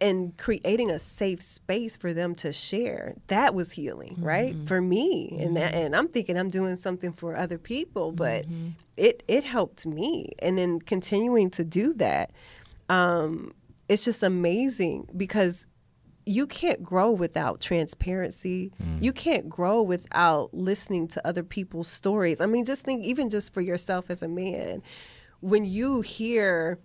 and 0.00 0.36
creating 0.38 0.90
a 0.90 0.98
safe 0.98 1.42
space 1.42 1.96
for 1.96 2.14
them 2.14 2.34
to 2.34 2.52
share 2.52 3.14
that 3.26 3.54
was 3.54 3.72
healing 3.72 4.16
right? 4.18 4.54
Mm-hmm. 4.54 4.64
For 4.64 4.80
me 4.80 5.38
and 5.40 5.56
that, 5.56 5.72
mm-hmm. 5.72 5.86
and 5.86 5.96
I'm 5.96 6.08
thinking 6.08 6.38
I'm 6.38 6.50
doing 6.50 6.76
something 6.76 7.12
for 7.12 7.36
other 7.36 7.58
people 7.58 8.12
but 8.12 8.44
mm-hmm. 8.44 8.70
it 8.96 9.22
it 9.28 9.44
helped 9.44 9.86
me. 9.86 10.32
And 10.40 10.58
then 10.58 10.80
continuing 10.80 11.50
to 11.50 11.64
do 11.64 11.94
that 11.94 12.32
um 12.88 13.52
it's 13.88 14.04
just 14.04 14.22
amazing 14.22 15.08
because 15.16 15.66
you 16.26 16.46
can't 16.46 16.82
grow 16.82 17.10
without 17.10 17.60
transparency. 17.60 18.72
Mm. 18.80 19.02
You 19.02 19.12
can't 19.12 19.48
grow 19.48 19.82
without 19.82 20.54
listening 20.54 21.08
to 21.08 21.26
other 21.26 21.42
people's 21.42 21.88
stories. 21.88 22.40
I 22.40 22.46
mean, 22.46 22.64
just 22.64 22.84
think, 22.84 23.04
even 23.04 23.30
just 23.30 23.52
for 23.52 23.60
yourself 23.60 24.10
as 24.10 24.22
a 24.22 24.28
man, 24.28 24.82
when 25.40 25.64
you 25.64 26.02
hear 26.02 26.78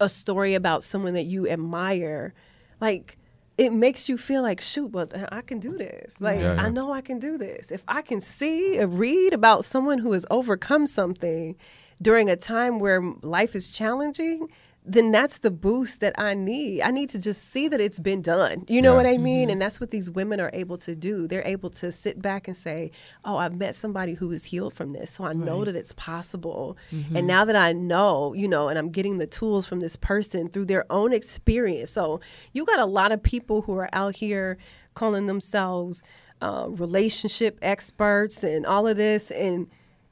a 0.00 0.08
story 0.08 0.54
about 0.54 0.84
someone 0.84 1.14
that 1.14 1.24
you 1.24 1.48
admire, 1.48 2.34
like, 2.80 3.16
it 3.58 3.72
makes 3.72 4.06
you 4.06 4.18
feel 4.18 4.42
like 4.42 4.60
shoot 4.60 4.92
but 4.92 5.14
i 5.32 5.40
can 5.40 5.58
do 5.58 5.78
this 5.78 6.20
like 6.20 6.38
Yeah, 6.38 6.56
yeah. 6.56 6.62
i 6.62 6.68
know 6.68 6.92
i 6.92 7.00
can 7.00 7.18
do 7.18 7.38
this 7.38 7.70
if 7.70 7.82
i 7.88 8.02
can 8.02 8.20
see 8.20 8.76
and 8.76 8.98
read 8.98 9.32
about 9.32 9.64
someone 9.64 9.96
who 9.96 10.12
has 10.12 10.26
overcome 10.30 10.86
something 10.86 11.56
during 12.02 12.28
a 12.28 12.36
time 12.36 12.78
where 12.78 13.00
life 13.22 13.56
is 13.56 13.70
challenging 13.70 14.50
then 14.88 15.10
that's 15.10 15.38
the 15.38 15.50
boost 15.50 16.00
that 16.00 16.14
i 16.16 16.32
need. 16.32 16.80
I 16.80 16.90
need 16.92 17.08
to 17.10 17.20
just 17.20 17.42
see 17.52 17.66
that 17.68 17.80
it's 17.80 17.98
been 17.98 18.22
done. 18.22 18.64
You 18.68 18.80
know 18.80 18.92
Yeah. 18.92 18.96
what 18.98 19.06
i 19.06 19.18
mean? 19.18 19.50
And 19.50 19.60
that's 19.60 19.80
what 19.80 19.90
these 19.90 20.10
women 20.10 20.38
are 20.40 20.50
able 20.52 20.78
to 20.78 20.94
do. 20.94 21.26
They're 21.26 21.46
able 21.46 21.70
to 21.70 21.90
sit 21.90 22.22
back 22.22 22.46
and 22.48 22.56
say 22.56 22.92
oh 23.24 23.36
i've 23.36 23.54
met 23.56 23.74
somebody 23.74 24.14
who 24.14 24.30
is 24.30 24.44
healed 24.44 24.74
from 24.74 24.92
this 24.92 25.10
so 25.10 25.24
i 25.24 25.32
know 25.32 25.64
that 25.64 25.74
it's 25.76 25.92
possible. 25.92 26.76
And 27.14 27.26
now 27.26 27.44
that 27.44 27.56
i 27.56 27.72
know 27.72 28.32
you 28.34 28.48
know 28.48 28.68
and 28.68 28.78
i'm 28.78 28.90
getting 28.90 29.18
the 29.18 29.26
tools 29.26 29.66
from 29.66 29.80
this 29.80 29.96
person 29.96 30.48
through 30.48 30.66
their 30.66 30.84
own 30.90 31.12
experience. 31.12 31.90
So 31.90 32.20
you 32.52 32.64
got 32.64 32.78
a 32.78 32.86
lot 32.86 33.10
of 33.12 33.22
people 33.22 33.62
who 33.62 33.74
are 33.76 33.90
out 33.92 34.16
here 34.16 34.56
calling 34.94 35.26
themselves 35.26 36.02
uh, 36.42 36.66
relationship 36.68 37.58
experts 37.62 38.42
and 38.44 38.64
all 38.66 38.86
of 38.86 38.96
this 38.96 39.30
and 39.30 39.66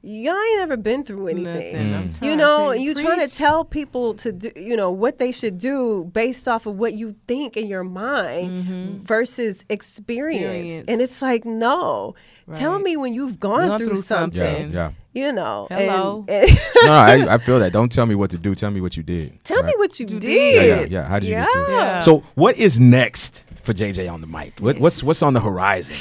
y'all 0.05 0.39
ain't 0.39 0.61
ever 0.61 0.77
been 0.77 1.03
through 1.03 1.27
anything 1.27 1.91
Nothing. 1.91 2.27
You 2.29 2.35
know 2.35 2.57
tell 2.57 2.69
and 2.71 2.81
you 2.83 2.93
trying 2.93 3.27
to 3.27 3.35
tell 3.35 3.65
people 3.65 4.13
to 4.15 4.31
do 4.31 4.51
you 4.55 4.75
know 4.77 4.91
what 4.91 5.17
they 5.17 5.31
should 5.31 5.57
do 5.57 6.09
based 6.13 6.47
off 6.47 6.65
of 6.65 6.75
what 6.75 6.93
you 6.93 7.15
think 7.27 7.57
in 7.57 7.67
your 7.67 7.83
mind 7.83 9.03
versus 9.05 9.65
experience. 9.69 10.45
Mm-hmm. 10.45 10.55
Experience. 10.61 10.89
and 10.89 11.01
it's 11.01 11.21
like 11.21 11.45
no 11.45 12.15
tell 12.53 12.79
me 12.79 12.95
when 12.97 13.13
you've 13.13 13.39
gone, 13.39 13.67
Gone 13.67 13.77
through, 13.79 13.87
through 13.87 13.95
something 14.01 14.41
something. 14.41 14.71
Yeah, 14.71 14.91
yeah. 15.13 15.25
you 15.27 15.33
know 15.33 15.67
Hello. 15.71 16.25
and 16.27 16.49
No, 16.83 16.91
I, 16.91 17.35
I 17.35 17.37
feel 17.39 17.59
that. 17.59 17.73
Don't 17.73 17.91
tell 17.91 18.05
me 18.05 18.15
what 18.15 18.29
to 18.31 18.37
do. 18.37 18.53
Tell 18.55 18.71
me 18.71 18.81
what 18.81 18.95
you 18.95 19.03
did. 19.03 19.43
tell 19.43 19.63
me 19.63 19.73
what 19.77 19.99
you, 19.99 20.05
You 20.05 20.19
did 20.19 20.27
did. 20.27 20.55
Yeah, 20.55 20.75
yeah, 20.75 20.85
yeah. 21.01 21.07
How 21.07 21.19
did 21.19 21.29
you 21.29 21.35
get 21.35 21.51
through? 21.51 21.63
it? 21.63 21.71
Yeah. 21.71 21.99
So, 22.01 22.23
what 22.35 22.57
is 22.57 22.79
next 22.79 23.43
for 23.63 23.73
JJ 23.73 24.11
on 24.11 24.21
the 24.21 24.27
mic? 24.27 24.59
What, 24.59 24.77
what's 24.79 25.01
what's 25.01 25.23
on 25.23 25.33
the 25.33 25.41
horizon? 25.41 25.95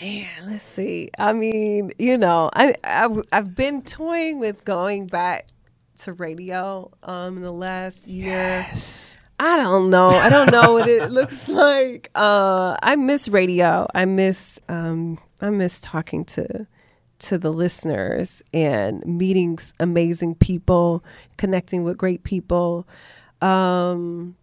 Man, 0.00 0.28
let's 0.46 0.64
see. 0.64 1.10
I 1.18 1.32
mean, 1.32 1.90
you 1.98 2.16
know, 2.18 2.50
I, 2.54 2.74
I 2.84 3.08
I've 3.32 3.54
been 3.54 3.82
toying 3.82 4.38
with 4.38 4.64
going 4.64 5.06
back 5.06 5.46
to 5.98 6.12
radio 6.12 6.90
um 7.02 7.36
in 7.38 7.42
the 7.42 7.52
last 7.52 8.06
year. 8.06 8.32
Yes. 8.32 9.18
I 9.40 9.56
don't 9.56 9.90
know. 9.90 10.08
I 10.08 10.28
don't 10.28 10.50
know 10.52 10.72
what 10.74 10.88
it 10.88 11.10
looks 11.10 11.48
like. 11.48 12.10
Uh 12.14 12.76
I 12.82 12.96
miss 12.96 13.28
radio. 13.28 13.88
I 13.94 14.04
miss 14.04 14.60
um 14.68 15.18
I 15.40 15.50
miss 15.50 15.80
talking 15.80 16.24
to 16.26 16.66
to 17.20 17.38
the 17.38 17.52
listeners 17.52 18.42
and 18.54 19.04
meeting 19.04 19.58
amazing 19.80 20.36
people, 20.36 21.04
connecting 21.36 21.82
with 21.82 21.98
great 21.98 22.22
people. 22.22 22.86
Um 23.42 24.36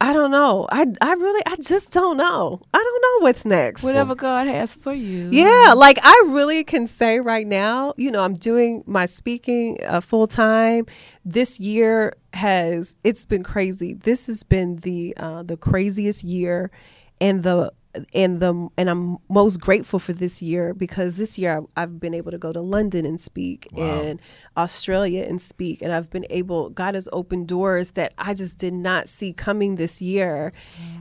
I 0.00 0.12
don't 0.12 0.30
know. 0.30 0.66
I 0.70 0.86
I 1.00 1.14
really 1.14 1.42
I 1.46 1.56
just 1.56 1.92
don't 1.92 2.18
know. 2.18 2.60
I 2.74 2.78
don't 2.78 3.02
know 3.02 3.24
what's 3.24 3.46
next. 3.46 3.82
Whatever 3.82 4.14
God 4.14 4.46
has 4.46 4.74
for 4.74 4.92
you. 4.92 5.30
Yeah, 5.30 5.72
like 5.74 5.98
I 6.02 6.24
really 6.26 6.64
can 6.64 6.86
say 6.86 7.18
right 7.18 7.46
now, 7.46 7.94
you 7.96 8.10
know, 8.10 8.20
I'm 8.20 8.34
doing 8.34 8.84
my 8.86 9.06
speaking 9.06 9.78
uh, 9.86 10.00
full 10.02 10.26
time. 10.26 10.86
This 11.24 11.58
year 11.58 12.14
has 12.34 12.94
it's 13.04 13.24
been 13.24 13.42
crazy. 13.42 13.94
This 13.94 14.26
has 14.26 14.42
been 14.42 14.76
the 14.76 15.14
uh, 15.16 15.42
the 15.42 15.56
craziest 15.56 16.24
year, 16.24 16.70
and 17.18 17.42
the 17.42 17.72
and 18.14 18.40
the 18.40 18.68
and 18.76 18.90
I'm 18.90 19.18
most 19.28 19.60
grateful 19.60 19.98
for 19.98 20.12
this 20.12 20.42
year 20.42 20.74
because 20.74 21.14
this 21.14 21.38
year 21.38 21.56
I've, 21.56 21.66
I've 21.76 22.00
been 22.00 22.14
able 22.14 22.30
to 22.30 22.38
go 22.38 22.52
to 22.52 22.60
London 22.60 23.06
and 23.06 23.20
speak 23.20 23.68
and 23.76 24.20
Australia 24.56 25.24
and 25.24 25.40
speak, 25.40 25.82
and 25.82 25.92
I've 25.92 26.10
been 26.10 26.26
able. 26.30 26.70
God 26.70 26.94
has 26.94 27.08
opened 27.12 27.48
doors 27.48 27.92
that 27.92 28.12
I 28.18 28.34
just 28.34 28.58
did 28.58 28.74
not 28.74 29.08
see 29.08 29.32
coming 29.32 29.76
this 29.76 30.02
year, 30.02 30.52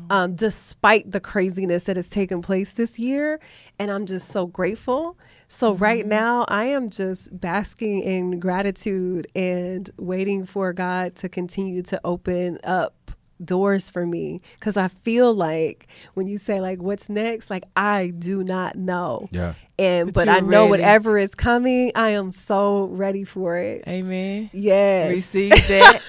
um, 0.10 0.36
despite 0.36 1.12
the 1.12 1.20
craziness 1.20 1.86
that 1.86 1.96
has 1.96 2.10
taken 2.10 2.42
place 2.42 2.74
this 2.74 3.00
year, 3.00 3.40
and 3.80 3.92
I'm 3.92 4.06
just 4.06 4.30
so 4.30 4.48
grateful. 4.48 5.18
So 5.48 5.74
right 5.74 6.06
now 6.06 6.46
I 6.48 6.66
am 6.66 6.90
just 6.90 7.40
basking 7.40 8.02
in 8.02 8.40
gratitude 8.40 9.28
and 9.36 9.90
waiting 9.98 10.46
for 10.46 10.74
God 10.74 11.16
to 11.18 11.30
continue 11.30 11.84
to 11.84 12.02
open 12.04 12.60
up 12.64 13.12
doors 13.44 13.90
for 13.90 14.06
me 14.06 14.40
because 14.60 14.78
I 14.78 14.88
feel 14.88 15.34
like 15.34 15.88
when 16.14 16.28
you 16.28 16.38
say 16.38 16.60
like 16.60 16.82
what's 16.82 17.10
next, 17.10 17.50
like 17.50 17.66
I 17.76 18.08
do 18.18 18.44
not 18.44 18.76
know. 18.76 19.28
Yeah. 19.32 19.54
And 19.78 20.14
But 20.14 20.28
but, 20.28 20.30
I 20.30 20.40
know 20.40 20.62
ready. 20.62 20.70
whatever 20.70 21.18
is 21.18 21.36
coming, 21.36 21.92
I 21.96 22.12
am 22.12 22.32
so 22.32 22.86
ready 22.94 23.26
for 23.26 23.58
it. 23.58 23.84
Amen. 23.88 24.50
Yes. 24.54 25.10
Receive 25.10 25.50
that. 25.52 26.02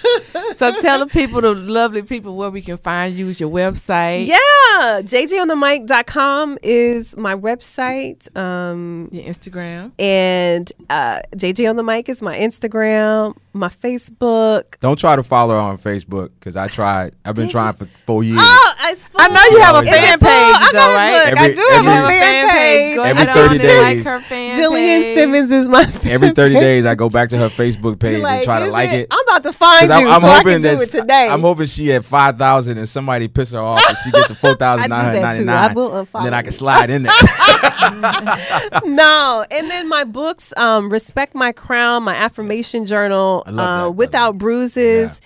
so 0.57 0.81
tell 0.81 1.00
the 1.00 1.07
people, 1.07 1.40
the 1.40 1.52
lovely 1.55 2.02
people, 2.02 2.37
where 2.37 2.50
we 2.50 2.62
can 2.62 2.79
find 2.79 3.16
you. 3.16 3.29
Is 3.29 3.40
your 3.40 3.50
website? 3.50 4.26
Yeah. 4.29 5.02
JJonthemic.com 5.02 6.59
is 6.62 7.16
my 7.16 7.35
website. 7.35 8.35
Um 8.37 9.09
Your 9.12 9.24
Instagram. 9.24 9.92
and 9.98 10.70
uh 10.90 11.20
JJ 11.35 11.68
on 11.68 11.76
the 11.76 11.83
mic 11.83 12.09
is 12.09 12.22
my 12.22 12.37
Instagram, 12.38 13.35
my 13.52 13.68
Facebook. 13.68 14.79
Don't 14.81 14.98
try 14.98 15.16
to 15.16 15.22
follow 15.22 15.55
her 15.55 15.61
on 15.61 15.79
Facebook 15.79 16.31
because 16.38 16.57
I 16.57 16.68
tried. 16.68 17.14
I've 17.24 17.35
been 17.35 17.48
trying 17.48 17.74
for 17.74 17.87
four 18.07 18.22
years. 18.22 18.38
Oh, 18.40 18.74
it's 18.83 19.07
I 19.18 19.29
know 19.29 19.42
you 19.57 19.62
have 19.62 19.76
a 19.76 19.83
fan 19.88 20.18
page, 20.18 20.29
I 20.29 20.70
though, 20.72 20.94
right? 20.94 21.31
look. 21.31 21.38
I 21.38 21.44
Every- 21.44 21.55
do 21.55 21.68
have 21.70 22.05
a 22.05 22.09
fan 22.09 22.48
page. 22.50 22.98
Every 22.98 23.22
ahead 23.22 23.37
30 23.59 23.69
on 23.69 23.77
and 23.77 23.83
like 23.83 23.97
days. 23.97 24.07
her 24.07 24.19
Jillian 24.19 25.01
page. 25.03 25.14
Simmons 25.14 25.51
is 25.51 25.69
my 25.69 25.83
Every 26.05 26.31
30 26.31 26.55
days, 26.55 26.87
I 26.87 26.95
go 26.95 27.09
back 27.09 27.29
to 27.31 27.38
her 27.38 27.49
Facebook 27.49 27.99
page 27.99 28.19
You're 28.21 28.29
and 28.29 28.45
try 28.45 28.64
to 28.64 28.71
like 28.71 28.90
it. 28.92 29.09
I'm 29.11 29.23
about 29.29 29.42
to 29.45 29.53
find 29.53 29.87
you 29.88 29.95
I'm, 29.95 30.07
I'm 30.09 30.21
so 30.21 30.27
I 30.27 30.37
hoping 30.37 30.53
can 30.53 30.62
do 30.62 30.77
that 30.77 30.83
it 30.83 31.01
today. 31.01 31.29
I'm 31.31 31.40
hoping 31.40 31.66
she 31.66 31.88
had 31.88 32.05
five 32.05 32.37
thousand 32.38 32.79
and 32.79 32.88
somebody 32.88 33.29
piss 33.29 33.53
her 33.53 33.61
off 33.61 33.83
and 33.88 33.97
she 33.99 34.11
gets 34.11 34.29
to 34.29 34.35
four 34.37 34.55
thousand 34.57 34.90
nine 34.90 35.05
hundred 35.05 35.23
ninety 35.23 35.42
I 35.42 35.66
nine. 35.66 35.75
will 35.75 35.97
And 35.97 36.07
unfollow 36.09 36.25
then 36.25 36.35
I 36.35 36.42
can 36.42 36.53
slide 36.53 36.90
in 36.90 37.03
there. 37.03 37.12
no, 38.85 39.45
and 39.51 39.71
then 39.71 39.88
my 39.88 40.05
books, 40.05 40.53
um, 40.57 40.90
Respect 40.90 41.35
My 41.35 41.53
Crown, 41.53 42.03
my 42.03 42.14
affirmation 42.14 42.87
journal, 42.87 43.45
I 43.47 43.51
that, 43.53 43.62
uh. 43.87 43.90
Without 43.90 44.38
Bruises, 44.38 45.21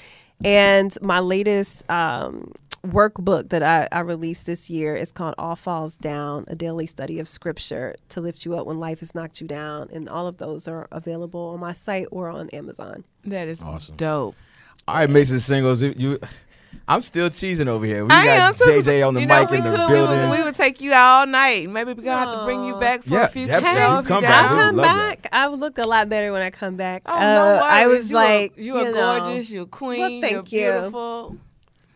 and 0.45 0.97
my 1.03 1.21
latest 1.21 1.89
um, 1.91 2.53
workbook 2.87 3.51
that 3.51 3.63
I, 3.63 3.89
I 3.93 4.01
released 4.01 4.47
this 4.47 4.71
year 4.71 4.97
is 4.97 5.13
called 5.13 5.35
All 5.39 5.57
Falls 5.57 5.97
Down, 5.97 6.45
a 6.49 6.55
daily 6.55 6.87
study 6.87 7.19
of 7.21 7.29
scripture 7.29 7.95
to 8.11 8.21
lift 8.21 8.45
you 8.45 8.55
up 8.57 8.67
when 8.67 8.79
life 8.81 9.01
has 9.01 9.15
knocked 9.15 9.41
you 9.41 9.47
down. 9.47 9.89
And 9.93 10.09
all 10.09 10.27
of 10.27 10.39
those 10.39 10.67
are 10.67 10.89
available 10.91 11.41
on 11.55 11.61
my 11.61 11.73
site 11.75 12.07
or 12.11 12.29
on 12.31 12.49
Amazon. 12.51 13.05
That 13.25 13.49
is 13.49 13.61
Awesome. 13.63 13.97
dope. 13.97 14.35
All 14.89 14.95
right, 14.97 15.11
Mason 15.11 15.39
Singles, 15.41 15.83
you, 15.83 15.95
you 15.97 16.19
I'm 16.89 17.03
still 17.03 17.29
cheesing 17.29 17.67
over 17.67 17.85
here. 17.85 18.05
We 18.05 18.11
I 18.13 18.25
got 18.25 18.39
am 18.41 18.55
too. 18.55 18.65
JJ 18.91 19.07
on 19.07 19.15
the 19.15 19.21
you 19.21 19.27
know, 19.27 19.41
mic 19.41 19.51
we 19.51 19.59
in 19.59 19.65
the 19.65 19.71
could, 19.71 19.89
building. 19.89 20.19
We 20.21 20.27
would, 20.29 20.39
we 20.39 20.43
would 20.45 20.55
take 20.55 20.81
you 20.81 20.93
out 20.93 21.21
all 21.21 21.27
night. 21.27 21.69
Maybe 21.69 21.93
we're 21.93 22.03
gonna 22.03 22.25
have 22.27 22.35
to 22.39 22.45
bring 22.45 22.65
you 22.65 22.75
back 22.77 23.03
for 23.03 23.11
Yeah, 23.11 23.25
a 23.25 23.29
future 23.29 23.49
definitely. 23.61 23.81
show. 23.81 24.03
Come 24.09 24.23
you're 24.23 24.31
back. 24.31 24.51
down. 24.51 24.53
We 24.53 24.57
would 24.57 24.63
I'll 24.63 24.67
come 24.71 24.77
love 24.77 24.97
that. 24.97 25.23
back. 25.23 25.33
I 25.33 25.49
would 25.49 25.61
look 25.61 25.79
a 25.79 25.85
lot 25.87 26.09
better 26.09 26.33
when 26.33 26.43
I 26.43 26.51
come 26.51 26.77
back. 26.77 27.03
Oh, 27.07 27.13
Uh, 27.15 27.21
no 27.21 27.61
I 27.65 27.87
worries. 27.87 27.99
was 27.99 28.11
you 28.11 28.17
are, 28.17 28.25
like, 28.25 28.57
you 28.57 28.77
are 28.77 28.85
know, 28.85 28.93
gorgeous. 29.21 29.51
You're 29.51 29.65
a 29.65 29.67
queen. 29.67 30.01
Well, 30.01 30.11
you're 30.11 30.21
thank 30.23 30.53
you. 30.53 30.61
beautiful. 30.73 31.37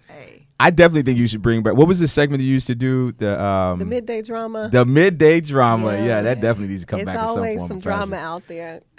Hey, 0.09 0.44
I 0.61 0.71
definitely 0.71 1.03
think 1.03 1.19
you 1.19 1.27
should 1.27 1.43
bring 1.43 1.63
back. 1.63 1.75
What 1.75 1.89
was 1.89 1.99
the 1.99 2.07
segment 2.09 2.43
you 2.43 2.49
used 2.49 2.69
to 2.69 2.75
do? 2.77 3.13
The 3.13 3.43
um, 3.43 3.79
The 3.81 3.85
midday 3.85 4.23
drama. 4.23 4.69
the 4.71 4.85
midday 4.85 5.41
drama. 5.41 5.93
Yeah, 5.97 6.05
Yeah. 6.05 6.23
that 6.23 6.41
definitely 6.41 6.69
needs 6.69 6.83
to 6.83 6.87
come 6.87 7.01
it's 7.01 7.07
back 7.07 7.17
some 7.17 7.27
always 7.39 7.59
form 7.59 7.69
some 7.69 7.79
drama 7.81 8.17
out 8.17 8.47
there. 8.47 8.81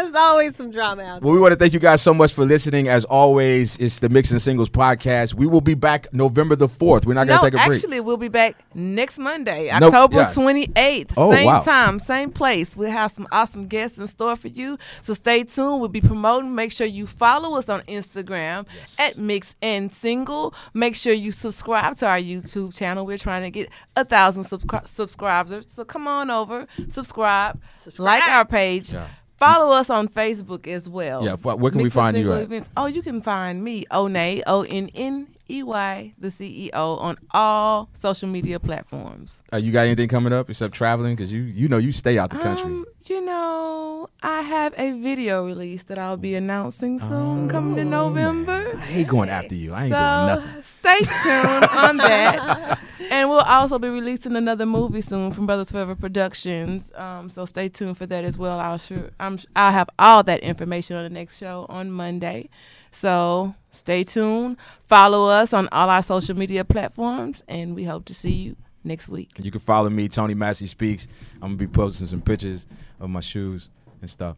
There's 0.00 0.14
always 0.14 0.56
some 0.56 0.70
drama 0.70 1.02
out 1.02 1.20
there. 1.20 1.26
Well, 1.26 1.34
we 1.34 1.40
want 1.40 1.52
to 1.52 1.58
thank 1.58 1.72
you 1.74 1.80
guys 1.80 2.02
so 2.02 2.12
much 2.14 2.32
for 2.32 2.44
listening. 2.44 2.88
As 2.88 3.04
always, 3.04 3.76
it's 3.78 3.98
the 3.98 4.08
Mixing 4.08 4.38
Singles 4.38 4.68
podcast. 4.70 5.34
We 5.34 5.46
will 5.46 5.60
be 5.60 5.74
back 5.74 6.12
November 6.12 6.56
the 6.56 6.68
4th. 6.68 7.04
We're 7.06 7.14
not 7.14 7.26
going 7.26 7.38
to 7.40 7.50
take 7.50 7.60
a 7.60 7.66
break. 7.66 7.76
actually, 7.78 8.00
we'll 8.00 8.16
be 8.16 8.28
back 8.28 8.56
next 8.74 9.18
Monday, 9.18 9.70
No, 9.78 9.86
October 9.88 10.16
yeah. 10.16 10.26
28th. 10.26 11.12
Oh, 11.16 11.32
same 11.32 11.46
wow. 11.46 11.60
time, 11.60 11.98
same 11.98 12.30
place. 12.30 12.76
We'll 12.76 12.90
have 12.90 13.10
some 13.12 13.26
awesome 13.32 13.66
guests 13.68 13.98
in 13.98 14.06
store 14.08 14.36
for 14.36 14.48
you. 14.48 14.78
So 15.02 15.14
stay 15.14 15.44
tuned. 15.44 15.80
We'll 15.80 15.88
be 15.88 16.00
promoting. 16.00 16.54
Make 16.54 16.72
sure 16.72 16.86
you 16.86 17.06
follow 17.06 17.56
us 17.56 17.68
on 17.68 17.82
Instagram 17.82 18.66
at 18.98 19.18
Mix 19.18 19.54
and 19.62 19.92
Single. 19.92 20.54
Make 20.74 20.96
sure 20.96 21.12
you 21.12 21.32
subscribe 21.32 21.96
to 21.98 22.06
our 22.06 22.18
YouTube 22.18 22.74
channel. 22.76 23.06
We're 23.06 23.18
trying 23.18 23.42
to 23.42 23.50
get 23.50 23.68
a 23.96 24.04
thousand 24.04 24.44
subscri- 24.44 24.86
subscribers. 24.88 25.66
So 25.68 25.84
come 25.84 26.08
on 26.08 26.30
over, 26.30 26.66
subscribe, 26.88 27.60
like 27.98 28.26
our 28.28 28.44
page. 28.44 28.92
Yeah. 28.92 29.08
Follow 29.42 29.72
us 29.72 29.90
on 29.90 30.08
Facebook 30.08 30.66
as 30.68 30.88
well. 30.88 31.24
Yeah, 31.24 31.36
wh- 31.36 31.58
where 31.58 31.70
can 31.72 31.82
we 31.82 31.90
find 31.90 32.16
you 32.16 32.32
at? 32.32 32.42
Events. 32.42 32.70
Oh, 32.76 32.86
you 32.86 33.02
can 33.02 33.20
find 33.22 33.62
me, 33.64 33.84
Onney, 33.90 34.42
O 34.46 34.62
N 34.62 34.88
N 34.94 35.26
E 35.50 35.62
Y, 35.62 36.12
the 36.18 36.28
CEO, 36.28 36.72
on 37.00 37.16
all 37.32 37.88
social 37.94 38.28
media 38.28 38.60
platforms. 38.60 39.42
Uh, 39.52 39.56
you 39.56 39.72
got 39.72 39.82
anything 39.86 40.08
coming 40.08 40.32
up 40.32 40.48
except 40.48 40.74
traveling? 40.74 41.16
Because 41.16 41.32
you 41.32 41.40
you 41.42 41.66
know 41.68 41.78
you 41.78 41.90
stay 41.92 42.18
out 42.18 42.30
the 42.30 42.38
country. 42.38 42.66
Um, 42.66 42.86
you 43.06 43.20
know, 43.20 44.08
I 44.22 44.42
have 44.42 44.74
a 44.78 44.92
video 44.92 45.44
release 45.44 45.82
that 45.84 45.98
I'll 45.98 46.16
be 46.16 46.36
announcing 46.36 47.00
soon, 47.00 47.48
coming 47.48 47.78
in 47.80 47.90
November. 47.90 48.72
I 48.76 48.80
hate 48.80 49.08
going 49.08 49.28
after 49.28 49.56
you. 49.56 49.72
I 49.74 49.86
ain't 49.86 49.92
doing 49.92 50.02
So 50.02 50.26
nothing. 50.36 50.62
stay 50.78 50.98
tuned 51.24 51.64
on 51.76 51.96
that. 51.96 52.78
and 53.10 53.28
we'll 53.28 53.40
also 53.40 53.78
be 53.78 53.88
releasing 53.88 54.36
another 54.36 54.66
movie 54.66 55.00
soon 55.00 55.32
from 55.32 55.46
Brothers 55.46 55.70
Forever 55.70 55.94
Productions. 55.94 56.92
Um, 56.94 57.30
so 57.30 57.44
stay 57.44 57.68
tuned 57.68 57.98
for 57.98 58.06
that 58.06 58.24
as 58.24 58.38
well. 58.38 58.58
I'll 58.58 58.78
sure 58.78 59.10
I'm 59.18 59.38
I'll 59.56 59.72
have 59.72 59.88
all 59.98 60.22
that 60.24 60.40
information 60.40 60.96
on 60.96 61.04
the 61.04 61.10
next 61.10 61.38
show 61.38 61.66
on 61.68 61.90
Monday. 61.90 62.48
So 62.90 63.54
stay 63.70 64.04
tuned. 64.04 64.56
Follow 64.86 65.28
us 65.28 65.52
on 65.52 65.68
all 65.72 65.88
our 65.88 66.02
social 66.02 66.36
media 66.36 66.64
platforms, 66.64 67.42
and 67.48 67.74
we 67.74 67.84
hope 67.84 68.04
to 68.06 68.14
see 68.14 68.32
you 68.32 68.56
next 68.84 69.08
week. 69.08 69.30
You 69.38 69.50
can 69.50 69.60
follow 69.60 69.90
me, 69.90 70.08
Tony 70.08 70.34
Massey 70.34 70.66
Speaks. 70.66 71.08
I'm 71.36 71.50
gonna 71.50 71.56
be 71.56 71.66
posting 71.66 72.06
some 72.06 72.20
pictures 72.20 72.66
of 73.00 73.10
my 73.10 73.20
shoes 73.20 73.70
and 74.02 74.10
stuff. 74.10 74.36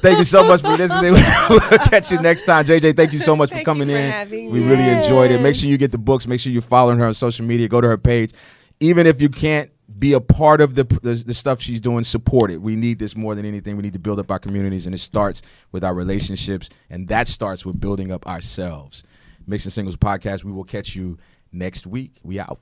thank 0.00 0.18
you 0.18 0.24
so 0.24 0.42
much 0.42 0.60
for 0.60 0.76
listening. 0.76 1.12
we'll 1.50 1.60
catch 1.60 2.10
you 2.10 2.20
next 2.20 2.44
time. 2.44 2.64
JJ, 2.64 2.96
thank 2.96 3.12
you 3.12 3.18
so 3.18 3.36
much 3.36 3.50
for 3.50 3.60
coming 3.60 3.88
for 3.88 3.94
in. 3.94 4.30
we 4.30 4.60
me. 4.60 4.68
really 4.68 4.88
enjoyed 4.88 5.30
it. 5.30 5.40
Make 5.40 5.54
sure 5.54 5.68
you 5.68 5.78
get 5.78 5.92
the 5.92 5.98
books. 5.98 6.26
Make 6.26 6.40
sure 6.40 6.52
you're 6.52 6.62
following 6.62 6.98
her 6.98 7.06
on 7.06 7.14
social 7.14 7.44
media. 7.44 7.68
Go 7.68 7.80
to 7.80 7.88
her 7.88 7.98
page. 7.98 8.32
Even 8.80 9.06
if 9.06 9.22
you 9.22 9.28
can't 9.28 9.70
be 9.98 10.14
a 10.14 10.20
part 10.20 10.60
of 10.60 10.74
the, 10.74 10.84
the 10.84 11.22
the 11.26 11.34
stuff 11.34 11.60
she's 11.60 11.80
doing, 11.80 12.02
support 12.02 12.50
it. 12.50 12.60
We 12.60 12.76
need 12.76 12.98
this 12.98 13.14
more 13.14 13.34
than 13.34 13.44
anything. 13.44 13.76
We 13.76 13.82
need 13.82 13.92
to 13.92 13.98
build 13.98 14.18
up 14.18 14.30
our 14.30 14.38
communities, 14.38 14.86
and 14.86 14.94
it 14.94 14.98
starts 14.98 15.42
with 15.70 15.84
our 15.84 15.94
relationships, 15.94 16.70
and 16.90 17.08
that 17.08 17.28
starts 17.28 17.64
with 17.64 17.78
building 17.80 18.10
up 18.10 18.26
ourselves. 18.26 19.04
Mixing 19.46 19.70
Singles 19.70 19.96
Podcast. 19.96 20.44
We 20.44 20.52
will 20.52 20.64
catch 20.64 20.96
you 20.96 21.18
next 21.52 21.86
week. 21.86 22.12
We 22.22 22.40
out. 22.40 22.60